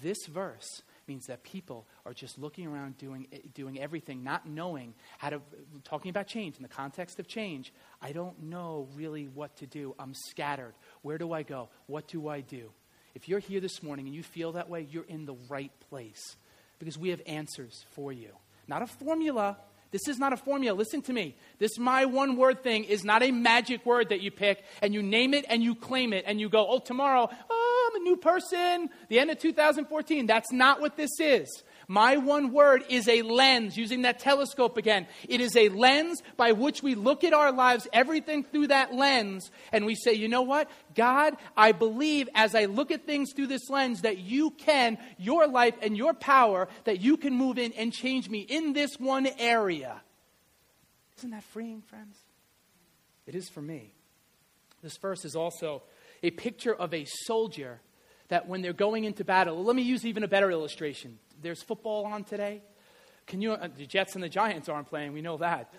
This 0.01 0.25
verse 0.27 0.81
means 1.07 1.25
that 1.25 1.43
people 1.43 1.85
are 2.05 2.13
just 2.13 2.39
looking 2.39 2.65
around 2.65 2.97
doing, 2.97 3.27
eh, 3.33 3.39
doing 3.53 3.79
everything, 3.79 4.23
not 4.23 4.47
knowing 4.47 4.93
how 5.17 5.29
to, 5.29 5.41
talking 5.83 6.09
about 6.09 6.27
change 6.27 6.55
in 6.55 6.63
the 6.63 6.69
context 6.69 7.19
of 7.19 7.27
change. 7.27 7.73
I 8.01 8.13
don't 8.13 8.43
know 8.43 8.87
really 8.95 9.27
what 9.27 9.57
to 9.57 9.67
do. 9.67 9.93
I'm 9.99 10.13
scattered. 10.13 10.73
Where 11.01 11.17
do 11.17 11.33
I 11.33 11.43
go? 11.43 11.69
What 11.87 12.07
do 12.07 12.29
I 12.29 12.39
do? 12.39 12.71
If 13.15 13.27
you're 13.27 13.39
here 13.39 13.59
this 13.59 13.83
morning 13.83 14.07
and 14.07 14.15
you 14.15 14.23
feel 14.23 14.53
that 14.53 14.69
way, 14.69 14.87
you're 14.89 15.05
in 15.05 15.25
the 15.25 15.35
right 15.49 15.71
place 15.89 16.35
because 16.79 16.97
we 16.97 17.09
have 17.09 17.21
answers 17.25 17.85
for 17.91 18.11
you. 18.11 18.29
Not 18.67 18.81
a 18.81 18.87
formula. 18.87 19.57
This 19.91 20.07
is 20.07 20.17
not 20.17 20.31
a 20.31 20.37
formula. 20.37 20.77
Listen 20.77 21.01
to 21.03 21.13
me. 21.13 21.35
This 21.59 21.77
my 21.77 22.05
one 22.05 22.37
word 22.37 22.63
thing 22.63 22.85
is 22.85 23.03
not 23.03 23.21
a 23.21 23.31
magic 23.31 23.85
word 23.85 24.09
that 24.09 24.21
you 24.21 24.31
pick 24.31 24.63
and 24.81 24.93
you 24.93 25.03
name 25.03 25.33
it 25.33 25.45
and 25.49 25.61
you 25.61 25.75
claim 25.75 26.13
it 26.13 26.23
and 26.25 26.39
you 26.39 26.47
go, 26.47 26.65
oh, 26.67 26.79
tomorrow, 26.79 27.29
oh, 27.49 27.91
I'm 27.91 28.01
a 28.01 28.03
new 28.03 28.15
person. 28.15 28.89
The 29.09 29.19
end 29.19 29.29
of 29.29 29.39
2014. 29.39 30.25
That's 30.25 30.51
not 30.51 30.79
what 30.79 30.95
this 30.95 31.11
is. 31.19 31.63
My 31.91 32.15
one 32.15 32.53
word 32.53 32.85
is 32.87 33.09
a 33.09 33.21
lens, 33.21 33.75
using 33.75 34.03
that 34.03 34.17
telescope 34.17 34.77
again. 34.77 35.07
It 35.27 35.41
is 35.41 35.57
a 35.57 35.67
lens 35.67 36.23
by 36.37 36.53
which 36.53 36.81
we 36.81 36.95
look 36.95 37.25
at 37.25 37.33
our 37.33 37.51
lives, 37.51 37.85
everything 37.91 38.45
through 38.45 38.67
that 38.67 38.93
lens, 38.93 39.51
and 39.73 39.85
we 39.85 39.95
say, 39.95 40.13
you 40.13 40.29
know 40.29 40.43
what? 40.43 40.71
God, 40.95 41.35
I 41.57 41.73
believe 41.73 42.29
as 42.33 42.55
I 42.55 42.63
look 42.63 42.91
at 42.91 43.05
things 43.05 43.33
through 43.35 43.47
this 43.47 43.69
lens 43.69 44.03
that 44.03 44.19
you 44.19 44.51
can, 44.51 44.99
your 45.17 45.47
life 45.47 45.75
and 45.81 45.97
your 45.97 46.13
power, 46.13 46.69
that 46.85 47.01
you 47.01 47.17
can 47.17 47.35
move 47.35 47.57
in 47.57 47.73
and 47.73 47.91
change 47.91 48.29
me 48.29 48.39
in 48.39 48.71
this 48.71 48.91
one 48.97 49.27
area. 49.37 50.01
Isn't 51.17 51.31
that 51.31 51.43
freeing, 51.43 51.81
friends? 51.81 52.17
It 53.27 53.35
is 53.35 53.49
for 53.49 53.61
me. 53.61 53.91
This 54.81 54.95
verse 54.95 55.25
is 55.25 55.35
also 55.35 55.83
a 56.23 56.31
picture 56.31 56.73
of 56.73 56.93
a 56.93 57.03
soldier 57.25 57.81
that 58.31 58.47
when 58.47 58.61
they're 58.61 58.73
going 58.73 59.03
into 59.03 59.23
battle, 59.23 59.63
let 59.63 59.75
me 59.75 59.83
use 59.83 60.05
even 60.05 60.23
a 60.23 60.27
better 60.27 60.49
illustration 60.49 61.19
there's 61.41 61.61
football 61.61 62.05
on 62.05 62.23
today. 62.23 62.61
Can 63.27 63.41
you, 63.41 63.53
uh, 63.53 63.67
the 63.75 63.85
Jets 63.85 64.15
and 64.15 64.23
the 64.23 64.29
Giants 64.29 64.69
aren't 64.69 64.87
playing, 64.87 65.13
we 65.13 65.21
know 65.21 65.37
that. 65.37 65.73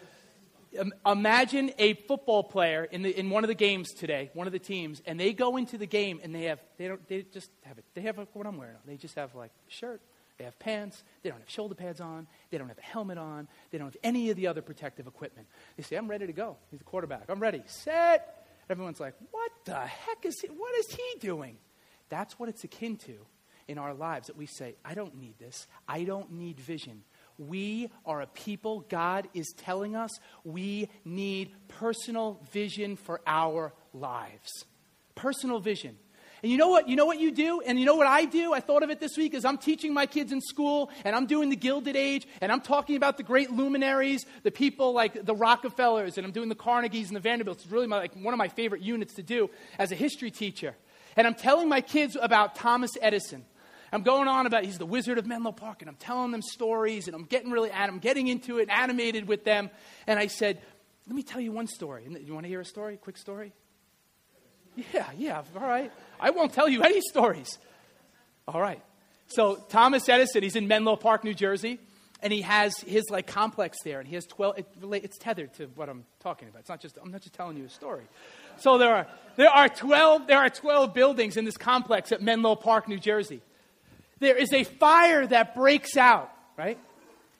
Um, 0.79 0.93
imagine 1.05 1.73
a 1.79 1.95
football 1.95 2.43
player 2.43 2.85
in, 2.85 3.03
the, 3.03 3.19
in 3.19 3.29
one 3.29 3.45
of 3.45 3.49
the 3.49 3.55
games 3.55 3.93
today, 3.93 4.31
one 4.33 4.47
of 4.47 4.53
the 4.53 4.59
teams, 4.59 5.03
and 5.05 5.21
they 5.21 5.33
go 5.33 5.57
into 5.57 5.77
the 5.77 5.87
game 5.87 6.21
and 6.23 6.35
they 6.35 6.45
have, 6.45 6.61
they 6.79 6.89
don't, 6.89 7.07
they 7.09 7.23
just 7.33 7.51
have 7.63 7.79
it, 7.79 7.85
they 7.95 8.01
have 8.03 8.19
what 8.33 8.47
I'm 8.47 8.57
wearing. 8.57 8.77
They 8.87 8.97
just 8.97 9.15
have 9.17 9.35
like 9.35 9.51
a 9.69 9.71
shirt, 9.71 10.01
they 10.39 10.45
have 10.45 10.59
pants, 10.59 11.03
they 11.23 11.29
don't 11.29 11.41
have 11.41 11.51
shoulder 11.51 11.75
pads 11.75 12.01
on, 12.01 12.27
they 12.51 12.57
don't 12.57 12.69
have 12.69 12.79
a 12.79 12.83
helmet 12.83 13.19
on, 13.19 13.49
they 13.71 13.79
don't 13.79 13.89
have 13.89 13.99
any 14.03 14.31
of 14.31 14.37
the 14.37 14.47
other 14.47 14.63
protective 14.63 15.07
equipment. 15.07 15.47
They 15.77 15.83
say, 15.83 15.97
I'm 15.97 16.09
ready 16.09 16.27
to 16.27 16.33
go. 16.33 16.57
He's 16.71 16.79
the 16.79 16.85
quarterback. 16.85 17.25
I'm 17.29 17.41
ready. 17.41 17.63
Set. 17.67 18.47
Everyone's 18.71 19.01
like, 19.01 19.15
what 19.31 19.51
the 19.67 19.79
heck 19.79 20.25
is 20.25 20.41
he, 20.41 20.47
what 20.47 20.75
is 20.77 20.87
he 20.91 21.19
doing? 21.21 21.59
That's 22.13 22.39
what 22.39 22.51
it's 22.51 22.63
akin 22.63 22.97
to 23.07 23.15
in 23.69 23.79
our 23.79 23.95
lives 23.95 24.27
that 24.27 24.37
we 24.37 24.45
say, 24.45 24.77
I 24.85 24.93
don't 24.93 25.17
need 25.17 25.39
this. 25.39 25.67
I 25.89 26.05
don't 26.05 26.31
need 26.31 26.61
vision. 26.61 27.05
We 27.39 27.89
are 28.05 28.21
a 28.21 28.27
people, 28.27 28.81
God 28.91 29.29
is 29.33 29.55
telling 29.57 29.97
us 29.97 30.11
we 30.45 30.91
need 31.07 31.55
personal 31.69 32.39
vision 32.53 32.97
for 32.97 33.23
our 33.27 33.73
lives. 33.95 34.51
Personal 35.15 35.59
vision. 35.59 35.97
And 36.43 36.53
you 36.53 36.59
know 36.59 36.69
what? 36.69 36.87
You 36.87 36.97
know 36.97 37.07
what 37.07 37.19
you 37.19 37.31
do? 37.31 37.63
And 37.65 37.81
you 37.81 37.87
know 37.87 37.95
what 37.95 38.07
I 38.07 38.27
do? 38.27 38.53
I 38.53 38.61
thought 38.61 38.83
of 38.83 38.91
it 38.91 39.01
this 39.01 39.17
week 39.17 39.33
as 39.33 39.47
I'm 39.47 39.57
teaching 39.57 39.95
my 39.95 40.05
kids 40.05 40.33
in 40.33 40.43
school 40.43 40.91
and 41.07 41.17
I'm 41.17 41.25
doing 41.25 41.49
the 41.49 41.57
Gilded 41.57 41.97
Age 41.97 42.29
and 42.43 42.53
I'm 42.53 42.61
talking 42.61 42.97
about 42.97 43.17
the 43.17 43.23
great 43.23 43.51
luminaries, 43.51 44.27
the 44.43 44.51
people 44.51 44.93
like 44.93 45.25
the 45.25 45.35
Rockefellers 45.35 46.19
and 46.19 46.27
I'm 46.27 46.33
doing 46.33 46.51
the 46.51 46.55
Carnegies 46.55 47.07
and 47.07 47.17
the 47.17 47.21
Vanderbilts. 47.21 47.63
It's 47.63 47.73
really 47.73 47.87
my, 47.87 47.97
like 47.97 48.15
one 48.17 48.35
of 48.35 48.39
my 48.39 48.49
favorite 48.49 48.83
units 48.83 49.15
to 49.15 49.23
do 49.23 49.49
as 49.79 49.93
a 49.93 49.95
history 49.95 50.31
teacher. 50.31 50.75
And 51.17 51.27
I'm 51.27 51.35
telling 51.35 51.69
my 51.69 51.81
kids 51.81 52.17
about 52.21 52.55
Thomas 52.55 52.91
Edison. 53.01 53.45
I'm 53.93 54.03
going 54.03 54.27
on 54.27 54.47
about 54.47 54.65
he's 54.65 54.79
the 54.79 54.87
wizard 54.87 55.19
of 55.19 55.27
Menlo 55.27 55.53
Park, 55.53 55.83
and 55.83 55.89
I'm 55.89 55.97
telling 55.97 56.31
them 56.31 56.41
stories, 56.41 57.09
and 57.09 57.15
I'm 57.15 57.25
getting 57.25 57.51
really, 57.51 57.71
I'm 57.71 57.99
getting 57.99 58.29
into 58.29 58.59
it, 58.59 58.71
animated 58.71 59.29
with 59.29 59.45
them. 59.45 59.69
And 60.07 60.19
I 60.19 60.29
said, 60.29 60.61
let 61.07 61.15
me 61.15 61.23
tell 61.23 61.41
you 61.41 61.53
one 61.53 61.67
story. 61.67 62.05
You 62.25 62.33
want 62.33 62.45
to 62.45 62.49
hear 62.49 62.61
a 62.61 62.65
story? 62.65 62.97
Quick 62.97 63.19
story? 63.19 63.53
Yeah, 64.95 65.07
yeah, 65.19 65.43
all 65.55 65.69
right. 65.69 65.93
I 66.19 66.31
won't 66.31 66.55
tell 66.55 66.69
you 66.69 66.83
any 66.83 67.03
stories. 67.03 67.59
All 68.49 68.61
right. 68.61 68.83
So 69.27 69.57
Thomas 69.69 70.09
Edison, 70.09 70.43
he's 70.43 70.57
in 70.57 70.69
Menlo 70.69 70.97
Park, 70.97 71.25
New 71.25 71.35
Jersey, 71.35 71.79
and 72.23 72.33
he 72.33 72.43
has 72.43 72.77
his 72.79 73.05
like 73.11 73.27
complex 73.27 73.79
there, 73.85 73.99
and 73.99 74.09
he 74.09 74.15
has 74.15 74.27
twelve. 74.27 74.59
It, 74.59 74.67
it's 74.83 75.19
tethered 75.19 75.55
to 75.55 75.67
what 75.75 75.89
I'm 75.89 76.05
talking 76.21 76.49
about. 76.49 76.61
It's 76.61 76.69
not 76.69 76.81
just 76.81 76.99
I'm 77.03 77.11
not 77.11 77.23
just 77.23 77.35
telling 77.35 77.57
you 77.57 77.65
a 77.65 77.71
story. 77.71 78.05
So 78.59 78.79
there 78.79 78.95
are 78.95 79.07
there 79.37 79.51
are 79.51 79.69
twelve 79.69 80.27
there 80.27 80.39
are 80.39 80.51
twelve 80.51 80.95
buildings 80.95 81.37
in 81.37 81.45
this 81.45 81.57
complex 81.57 82.13
at 82.13 82.23
Menlo 82.23 82.57
Park, 82.57 82.89
New 82.89 82.99
Jersey 82.99 83.43
there 84.23 84.37
is 84.37 84.53
a 84.53 84.65
fire 84.65 85.27
that 85.27 85.55
breaks 85.55 85.97
out, 85.97 86.33
right? 86.57 86.79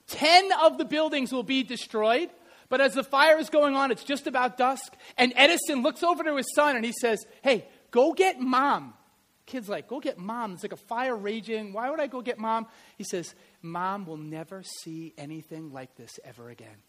Ten 0.09 0.51
of 0.63 0.77
the 0.77 0.85
buildings 0.85 1.33
will 1.33 1.45
be 1.45 1.63
destroyed. 1.63 2.29
But 2.69 2.81
as 2.81 2.95
the 2.95 3.05
fire 3.05 3.39
is 3.39 3.51
going 3.51 3.77
on, 3.77 3.91
it's 3.91 4.05
just 4.05 4.27
about 4.27 4.57
dusk. 4.57 4.95
And 5.17 5.33
Edison 5.37 5.83
looks 5.83 6.03
over 6.03 6.25
to 6.25 6.37
his 6.37 6.53
son 6.55 6.75
and 6.77 6.85
he 6.85 6.93
says, 6.93 7.25
Hey, 7.43 7.67
go 7.91 8.13
get 8.13 8.41
mom. 8.41 8.95
Kid's 9.47 9.69
like, 9.69 9.89
Go 9.89 10.01
get 10.01 10.19
mom. 10.19 10.55
It's 10.55 10.63
like 10.63 10.73
a 10.73 10.77
fire 10.77 11.15
raging. 11.15 11.73
Why 11.73 11.91
would 11.91 12.01
I 12.01 12.07
go 12.07 12.21
get 12.21 12.39
mom? 12.39 12.67
He 12.97 13.05
says, 13.05 13.35
Mom 13.63 14.05
will 14.05 14.17
never 14.17 14.63
see 14.63 15.15
anything 15.17 15.73
like 15.73 15.95
this 15.97 16.19
ever 16.25 16.51
again. 16.51 16.83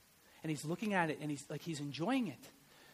And 0.44 0.50
he's 0.50 0.66
looking 0.66 0.94
at 0.94 1.10
it 1.10 1.20
and 1.22 1.32
he's 1.32 1.46
like, 1.50 1.62
he's 1.62 1.80
enjoying 1.80 2.28
it. 2.28 2.50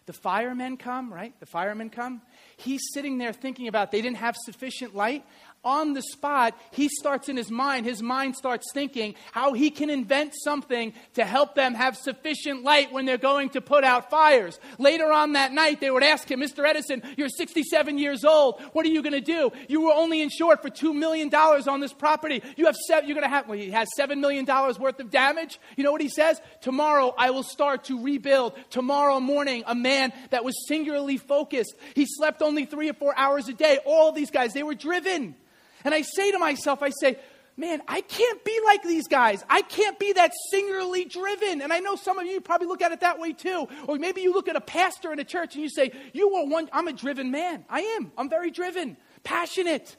The 0.06 0.14
firemen 0.14 0.78
come, 0.78 1.14
right? 1.14 1.40
The 1.40 1.46
firemen 1.46 1.90
come. 1.90 2.22
He's 2.58 2.82
sitting 2.94 3.20
there 3.20 3.32
thinking 3.32 3.68
about 3.68 3.92
they 3.92 4.02
didn't 4.02 4.18
have 4.18 4.36
sufficient 4.36 4.96
light 4.96 5.24
on 5.64 5.94
the 5.94 6.02
spot, 6.02 6.58
he 6.72 6.88
starts 6.88 7.28
in 7.28 7.36
his 7.36 7.52
mind, 7.52 7.86
his 7.86 8.02
mind 8.02 8.36
starts 8.36 8.72
thinking 8.74 9.16
how 9.32 9.54
he 9.54 9.70
can 9.70 9.90
invent 9.90 10.34
something 10.36 10.94
to 11.16 11.26
help 11.26 11.56
them 11.56 11.74
have 11.74 11.98
sufficient 11.98 12.64
light 12.64 12.92
when 12.92 13.06
they're 13.06 13.18
going 13.18 13.50
to 13.50 13.62
put 13.62 13.84
out 13.84 14.10
fires. 14.10 14.60
Later 14.78 15.12
on 15.12 15.34
that 15.34 15.52
night, 15.52 15.82
they 15.82 15.92
would 15.92 16.04
ask 16.04 16.30
him, 16.30 16.40
Mr. 16.40 16.66
Edison, 16.66 17.04
you're 17.18 17.30
67 17.30 17.98
years 17.98 18.24
old. 18.24 18.62
What 18.72 18.86
are 18.86 18.90
you 18.90 19.02
going 19.02 19.14
to 19.14 19.22
do? 19.22 19.52
You 19.68 19.82
were 19.82 19.94
only 19.94 20.22
insured 20.22 20.62
for 20.62 20.70
$2 20.70 20.96
million 20.96 21.34
on 21.34 21.80
this 21.80 21.94
property. 21.94 22.42
You 22.56 22.66
have 22.66 22.78
seven, 22.88 23.10
you're 23.10 23.16
going 23.16 23.30
to 23.30 23.36
have, 23.36 23.48
well, 23.48 23.58
he 23.58 23.72
has 23.72 23.90
$7 24.00 24.20
million 24.20 24.46
worth 24.46 25.00
of 25.00 25.10
damage. 25.10 25.60
You 25.76 25.84
know 25.84 25.92
what 25.92 26.02
he 26.02 26.10
says? 26.10 26.42
Tomorrow 26.62 27.14
I 27.18 27.32
will 27.32 27.44
start 27.44 27.86
to 27.86 28.02
rebuild. 28.02 28.54
Tomorrow 28.70 29.20
morning, 29.20 29.64
a 29.68 29.76
man 29.76 30.14
that 30.30 30.46
was 30.46 30.56
singularly 30.68 31.18
focused. 31.18 31.76
He 31.96 32.06
slept 32.08 32.42
only 32.42 32.66
three 32.66 32.90
or 32.90 32.94
four 32.94 33.14
hours 33.18 33.50
a 33.50 33.54
day. 33.54 33.80
All 33.86 34.12
these 34.12 34.32
guys, 34.32 34.54
they 34.54 34.64
were 34.64 34.76
driven. 34.76 35.36
And 35.84 35.94
I 35.94 36.02
say 36.02 36.32
to 36.32 36.40
myself, 36.40 36.82
I 36.84 36.90
say, 36.90 37.18
man, 37.58 37.82
I 37.88 38.02
can't 38.02 38.44
be 38.46 38.58
like 38.66 38.84
these 38.84 39.08
guys. 39.08 39.44
I 39.50 39.62
can't 39.62 40.00
be 40.00 40.14
that 40.14 40.32
singularly 40.50 41.06
driven. 41.06 41.62
And 41.62 41.74
I 41.74 41.80
know 41.80 41.96
some 41.96 42.18
of 42.18 42.26
you 42.26 42.40
probably 42.42 42.68
look 42.68 42.82
at 42.82 42.92
it 42.92 43.02
that 43.02 43.20
way 43.20 43.34
too. 43.34 43.68
Or 43.88 43.98
maybe 43.98 44.22
you 44.22 44.34
look 44.34 44.48
at 44.48 44.56
a 44.56 44.62
pastor 44.62 45.12
in 45.12 45.20
a 45.20 45.26
church 45.26 45.56
and 45.56 45.64
you 45.64 45.70
say, 45.70 45.92
you 46.14 46.34
are 46.36 46.46
one, 46.46 46.70
I'm 46.72 46.88
a 46.88 46.94
driven 46.94 47.32
man. 47.32 47.66
I 47.70 47.82
am. 47.82 48.12
I'm 48.18 48.30
very 48.30 48.50
driven, 48.50 48.98
passionate. 49.24 49.98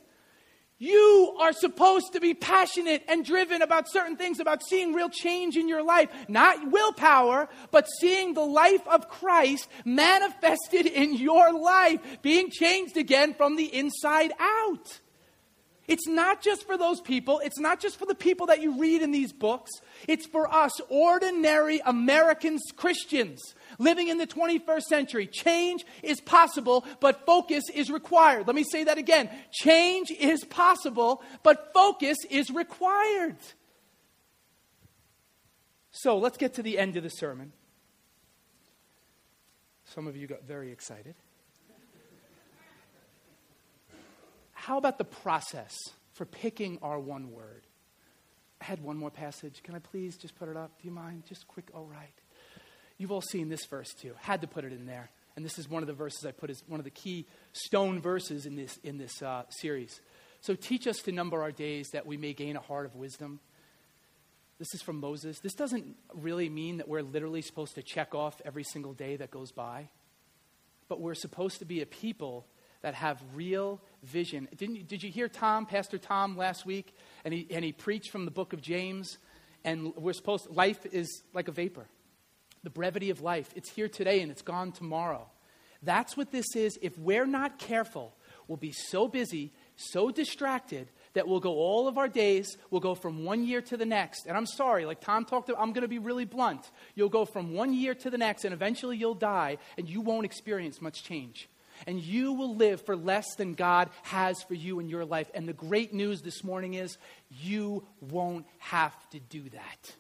You 0.79 1.37
are 1.39 1.53
supposed 1.53 2.15
to 2.15 2.21
be 2.21 2.33
passionate 2.33 3.05
and 3.07 3.23
driven 3.23 3.61
about 3.61 3.93
certain 3.93 4.17
things, 4.17 4.41
about 4.41 4.63
seeing 4.67 4.95
real 4.95 5.11
change 5.11 5.59
in 5.59 5.69
your 5.69 5.83
life. 5.83 6.09
Not 6.27 6.71
willpower, 6.71 7.51
but 7.71 7.87
seeing 8.01 8.33
the 8.33 8.41
life 8.41 8.89
of 8.89 9.11
Christ 9.11 9.69
manifested 9.85 10.87
in 10.87 11.15
your 11.15 11.53
life, 11.53 12.01
being 12.23 12.51
changed 12.51 12.97
again 12.97 13.35
from 13.35 13.57
the 13.57 13.67
inside 13.67 14.33
out. 14.41 15.01
It's 15.91 16.07
not 16.07 16.41
just 16.41 16.69
for 16.69 16.79
those 16.79 17.01
people, 17.01 17.41
it's 17.43 17.59
not 17.59 17.81
just 17.81 17.99
for 17.99 18.07
the 18.07 18.15
people 18.15 18.47
that 18.47 18.63
you 18.63 18.79
read 18.79 19.03
in 19.03 19.11
these 19.11 19.33
books. 19.33 19.73
It's 20.07 20.25
for 20.25 20.49
us, 20.49 20.81
ordinary 20.89 21.81
Americans, 21.85 22.63
Christians 22.77 23.41
living 23.81 24.07
in 24.07 24.17
the 24.17 24.27
21st 24.27 24.83
century. 24.83 25.27
Change 25.27 25.85
is 26.05 26.21
possible, 26.21 26.85
but 27.01 27.27
focus 27.27 27.65
is 27.75 27.91
required. 27.91 28.47
Let 28.47 28.55
me 28.55 28.63
say 28.63 28.85
that 28.85 28.99
again. 28.99 29.29
Change 29.51 30.13
is 30.13 30.45
possible, 30.45 31.25
but 31.43 31.73
focus 31.75 32.19
is 32.31 32.51
required. 32.51 33.39
So 35.91 36.19
let's 36.19 36.39
get 36.39 36.55
to 36.55 36.63
the 36.63 36.79
end 36.79 36.97
of 36.97 37.03
the 37.03 37.11
sermon. 37.11 37.51
Some 39.87 40.07
of 40.07 40.17
you 40.17 40.29
got 40.29 40.45
very 40.45 40.71
excited. 40.71 41.17
How 44.71 44.79
about 44.79 44.99
the 44.99 45.05
process 45.05 45.77
for 46.13 46.25
picking 46.25 46.79
our 46.81 47.01
one 47.01 47.33
word? 47.33 47.67
I 48.61 48.67
had 48.67 48.81
one 48.81 48.97
more 48.97 49.11
passage. 49.11 49.65
Can 49.65 49.75
I 49.75 49.81
please 49.81 50.17
just 50.17 50.37
put 50.37 50.49
it 50.49 50.57
up? 50.57 50.71
Do 50.81 50.87
you 50.87 50.95
mind? 50.95 51.25
Just 51.29 51.49
quick, 51.49 51.73
all 51.75 51.87
right. 51.87 52.15
You've 52.97 53.11
all 53.11 53.21
seen 53.21 53.49
this 53.49 53.65
verse 53.65 53.93
too. 53.93 54.15
Had 54.21 54.43
to 54.43 54.47
put 54.47 54.63
it 54.63 54.73
in 54.73 54.87
there. 54.87 55.11
And 55.35 55.45
this 55.45 55.59
is 55.59 55.69
one 55.69 55.83
of 55.83 55.89
the 55.89 55.93
verses 55.93 56.25
I 56.25 56.31
put 56.31 56.51
as 56.51 56.63
one 56.69 56.79
of 56.79 56.85
the 56.85 56.91
key 56.91 57.27
stone 57.53 58.01
verses 58.01 58.47
in 58.47 58.55
this, 58.55 58.79
in 58.85 58.97
this 58.97 59.21
uh, 59.23 59.43
series. 59.49 60.01
So 60.41 60.55
teach 60.55 60.87
us 60.87 60.99
to 60.99 61.11
number 61.11 61.43
our 61.43 61.51
days 61.51 61.89
that 61.93 62.07
we 62.07 62.17
may 62.17 62.33
gain 62.33 62.55
a 62.55 62.61
heart 62.61 62.87
of 62.87 62.95
wisdom. 62.95 63.41
This 64.61 64.73
is 64.73 64.83
from 64.83 65.01
Moses. 65.01 65.41
This 65.41 65.55
doesn't 65.55 65.97
really 66.15 66.49
mean 66.49 66.77
that 66.77 66.87
we're 66.87 67.03
literally 67.03 67.43
supposed 67.43 67.75
to 67.75 67.83
check 67.83 68.15
off 68.15 68.41
every 68.45 68.63
single 68.63 68.93
day 68.93 69.17
that 69.17 69.33
goes 69.33 69.51
by, 69.51 69.89
but 70.89 71.01
we're 71.01 71.17
supposed 71.17 71.59
to 71.59 71.65
be 71.65 71.83
a 71.83 71.87
people 71.87 72.47
that 72.83 72.95
have 72.95 73.23
real 73.35 73.81
vision. 74.03 74.49
Didn't, 74.57 74.89
did 74.89 75.03
you 75.03 75.11
hear 75.11 75.29
Tom, 75.29 75.67
Pastor 75.67 75.99
Tom, 75.99 76.37
last 76.37 76.65
week? 76.65 76.95
And 77.25 77.35
he, 77.35 77.47
and 77.51 77.65
he 77.65 77.73
preached 77.73 78.11
from 78.11 78.25
the 78.25 78.31
book 78.31 78.53
of 78.53 78.63
James. 78.63 79.19
And 79.65 79.95
we're 79.97 80.15
supposed, 80.15 80.49
life 80.51 80.87
is 80.93 81.23
like 81.35 81.49
a 81.49 81.53
vapor 81.53 81.87
the 82.63 82.71
brevity 82.71 83.11
of 83.11 83.23
life. 83.23 83.51
It's 83.57 83.71
here 83.71 83.89
today 83.89 84.21
and 84.21 84.31
it's 84.31 84.43
gone 84.43 84.73
tomorrow. 84.73 85.27
That's 85.83 86.17
what 86.17 86.31
this 86.31 86.55
is. 86.55 86.79
If 86.83 86.99
we're 86.99 87.27
not 87.27 87.59
careful, 87.59 88.15
we'll 88.49 88.59
be 88.59 88.73
so 88.73 89.09
busy, 89.09 89.53
so 89.77 90.11
distracted 90.11 90.89
that 91.15 91.27
we'll 91.27 91.41
go 91.41 91.55
all 91.55 91.89
of 91.89 91.97
our 91.97 92.09
days, 92.09 92.57
we'll 92.71 92.83
go 92.83 92.95
from 92.95 93.25
one 93.25 93.45
year 93.45 93.63
to 93.63 93.77
the 93.77 93.87
next. 93.87 94.27
And 94.27 94.37
I'm 94.37 94.47
sorry, 94.47 94.85
like 94.85 95.01
Tom 95.01 95.25
talked 95.25 95.49
about, 95.49 95.63
I'm 95.63 95.73
going 95.73 95.83
to 95.83 95.89
be 95.89 95.99
really 95.99 96.27
blunt. 96.27 96.71
You'll 96.95 97.09
go 97.09 97.25
from 97.25 97.55
one 97.55 97.73
year 97.73 97.95
to 97.95 98.11
the 98.11 98.19
next, 98.19 98.45
and 98.45 98.53
eventually 98.53 98.99
you'll 98.99 99.15
die, 99.15 99.57
and 99.79 99.89
you 99.89 100.03
won't 100.03 100.27
experience 100.27 100.83
much 100.83 101.03
change. 101.03 101.49
And 101.87 102.01
you 102.01 102.33
will 102.33 102.55
live 102.55 102.85
for 102.85 102.97
less 102.97 103.35
than 103.37 103.55
God 103.55 103.91
has 104.03 104.43
for 104.43 104.55
you 104.55 104.81
in 104.81 104.89
your 104.89 105.05
life. 105.05 105.31
And 105.35 105.49
the 105.49 105.53
great 105.53 105.93
news 105.93 106.23
this 106.23 106.45
morning 106.45 106.75
is 106.75 106.99
you 107.29 107.87
won't 108.01 108.47
have 108.59 108.95
to 109.11 109.21
do 109.21 109.49
that. 109.51 109.95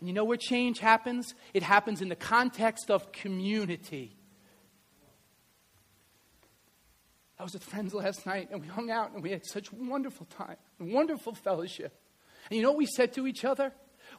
And 0.00 0.08
you 0.08 0.14
know 0.14 0.24
where 0.24 0.36
change 0.36 0.80
happens? 0.80 1.34
It 1.54 1.62
happens 1.62 2.02
in 2.02 2.08
the 2.08 2.16
context 2.16 2.90
of 2.90 3.12
community. 3.12 4.16
I 7.38 7.44
was 7.44 7.54
with 7.54 7.64
friends 7.64 7.92
last 7.92 8.24
night 8.24 8.50
and 8.52 8.60
we 8.60 8.68
hung 8.68 8.90
out 8.90 9.12
and 9.12 9.22
we 9.22 9.30
had 9.30 9.44
such 9.44 9.72
wonderful 9.72 10.26
time 10.26 10.56
wonderful 10.78 11.34
fellowship. 11.34 11.96
And 12.50 12.56
you 12.56 12.62
know 12.62 12.70
what 12.70 12.78
we 12.78 12.86
said 12.86 13.12
to 13.14 13.26
each 13.26 13.44
other? 13.44 13.72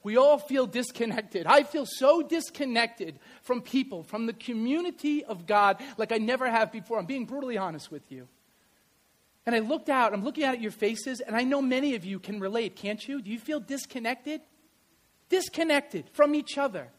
We 0.03 0.17
all 0.17 0.37
feel 0.37 0.65
disconnected. 0.65 1.45
I 1.47 1.63
feel 1.63 1.85
so 1.85 2.21
disconnected 2.21 3.19
from 3.41 3.61
people, 3.61 4.03
from 4.03 4.25
the 4.25 4.33
community 4.33 5.23
of 5.23 5.45
God, 5.45 5.81
like 5.97 6.11
I 6.11 6.17
never 6.17 6.49
have 6.49 6.71
before. 6.71 6.99
I'm 6.99 7.05
being 7.05 7.25
brutally 7.25 7.57
honest 7.57 7.91
with 7.91 8.11
you. 8.11 8.27
And 9.45 9.55
I 9.55 9.59
looked 9.59 9.89
out, 9.89 10.13
I'm 10.13 10.23
looking 10.23 10.43
out 10.43 10.55
at 10.55 10.61
your 10.61 10.71
faces, 10.71 11.19
and 11.19 11.35
I 11.35 11.43
know 11.43 11.61
many 11.61 11.95
of 11.95 12.05
you 12.05 12.19
can 12.19 12.39
relate, 12.39 12.75
can't 12.75 13.05
you? 13.07 13.21
Do 13.21 13.29
you 13.29 13.39
feel 13.39 13.59
disconnected? 13.59 14.41
disconnected 15.33 16.07
from 16.13 16.35
each 16.35 16.59
other. 16.59 16.89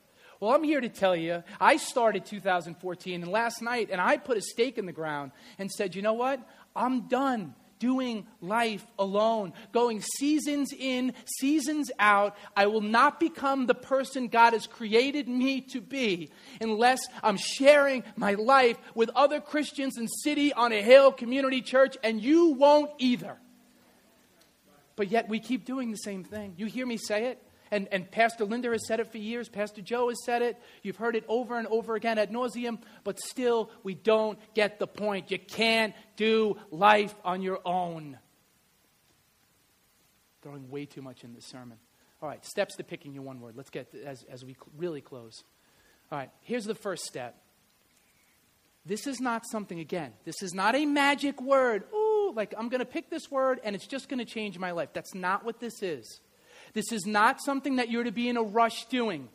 Well, 0.41 0.53
I'm 0.53 0.65
here 0.65 0.81
to 0.81 0.89
tell 0.89 1.15
you, 1.15 1.45
I 1.61 1.77
started 1.77 2.27
2014 2.27 3.23
and 3.23 3.31
last 3.31 3.63
night, 3.63 3.91
and 3.93 4.01
I 4.01 4.17
put 4.17 4.37
a 4.37 4.43
stake 4.43 4.77
in 4.77 4.87
the 4.87 4.93
ground 4.93 5.31
and 5.57 5.71
said, 5.71 5.95
you 5.95 6.03
know 6.03 6.15
what? 6.15 6.41
I'm 6.75 7.07
done 7.07 7.55
doing 7.79 8.27
life 8.41 8.85
alone, 8.99 9.53
going 9.73 10.01
seasons 10.01 10.73
in, 10.73 11.13
seasons 11.39 11.91
out. 11.99 12.37
I 12.57 12.67
will 12.67 12.81
not 12.81 13.21
become 13.21 13.67
the 13.67 13.75
person 13.75 14.29
God 14.29 14.53
has 14.53 14.67
created 14.67 15.29
me 15.29 15.61
to 15.73 15.81
be 15.81 16.31
unless 16.61 17.07
I'm 17.23 17.37
sharing 17.37 18.05
my 18.17 18.35
life 18.35 18.79
with 18.95 19.11
other 19.15 19.41
Christians 19.41 19.99
in 19.99 20.09
City 20.09 20.53
on 20.53 20.73
a 20.73 20.83
Hill 20.83 21.13
Community 21.13 21.61
Church, 21.61 21.97
and 22.03 22.23
you 22.23 22.55
won't 22.55 22.91
either. 22.99 23.37
But 24.97 25.11
yet 25.11 25.29
we 25.29 25.41
keep 25.41 25.65
doing 25.65 25.91
the 25.91 25.97
same 25.97 26.25
thing. 26.25 26.55
You 26.57 26.67
hear 26.67 26.87
me 26.87 26.97
say 26.97 27.27
it? 27.27 27.44
And, 27.71 27.89
and 27.91 28.11
Pastor 28.11 28.45
Linda 28.45 28.71
has 28.71 28.87
said 28.87 29.01
it 29.01 29.11
for 29.11 29.19
years. 29.19 29.49
Pastor 29.49 29.83
Joe 29.83 30.09
has 30.09 30.25
said 30.25 30.43
it. 30.43 30.57
You've 30.83 30.97
heard 30.97 31.17
it 31.17 31.25
over 31.29 31.59
and 31.59 31.67
over 31.69 31.95
again 31.95 32.19
ad 32.19 32.31
nauseum. 32.31 32.79
But 33.03 33.19
still, 33.21 33.71
we 33.83 33.95
don't 33.95 34.39
get 34.55 34.79
the 34.79 34.87
point. 34.87 35.31
You 35.31 35.39
can't 35.39 35.95
do 36.17 36.57
life 36.71 37.15
on 37.25 37.43
your 37.43 37.61
own. 37.65 38.19
Throwing 40.43 40.71
way 40.71 40.85
too 40.87 41.03
much 41.03 41.25
in 41.25 41.35
this 41.35 41.47
sermon. 41.47 41.79
All 42.23 42.29
right, 42.29 42.45
steps 42.45 42.77
to 42.77 42.85
picking 42.85 43.13
your 43.13 43.23
one 43.23 43.41
word. 43.41 43.55
Let's 43.57 43.71
get 43.71 43.95
as, 44.05 44.25
as 44.31 44.45
we 44.45 44.57
really 44.77 45.01
close. 45.01 45.43
All 46.11 46.19
right, 46.19 46.31
here's 46.43 46.65
the 46.65 46.75
first 46.75 47.05
step. 47.05 47.37
This 48.87 49.07
is 49.07 49.21
not 49.21 49.47
something, 49.47 49.81
again, 49.81 50.13
this 50.25 50.43
is 50.43 50.53
not 50.53 50.75
a 50.75 50.85
magic 50.85 51.41
word. 51.41 51.85
Ooh, 51.95 52.33
like 52.35 52.55
I'm 52.57 52.69
going 52.69 52.81
to 52.81 52.87
pick 52.87 53.09
this 53.09 53.31
word 53.31 53.61
and 53.65 53.75
it's 53.75 53.87
just 53.87 54.09
going 54.09 54.19
to 54.19 54.25
change 54.25 54.59
my 54.59 54.73
life. 54.73 54.91
That's 54.93 55.15
not 55.15 55.45
what 55.45 55.61
this 55.61 55.83
is. 55.83 56.21
This 56.73 56.91
is 56.93 57.07
not 57.07 57.41
something 57.43 57.77
that 57.77 57.91
you're 57.91 58.05
to 58.05 58.13
be 58.13 58.29
in 58.29 58.37
a 58.37 58.43
rush 58.43 58.87
doing. 58.87 59.29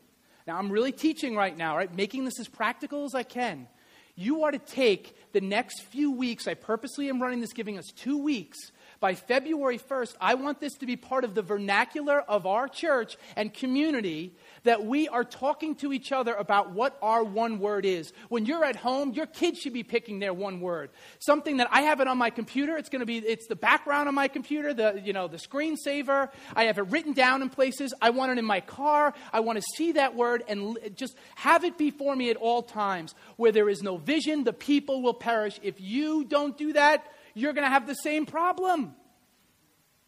Now, 0.48 0.58
I'm 0.58 0.72
really 0.72 0.92
teaching 0.92 1.36
right 1.36 1.56
now, 1.56 1.78
right? 1.78 1.94
Making 1.94 2.26
this 2.26 2.40
as 2.40 2.48
practical 2.48 3.06
as 3.06 3.14
I 3.14 3.24
can. 3.24 3.68
You 4.16 4.44
are 4.44 4.52
to 4.52 4.60
take 4.60 5.16
the 5.32 5.42
next 5.42 5.84
few 5.84 6.12
weeks. 6.12 6.48
I 6.48 6.54
purposely 6.56 7.08
am 7.08 7.22
running 7.22 7.40
this, 7.40 7.54
giving 7.54 7.78
us 7.78 7.86
two 7.96 8.18
weeks 8.18 8.58
by 9.00 9.16
February 9.16 9.78
1st, 9.78 10.16
I 10.20 10.36
want 10.36 10.60
this 10.60 10.74
to 10.76 10.86
be 10.86 10.96
part 10.96 11.24
of 11.24 11.34
the 11.34 11.42
vernacular 11.42 12.20
of 12.20 12.46
our 12.46 12.68
church 12.68 13.18
and 13.36 13.54
community 13.54 14.34
that 14.64 14.86
we 14.86 15.08
are 15.08 15.24
talking 15.24 15.76
to 15.76 15.94
each 15.94 16.12
other 16.12 16.34
about 16.34 16.72
what 16.72 16.98
our 17.02 17.24
one 17.24 17.60
word 17.60 17.86
is. 17.86 18.12
When 18.28 18.46
you're 18.46 18.66
at 18.66 18.76
home, 18.76 19.14
your 19.14 19.26
kids 19.26 19.60
should 19.60 19.74
be 19.74 19.84
picking 19.84 20.20
their 20.20 20.34
one 20.34 20.60
word. 20.60 20.90
Something 21.20 21.58
that 21.58 21.70
I 21.72 21.82
have 21.82 22.02
it 22.02 22.08
on 22.08 22.18
my 22.18 22.30
computer, 22.30 22.78
it's 22.78 22.90
going 22.90 23.00
to 23.00 23.06
be 23.06 23.20
it's 23.20 23.48
the 23.48 23.56
background 23.56 24.08
on 24.08 24.16
my 24.16 24.28
computer, 24.28 24.74
the 24.74 25.02
you 25.04 25.14
know, 25.14 25.28
the 25.28 25.38
screensaver. 25.38 26.30
I 26.56 26.66
have 26.66 26.78
it 26.78 26.88
written 26.88 27.14
down 27.14 27.42
in 27.42 27.50
places. 27.50 27.94
I 28.02 28.10
want 28.10 28.34
it 28.34 28.38
in 28.38 28.46
my 28.46 28.60
car. 28.60 29.14
I 29.32 29.40
want 29.40 29.58
to 29.58 29.64
see 29.76 29.94
that 29.94 30.16
word 30.16 30.44
and 30.48 30.78
just 30.96 31.16
have 31.36 31.64
it 31.64 31.78
before 31.78 32.16
me 32.16 32.30
at 32.30 32.36
all 32.36 32.64
times. 32.64 33.16
Where 33.38 33.52
there 33.52 33.70
is 33.70 33.82
no 33.82 33.98
vision, 33.98 34.44
the 34.44 34.54
people 34.54 35.02
will 35.02 35.14
perish. 35.14 35.60
If 35.64 35.80
you 35.80 36.26
don't 36.26 36.58
do 36.58 36.74
that, 36.74 37.06
you're 37.40 37.54
going 37.54 37.66
to 37.66 37.72
have 37.72 37.88
the 37.88 37.96
same 37.96 38.26
problem. 38.26 38.94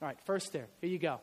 All 0.01 0.07
right, 0.07 0.17
first 0.25 0.51
there. 0.51 0.67
Here 0.81 0.89
you 0.89 0.99
go. 0.99 1.21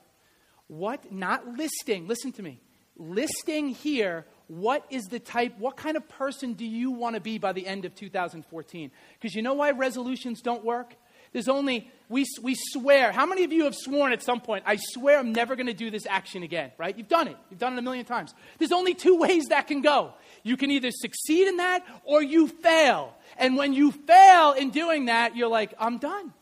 What, 0.69 1.13
not 1.13 1.47
listing, 1.57 2.07
listen 2.07 2.33
to 2.33 2.43
me. 2.43 2.61
Listing 2.97 3.69
here, 3.71 4.27
what 4.49 4.85
is 4.91 5.05
the 5.05 5.19
type, 5.19 5.59
what 5.59 5.77
kind 5.77 5.97
of 5.97 6.09
person 6.09 6.55
do 6.55 6.67
you 6.67 6.91
want 6.91 7.15
to 7.15 7.21
be 7.21 7.39
by 7.39 7.53
the 7.53 7.67
end 7.67 7.85
of 7.85 7.95
2014? 7.95 8.91
Because 9.15 9.35
you 9.35 9.43
know 9.43 9.55
why 9.55 9.71
resolutions 9.71 10.41
don't 10.43 10.65
work? 10.65 10.95
There's 11.33 11.49
only, 11.49 11.91
we, 12.09 12.25
we 12.43 12.55
swear. 12.57 13.13
How 13.13 13.27
many 13.27 13.45
of 13.45 13.53
you 13.53 13.65
have 13.65 13.75
sworn 13.75 14.13
at 14.13 14.23
some 14.23 14.41
point, 14.41 14.65
I 14.67 14.77
swear 14.77 15.19
I'm 15.19 15.33
never 15.33 15.57
going 15.57 15.67
to 15.67 15.75
do 15.75 15.91
this 15.91 16.07
action 16.07 16.43
again, 16.43 16.73
right? 16.79 16.97
You've 16.97 17.09
done 17.09 17.29
it. 17.29 17.37
You've 17.51 17.61
done 17.61 17.75
it 17.75 17.79
a 17.79 17.83
million 17.83 18.07
times. 18.07 18.35
There's 18.59 18.73
only 18.73 18.95
two 18.95 19.19
ways 19.19 19.47
that 19.47 19.67
can 19.67 19.83
go. 19.83 20.15
You 20.43 20.57
can 20.57 20.71
either 20.71 20.91
succeed 20.91 21.49
in 21.49 21.59
that 21.59 21.85
or 22.05 22.23
you 22.23 22.49
fail. 22.49 23.15
And 23.37 23.57
when 23.57 23.73
you 23.73 23.93
fail 23.93 24.53
in 24.53 24.71
doing 24.71 25.07
that, 25.07 25.37
you're 25.37 25.49
like, 25.49 25.75
I'm 25.79 25.99
done. 25.99 26.33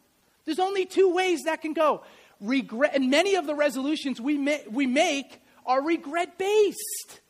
There's 0.45 0.59
only 0.59 0.87
two 0.87 1.13
ways 1.13 1.43
that 1.45 1.63
can 1.63 1.73
go. 1.73 2.03
Regret, 2.41 2.95
and 2.95 3.11
many 3.11 3.35
of 3.35 3.47
the 3.47 3.55
resolutions 3.55 4.21
we, 4.21 4.39
ma- 4.39 4.65
we 4.71 4.87
make 4.87 5.41
are 5.65 5.83
regret 5.83 6.39
based. 6.39 7.21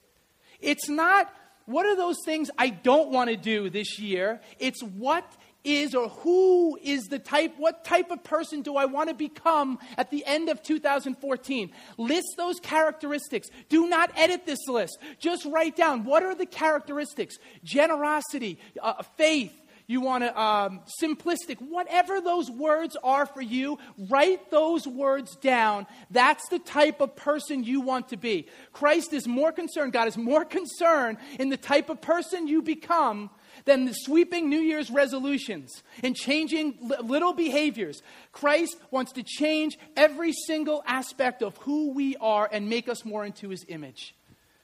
It's 0.60 0.88
not, 0.88 1.32
what 1.64 1.86
are 1.86 1.96
those 1.96 2.16
things 2.24 2.50
I 2.58 2.70
don't 2.70 3.10
want 3.10 3.30
to 3.30 3.36
do 3.36 3.70
this 3.70 3.98
year? 3.98 4.40
It's 4.58 4.82
what 4.82 5.24
is 5.66 5.94
or 5.94 6.08
who 6.08 6.78
is 6.82 7.04
the 7.08 7.18
type, 7.18 7.54
what 7.58 7.84
type 7.84 8.10
of 8.10 8.22
person 8.22 8.62
do 8.62 8.76
I 8.76 8.84
want 8.86 9.08
to 9.08 9.14
become 9.14 9.78
at 9.98 10.10
the 10.10 10.24
end 10.24 10.48
of 10.48 10.62
2014? 10.62 11.70
List 11.98 12.28
those 12.36 12.60
characteristics. 12.60 13.48
Do 13.68 13.88
not 13.88 14.10
edit 14.16 14.46
this 14.46 14.66
list. 14.68 14.98
Just 15.18 15.44
write 15.44 15.76
down 15.76 16.04
what 16.04 16.22
are 16.22 16.34
the 16.34 16.46
characteristics 16.46 17.36
generosity, 17.64 18.58
uh, 18.80 19.02
faith, 19.16 19.52
You 19.88 20.00
want 20.00 20.24
to, 20.24 20.40
um, 20.40 20.80
simplistic, 21.00 21.60
whatever 21.60 22.20
those 22.20 22.50
words 22.50 22.96
are 23.04 23.24
for 23.24 23.40
you, 23.40 23.78
write 24.08 24.50
those 24.50 24.84
words 24.86 25.36
down. 25.36 25.86
That's 26.10 26.48
the 26.48 26.58
type 26.58 27.00
of 27.00 27.14
person 27.14 27.62
you 27.62 27.80
want 27.80 28.08
to 28.08 28.16
be. 28.16 28.48
Christ 28.72 29.12
is 29.12 29.28
more 29.28 29.52
concerned, 29.52 29.92
God 29.92 30.08
is 30.08 30.16
more 30.16 30.44
concerned 30.58 31.18
in 31.38 31.50
the 31.50 31.56
type 31.56 31.88
of 31.88 32.00
person 32.00 32.48
you 32.48 32.62
become 32.62 33.30
than 33.64 33.84
the 33.84 33.92
sweeping 33.92 34.48
New 34.48 34.60
Year's 34.60 34.90
resolutions 34.90 35.82
and 36.02 36.14
changing 36.14 36.78
little 37.02 37.32
behaviors. 37.32 38.02
Christ 38.32 38.76
wants 38.90 39.12
to 39.12 39.22
change 39.22 39.78
every 39.96 40.32
single 40.32 40.82
aspect 40.86 41.42
of 41.42 41.56
who 41.58 41.92
we 41.92 42.16
are 42.16 42.48
and 42.50 42.68
make 42.68 42.88
us 42.88 43.04
more 43.04 43.24
into 43.24 43.48
his 43.48 43.64
image. 43.68 44.14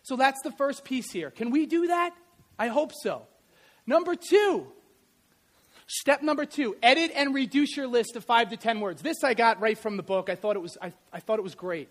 So 0.03 0.17
that's 0.17 0.41
the 0.43 0.53
first 0.53 0.85
piece 0.85 1.11
here. 1.11 1.31
Can 1.31 1.51
we 1.51 1.67
do 1.67 1.89
that? 1.89 2.13
I 2.59 2.69
hope 2.69 2.93
so. 2.93 3.27
Number 3.87 4.15
two, 4.15 4.67
step 5.87 6.23
number 6.23 6.45
two, 6.45 6.77
edit 6.83 7.11
and 7.15 7.35
reduce 7.35 7.77
your 7.77 7.87
list 7.87 8.17
of 8.17 8.25
five 8.25 8.51
to 8.51 8.57
ten 8.57 8.81
words. 8.81 9.03
This 9.03 9.25
I 9.25 9.35
got 9.35 9.61
right 9.61 9.77
from 9.77 9.97
the 9.97 10.03
book. 10.03 10.31
I 10.31 10.35
thought 10.35 10.57
it 10.57 10.63
was, 10.63 10.79
I, 10.81 10.93
I 11.13 11.21
thought 11.21 11.39
it 11.39 11.43
was 11.43 11.55
great. 11.55 11.89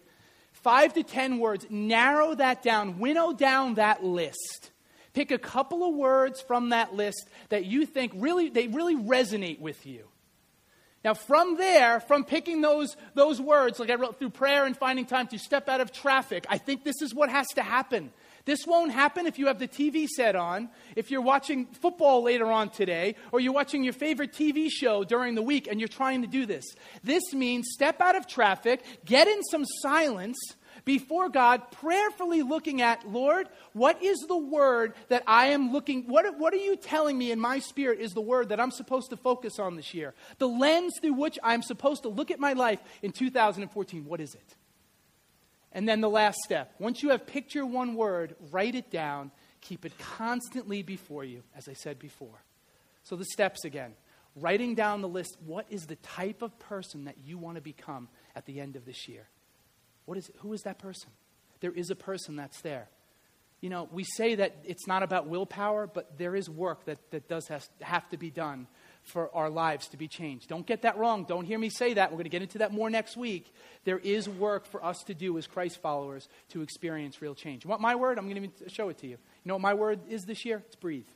Five 0.54 0.93
to 0.93 1.04
ten 1.04 1.39
words, 1.39 1.66
narrow 1.70 2.36
that 2.36 2.62
down, 2.64 2.99
winnow 2.99 3.34
down 3.34 3.76
that 3.76 4.04
list. 4.04 4.70
Pick 5.14 5.32
a 5.32 5.38
couple 5.38 5.88
of 5.88 5.95
words 5.95 6.41
from 6.41 6.70
that 6.70 6.93
list 6.93 7.30
that 7.49 7.66
you 7.66 7.86
think 7.86 8.14
really 8.16 8.49
they 8.49 8.68
really 8.68 8.95
resonate 8.95 9.59
with 9.59 9.86
you. 9.86 10.05
Now, 11.03 11.16
from 11.16 11.57
there, 11.57 11.99
from 11.99 12.24
picking 12.24 12.62
those, 12.62 12.95
those 13.16 13.41
words, 13.41 13.80
like 13.80 13.89
I 13.89 13.95
wrote 13.95 14.20
through 14.20 14.30
prayer 14.30 14.66
and 14.66 14.78
finding 14.78 15.05
time 15.05 15.28
to 15.28 15.39
step 15.39 15.68
out 15.68 15.82
of 15.82 15.91
traffic, 15.91 16.45
I 16.47 16.59
think 16.59 16.84
this 16.84 17.01
is 17.01 17.14
what 17.14 17.30
has 17.30 17.47
to 17.55 17.64
happen. 17.64 18.12
This 18.45 18.66
won't 18.68 18.91
happen 18.91 19.26
if 19.26 19.39
you 19.39 19.47
have 19.47 19.59
the 19.59 19.68
TV 19.68 20.07
set 20.07 20.36
on, 20.36 20.70
if 20.95 21.09
you're 21.12 21.22
watching 21.22 21.66
football 21.68 22.24
later 22.24 22.51
on 22.51 22.70
today, 22.70 23.16
or 23.32 23.39
you're 23.39 23.53
watching 23.53 23.84
your 23.84 23.93
favorite 23.93 24.32
TV 24.32 24.70
show 24.70 25.03
during 25.03 25.36
the 25.36 25.41
week 25.41 25.68
and 25.68 25.80
you're 25.80 25.88
trying 25.88 26.22
to 26.22 26.28
do 26.28 26.45
this. 26.45 26.66
This 27.03 27.34
means 27.34 27.70
step 27.72 27.99
out 27.99 28.16
of 28.16 28.28
traffic, 28.28 28.84
get 29.05 29.28
in 29.28 29.43
some 29.43 29.66
silence, 29.82 30.38
before 30.86 31.29
God, 31.29 31.71
prayerfully 31.71 32.41
looking 32.41 32.82
at, 32.82 33.07
Lord, 33.07 33.47
what 33.73 34.01
is 34.01 34.17
the 34.27 34.38
word 34.38 34.93
that 35.09 35.23
I 35.27 35.47
am 35.47 35.71
looking, 35.71 36.07
what, 36.07 36.38
what 36.38 36.53
are 36.53 36.57
you 36.57 36.75
telling 36.75 37.17
me 37.17 37.32
in 37.32 37.39
my 37.39 37.59
spirit 37.59 37.99
is 37.99 38.13
the 38.13 38.21
word 38.21 38.49
that 38.49 38.59
I'm 38.59 38.71
supposed 38.71 39.09
to 39.11 39.17
focus 39.17 39.59
on 39.59 39.75
this 39.75 39.93
year? 39.93 40.13
The 40.39 40.47
lens 40.47 40.93
through 41.01 41.13
which 41.13 41.38
I'm 41.43 41.61
supposed 41.61 42.03
to 42.03 42.09
look 42.09 42.32
at 42.32 42.39
my 42.39 42.53
life 42.53 42.79
in 43.01 43.11
2014, 43.11 44.05
what 44.05 44.19
is 44.19 44.34
it? 44.34 44.55
And 45.71 45.88
then 45.88 46.01
the 46.01 46.09
last 46.09 46.39
step. 46.43 46.73
Once 46.79 47.01
you 47.01 47.09
have 47.09 47.25
picked 47.25 47.55
your 47.55 47.65
one 47.65 47.95
word, 47.95 48.36
write 48.51 48.75
it 48.75 48.91
down, 48.91 49.32
keep 49.61 49.86
it 49.86 49.97
constantly 49.97 50.84
before 50.84 51.23
you, 51.23 51.43
as 51.55 51.69
I 51.69 51.73
said 51.73 51.97
before. 51.97 52.43
So 53.03 53.15
the 53.15 53.25
steps 53.25 53.63
again. 53.63 53.93
Writing 54.36 54.75
down 54.75 55.01
the 55.01 55.09
list, 55.09 55.38
what 55.45 55.65
is 55.69 55.88
the 55.88 55.97
type 55.97 56.41
of 56.41 56.57
person 56.57 57.05
that 57.05 57.15
you 57.25 57.38
want 57.38 57.55
to 57.55 57.61
become 57.61 58.07
at 58.34 58.45
the 58.45 58.61
end 58.61 58.75
of 58.75 58.86
this 58.86 59.07
year? 59.07 59.27
What 60.06 60.18
is, 60.18 60.32
who 60.38 60.54
is 60.54 60.62
that 60.62 60.80
person? 60.80 61.10
There 61.60 61.72
is 61.72 61.89
a 61.89 61.95
person 61.95 62.36
that's 62.36 62.62
there. 62.62 62.89
You 63.62 63.70
know, 63.70 63.88
we 63.91 64.04
say 64.04 64.36
that 64.36 64.56
it's 64.64 64.88
not 64.88 65.04
about 65.04 65.28
willpower, 65.28 65.86
but 65.86 66.18
there 66.18 66.36
is 66.36 66.49
work 66.49 66.86
that, 66.86 66.97
that 67.12 67.30
does 67.30 67.47
has, 67.47 67.70
have 67.82 68.10
to 68.10 68.18
be 68.18 68.32
done 68.32 68.66
for 69.04 69.34
our 69.36 69.52
lives 69.52 69.88
to 69.89 69.97
be 69.97 70.08
changed. 70.08 70.49
Don't 70.49 70.66
get 70.66 70.82
that 70.82 70.97
wrong. 70.97 71.26
Don't 71.26 71.45
hear 71.45 71.60
me 71.60 71.70
say 71.70 71.93
that. 71.93 72.10
We're 72.12 72.18
going 72.18 72.24
to 72.24 72.30
get 72.30 72.41
into 72.41 72.58
that 72.60 72.72
more 72.72 72.89
next 72.89 73.16
week. 73.16 73.54
There 73.84 73.99
is 73.99 74.28
work 74.28 74.66
for 74.66 74.84
us 74.84 75.04
to 75.04 75.14
do 75.14 75.38
as 75.38 75.45
Christ 75.45 75.80
followers 75.80 76.28
to 76.49 76.64
experience 76.64 77.22
real 77.22 77.36
change. 77.36 77.64
You 77.64 77.70
want 77.70 77.82
my 77.82 77.95
word? 77.95 78.18
I'm 78.18 78.28
going 78.28 78.52
to 78.52 78.70
show 78.70 78.89
it 78.89 78.97
to 78.99 79.06
you. 79.06 79.14
You 79.14 79.18
know 79.45 79.56
what 79.56 79.62
my 79.62 79.76
word 79.76 79.99
is 80.10 80.26
this 80.26 80.43
year? 80.43 80.64
It's 80.66 80.76
breathe. 80.76 81.08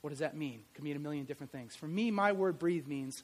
What 0.00 0.10
does 0.10 0.20
that 0.20 0.34
mean? 0.34 0.60
It 0.70 0.74
can 0.74 0.84
mean 0.84 0.96
a 0.96 1.00
million 1.00 1.26
different 1.26 1.52
things. 1.52 1.76
For 1.76 1.86
me, 1.86 2.10
my 2.10 2.32
word 2.32 2.58
breathe 2.58 2.86
means 2.86 3.22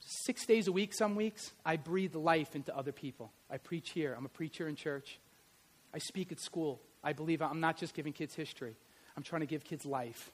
six 0.00 0.46
days 0.46 0.66
a 0.66 0.72
week, 0.72 0.94
some 0.94 1.14
weeks, 1.14 1.52
I 1.64 1.76
breathe 1.76 2.14
life 2.14 2.56
into 2.56 2.76
other 2.76 2.92
people. 2.92 3.32
I 3.50 3.58
preach 3.58 3.90
here. 3.90 4.14
I'm 4.16 4.26
a 4.26 4.30
preacher 4.30 4.68
in 4.68 4.76
church. 4.76 5.18
I 5.94 5.98
speak 5.98 6.32
at 6.32 6.40
school. 6.40 6.80
I 7.02 7.12
believe 7.12 7.42
I'm 7.42 7.60
not 7.60 7.76
just 7.76 7.94
giving 7.94 8.12
kids 8.12 8.34
history, 8.34 8.76
I'm 9.16 9.22
trying 9.22 9.40
to 9.40 9.46
give 9.46 9.64
kids 9.64 9.84
life. 9.84 10.32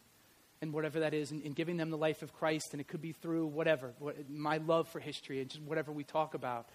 And 0.63 0.73
whatever 0.73 1.01
that 1.01 1.13
is, 1.13 1.33
and, 1.33 1.43
and 1.43 1.55
giving 1.55 1.77
them 1.77 1.91
the 1.91 1.99
life 1.99 2.23
of 2.23 2.33
Christ, 2.33 2.69
and 2.73 2.81
it 2.81 2.89
could 2.89 3.03
be 3.03 3.13
through 3.13 3.47
whatever, 3.49 3.93
what, 3.99 4.31
my 4.31 4.57
love 4.57 4.89
for 4.89 5.01
history, 5.01 5.43
and 5.43 5.51
just 5.51 5.63
whatever 5.63 5.93
we 5.93 6.03
talk 6.03 6.33
about. 6.33 6.67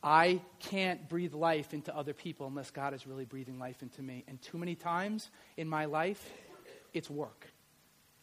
I 0.00 0.40
can't 0.60 1.08
breathe 1.08 1.34
life 1.34 1.74
into 1.74 1.94
other 1.94 2.12
people 2.12 2.46
unless 2.46 2.70
God 2.70 2.94
is 2.94 3.04
really 3.04 3.24
breathing 3.24 3.58
life 3.58 3.82
into 3.82 4.00
me. 4.00 4.22
And 4.28 4.40
too 4.40 4.58
many 4.58 4.76
times 4.76 5.28
in 5.56 5.68
my 5.68 5.86
life, 5.86 6.24
it's 6.94 7.10
work. 7.10 7.48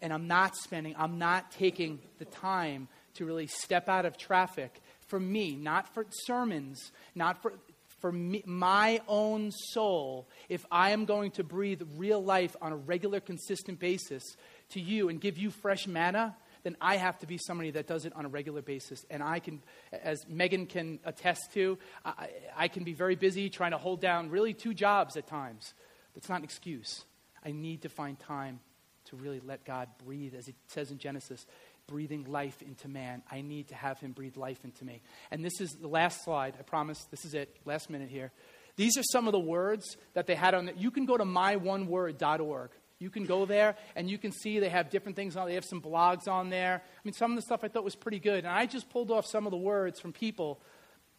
And 0.01 0.13
I'm 0.13 0.27
not 0.27 0.55
spending, 0.55 0.95
I'm 0.97 1.19
not 1.19 1.51
taking 1.51 1.99
the 2.19 2.25
time 2.25 2.87
to 3.15 3.25
really 3.25 3.47
step 3.47 3.89
out 3.89 4.05
of 4.05 4.17
traffic 4.17 4.81
for 5.07 5.19
me, 5.19 5.55
not 5.55 5.93
for 5.93 6.05
sermons, 6.25 6.91
not 7.13 7.41
for, 7.41 7.53
for 7.99 8.11
me, 8.11 8.43
my 8.45 9.01
own 9.07 9.51
soul, 9.51 10.27
if 10.49 10.65
I 10.71 10.91
am 10.91 11.05
going 11.05 11.31
to 11.31 11.43
breathe 11.43 11.81
real 11.97 12.23
life 12.23 12.55
on 12.61 12.71
a 12.71 12.75
regular, 12.75 13.19
consistent 13.19 13.79
basis 13.79 14.23
to 14.71 14.81
you 14.81 15.09
and 15.09 15.21
give 15.21 15.37
you 15.37 15.51
fresh 15.51 15.87
manna, 15.87 16.35
then 16.63 16.77
I 16.81 16.97
have 16.97 17.19
to 17.19 17.27
be 17.27 17.37
somebody 17.37 17.71
that 17.71 17.87
does 17.87 18.05
it 18.05 18.13
on 18.15 18.25
a 18.25 18.29
regular 18.29 18.61
basis. 18.61 19.05
And 19.09 19.21
I 19.21 19.39
can, 19.39 19.61
as 19.91 20.25
Megan 20.27 20.65
can 20.65 20.99
attest 21.03 21.53
to, 21.53 21.77
I, 22.05 22.29
I 22.55 22.67
can 22.69 22.83
be 22.83 22.93
very 22.93 23.15
busy 23.15 23.49
trying 23.49 23.71
to 23.71 23.77
hold 23.77 24.01
down 24.01 24.29
really 24.29 24.53
two 24.53 24.73
jobs 24.73 25.17
at 25.17 25.27
times. 25.27 25.73
But 26.13 26.19
it's 26.19 26.29
not 26.29 26.39
an 26.39 26.43
excuse. 26.43 27.03
I 27.45 27.51
need 27.51 27.81
to 27.81 27.89
find 27.89 28.17
time 28.17 28.61
to 29.05 29.17
really 29.17 29.41
let 29.45 29.65
God 29.65 29.89
breathe, 30.05 30.33
as 30.33 30.47
it 30.47 30.55
says 30.67 30.91
in 30.91 30.97
Genesis 30.97 31.45
breathing 31.87 32.25
life 32.29 32.61
into 32.61 32.87
man. 32.87 33.23
I 33.31 33.41
need 33.41 33.69
to 33.69 33.75
have 33.75 33.99
him 33.99 34.11
breathe 34.11 34.37
life 34.37 34.63
into 34.63 34.85
me. 34.85 35.01
And 35.31 35.43
this 35.43 35.59
is 35.59 35.71
the 35.71 35.87
last 35.87 36.23
slide. 36.23 36.55
I 36.59 36.63
promise. 36.63 37.03
This 37.11 37.25
is 37.25 37.33
it. 37.33 37.55
Last 37.65 37.89
minute 37.89 38.09
here. 38.09 38.31
These 38.75 38.97
are 38.97 39.03
some 39.03 39.27
of 39.27 39.33
the 39.33 39.39
words 39.39 39.97
that 40.13 40.25
they 40.25 40.35
had 40.35 40.53
on 40.53 40.69
it. 40.69 40.77
You 40.77 40.91
can 40.91 41.05
go 41.05 41.17
to 41.17 41.25
myoneWord.org. 41.25 42.71
You 42.99 43.09
can 43.09 43.25
go 43.25 43.45
there 43.45 43.75
and 43.95 44.09
you 44.09 44.17
can 44.17 44.31
see 44.31 44.59
they 44.59 44.69
have 44.69 44.89
different 44.89 45.15
things 45.15 45.35
on. 45.35 45.47
They 45.47 45.55
have 45.55 45.65
some 45.65 45.81
blogs 45.81 46.27
on 46.27 46.49
there. 46.49 46.81
I 46.83 46.99
mean, 47.03 47.13
some 47.13 47.31
of 47.31 47.35
the 47.35 47.41
stuff 47.41 47.59
I 47.63 47.67
thought 47.67 47.83
was 47.83 47.95
pretty 47.95 48.19
good. 48.19 48.45
And 48.45 48.47
I 48.47 48.65
just 48.65 48.89
pulled 48.89 49.11
off 49.11 49.25
some 49.25 49.45
of 49.45 49.51
the 49.51 49.57
words 49.57 49.99
from 49.99 50.13
people. 50.13 50.61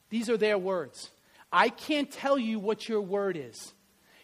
These 0.08 0.30
are 0.30 0.36
their 0.36 0.58
words. 0.58 1.10
I 1.52 1.68
can't 1.68 2.10
tell 2.10 2.38
you 2.38 2.58
what 2.58 2.88
your 2.88 3.00
word 3.00 3.36
is. 3.36 3.74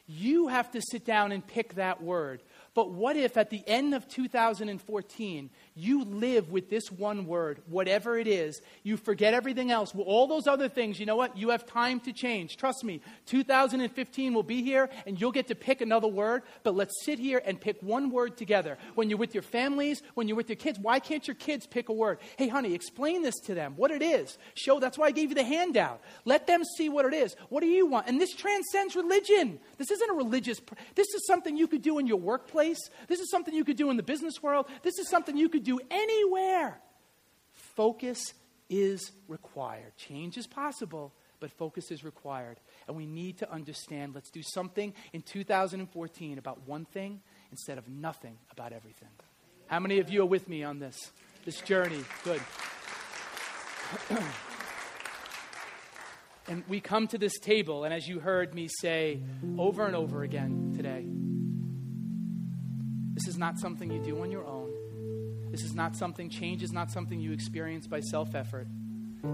You 0.07 0.49
have 0.49 0.73
to 0.73 0.83
sit 0.83 1.05
down 1.05 1.31
and 1.31 1.47
pick 1.47 1.75
that 1.75 2.03
word. 2.03 2.43
But 2.75 2.91
what 2.91 3.17
if 3.17 3.37
at 3.37 3.51
the 3.51 3.63
end 3.67 3.95
of 3.95 4.09
2014, 4.09 5.51
you 5.81 6.05
live 6.05 6.51
with 6.51 6.69
this 6.69 6.93
one 6.93 7.27
word, 7.27 7.63
whatever 7.67 8.19
it 8.19 8.27
is, 8.27 8.61
you 8.83 8.97
forget 8.97 9.33
everything 9.33 9.71
else, 9.71 9.95
all 9.97 10.27
those 10.27 10.47
other 10.47 10.69
things, 10.69 11.01
you 11.01 11.07
know 11.07 11.17
what? 11.17 11.37
You 11.37 11.51
have 11.51 11.65
time 11.65 12.01
to 12.01 12.13
change. 12.13 12.57
Trust 12.57 12.85
me, 12.85 13.01
2015 13.27 14.35
will 14.35 14.43
be 14.43 14.63
here 14.63 14.91
and 15.07 15.19
you'll 15.21 15.33
get 15.33 15.49
to 15.49 15.55
pick 15.55 15.81
another 15.81 16.09
word, 16.09 16.43
but 16.63 16.77
let's 16.77 17.05
sit 17.05 17.19
here 17.19 17.41
and 17.45 17.61
pick 17.61 17.83
one 17.83 18.11
word 18.11 18.37
together. 18.37 18.77
When 18.95 19.09
you're 19.09 19.19
with 19.19 19.35
your 19.35 19.43
families, 19.43 20.03
when 20.15 20.29
you're 20.29 20.37
with 20.37 20.51
your 20.51 20.57
kids, 20.57 20.79
why 20.79 20.99
can't 20.99 21.27
your 21.27 21.37
kids 21.37 21.67
pick 21.67 21.89
a 21.89 21.93
word? 21.93 22.19
Hey, 22.37 22.49
honey, 22.49 22.75
explain 22.75 23.23
this 23.23 23.39
to 23.47 23.55
them, 23.55 23.75
what 23.77 23.91
it 23.91 24.03
is. 24.03 24.37
Show, 24.55 24.81
that's 24.81 24.99
why 24.99 25.07
I 25.07 25.11
gave 25.13 25.31
you 25.31 25.35
the 25.35 25.45
handout. 25.45 26.03
Let 26.25 26.47
them 26.47 26.63
see 26.77 26.89
what 26.89 27.07
it 27.07 27.15
is. 27.15 27.35
What 27.49 27.61
do 27.63 27.67
you 27.67 27.87
want? 27.87 28.07
And 28.07 28.21
this 28.21 28.35
transcends 28.35 28.97
religion. 28.97 29.59
This 29.79 29.91
isn't 29.91 30.11
a 30.11 30.15
religious, 30.15 30.61
this 30.95 31.09
is 31.15 31.27
something 31.27 31.57
you 31.57 31.67
could 31.67 31.83
do 31.83 31.99
in 31.99 32.07
your 32.07 32.19
workplace. 32.19 32.91
This 33.09 33.21
is 33.21 33.31
something 33.31 33.55
you 33.55 33.65
could 33.65 33.77
do 33.77 33.91
in 33.91 33.97
the 33.97 34.03
business 34.03 34.43
world. 34.43 34.67
This 34.83 34.99
is 34.99 35.09
something 35.09 35.37
you 35.37 35.49
could 35.49 35.65
do 35.65 35.70
anywhere. 35.91 36.81
Focus 37.77 38.33
is 38.69 39.13
required. 39.29 39.97
Change 39.97 40.39
is 40.39 40.47
possible, 40.47 41.13
but 41.41 41.51
focus 41.51 41.91
is 41.91 42.05
required. 42.05 42.61
And 42.87 42.97
we 42.97 43.07
need 43.07 43.39
to 43.39 43.51
understand 43.51 44.15
let's 44.15 44.31
do 44.31 44.43
something 44.43 44.95
in 45.13 45.23
2014 45.23 46.39
about 46.39 46.67
one 46.67 46.85
thing 46.87 47.21
instead 47.51 47.79
of 47.79 47.89
nothing 47.89 48.39
about 48.51 48.73
everything. 48.73 49.09
How 49.67 49.81
many 49.81 49.99
of 49.99 50.11
you 50.11 50.23
are 50.23 50.27
with 50.27 50.49
me 50.49 50.63
on 50.65 50.79
this, 50.79 50.97
this 51.45 51.61
journey? 51.61 52.05
Good. 52.25 52.41
and 56.49 56.65
we 56.69 56.81
come 56.81 57.07
to 57.09 57.19
this 57.19 57.39
table, 57.39 57.85
and 57.85 57.95
as 57.95 58.07
you 58.09 58.21
heard 58.21 58.55
me 58.55 58.69
say 58.81 59.21
over 59.59 59.87
and 59.87 59.97
over 59.97 60.23
again 60.23 60.73
today, 60.77 61.07
this 63.15 63.29
is 63.29 63.39
not 63.39 63.59
something 63.59 63.91
you 63.91 64.03
do 64.03 64.23
on 64.23 64.31
your 64.31 64.47
own. 64.47 64.80
This 65.51 65.63
is 65.63 65.75
not 65.75 65.97
something, 65.97 66.29
change 66.29 66.63
is 66.63 66.73
not 66.73 66.91
something 66.91 67.21
you 67.21 67.33
experience 67.33 67.87
by 67.87 68.01
self 68.01 68.35
effort. 68.35 68.69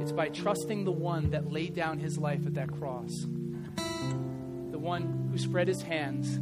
It's 0.01 0.13
by 0.13 0.29
trusting 0.29 0.85
the 0.85 0.93
one 0.93 1.31
that 1.31 1.53
laid 1.53 1.75
down 1.75 1.99
his 1.99 2.19
life 2.19 2.47
at 2.47 2.55
that 2.55 2.73
cross, 2.73 3.11
the 3.21 4.79
one 4.79 5.29
who 5.31 5.39
spread 5.39 5.69
his 5.69 5.83
hands 5.83 6.41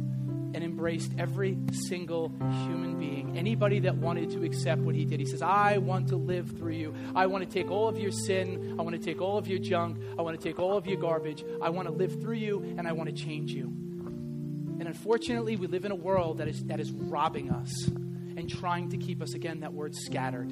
and 0.55 0.63
embraced 0.63 1.11
every 1.19 1.57
single 1.71 2.29
human 2.39 2.97
being. 2.97 3.37
Anybody 3.37 3.79
that 3.79 3.97
wanted 3.97 4.31
to 4.31 4.43
accept 4.43 4.81
what 4.81 4.95
he 4.95 5.03
did. 5.03 5.19
He 5.19 5.25
says, 5.25 5.41
I 5.41 5.77
want 5.77 6.07
to 6.07 6.15
live 6.15 6.57
through 6.57 6.73
you. 6.73 6.95
I 7.13 7.25
want 7.25 7.43
to 7.43 7.49
take 7.49 7.69
all 7.69 7.89
of 7.89 7.99
your 7.99 8.11
sin. 8.11 8.77
I 8.79 8.81
want 8.81 8.95
to 8.95 9.01
take 9.01 9.21
all 9.21 9.37
of 9.37 9.47
your 9.47 9.59
junk. 9.59 9.97
I 10.17 10.21
want 10.21 10.39
to 10.39 10.43
take 10.43 10.57
all 10.57 10.77
of 10.77 10.87
your 10.87 10.97
garbage. 10.97 11.43
I 11.61 11.69
want 11.69 11.89
to 11.89 11.93
live 11.93 12.21
through 12.21 12.37
you 12.37 12.61
and 12.77 12.87
I 12.87 12.93
want 12.93 13.09
to 13.09 13.15
change 13.15 13.51
you. 13.51 13.65
And 13.65 14.87
unfortunately, 14.87 15.57
we 15.57 15.67
live 15.67 15.83
in 15.83 15.91
a 15.91 15.95
world 15.95 16.37
that 16.37 16.47
is, 16.47 16.63
that 16.65 16.79
is 16.79 16.91
robbing 16.91 17.51
us. 17.51 17.89
And 18.37 18.49
trying 18.49 18.89
to 18.89 18.97
keep 18.97 19.21
us, 19.21 19.33
again, 19.33 19.61
that 19.61 19.73
word 19.73 19.95
scattered. 19.95 20.51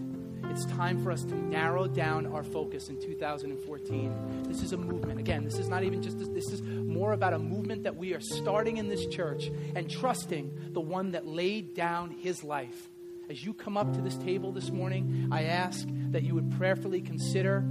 It's 0.49 0.65
time 0.65 1.03
for 1.03 1.11
us 1.11 1.23
to 1.23 1.35
narrow 1.35 1.87
down 1.87 2.27
our 2.27 2.43
focus 2.43 2.89
in 2.89 2.99
2014. 2.99 4.43
This 4.47 4.61
is 4.61 4.73
a 4.73 4.77
movement. 4.77 5.19
Again, 5.19 5.43
this 5.43 5.57
is 5.57 5.67
not 5.67 5.83
even 5.83 6.01
just 6.01 6.19
this, 6.19 6.27
this 6.29 6.51
is 6.51 6.61
more 6.61 7.13
about 7.13 7.33
a 7.33 7.39
movement 7.39 7.83
that 7.83 7.95
we 7.95 8.13
are 8.13 8.19
starting 8.19 8.77
in 8.77 8.87
this 8.87 9.05
church 9.07 9.49
and 9.75 9.89
trusting 9.89 10.73
the 10.73 10.81
one 10.81 11.11
that 11.11 11.25
laid 11.25 11.73
down 11.73 12.11
his 12.11 12.43
life. 12.43 12.89
As 13.29 13.43
you 13.43 13.53
come 13.53 13.77
up 13.77 13.93
to 13.93 14.01
this 14.01 14.17
table 14.17 14.51
this 14.51 14.69
morning, 14.69 15.29
I 15.31 15.43
ask 15.43 15.87
that 16.11 16.23
you 16.23 16.35
would 16.35 16.51
prayerfully 16.51 17.01
consider 17.01 17.63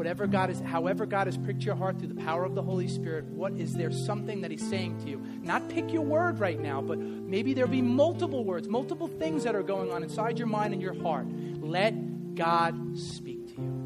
whatever 0.00 0.26
God 0.26 0.48
is, 0.48 0.58
however 0.60 1.04
God 1.04 1.26
has 1.26 1.36
pricked 1.36 1.62
your 1.62 1.74
heart 1.74 1.98
through 1.98 2.08
the 2.08 2.22
power 2.22 2.42
of 2.42 2.54
the 2.54 2.62
Holy 2.62 2.88
Spirit, 2.88 3.26
what 3.26 3.52
is 3.52 3.74
there 3.74 3.92
something 3.92 4.40
that 4.40 4.50
He's 4.50 4.66
saying 4.66 4.98
to 5.02 5.10
you? 5.10 5.22
Not 5.42 5.68
pick 5.68 5.92
your 5.92 6.00
word 6.00 6.40
right 6.40 6.58
now, 6.58 6.80
but 6.80 6.98
maybe 6.98 7.52
there'll 7.52 7.70
be 7.70 7.82
multiple 7.82 8.42
words, 8.42 8.66
multiple 8.66 9.08
things 9.08 9.44
that 9.44 9.54
are 9.54 9.62
going 9.62 9.92
on 9.92 10.02
inside 10.02 10.38
your 10.38 10.46
mind 10.46 10.72
and 10.72 10.80
your 10.80 10.98
heart. 11.02 11.26
Let 11.60 12.34
God 12.34 12.98
speak 12.98 13.54
to 13.54 13.60
you. 13.60 13.76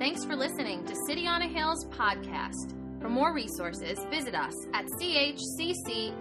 Thanks 0.00 0.24
for 0.24 0.34
listening 0.34 0.84
to 0.84 0.94
City 1.06 1.28
on 1.28 1.42
a 1.42 1.48
Hill's 1.48 1.84
podcast. 1.86 2.85
For 3.06 3.10
more 3.12 3.32
resources, 3.32 4.00
visit 4.10 4.34
us 4.34 4.66
at 4.74 4.86
chccny.com. 4.86 6.16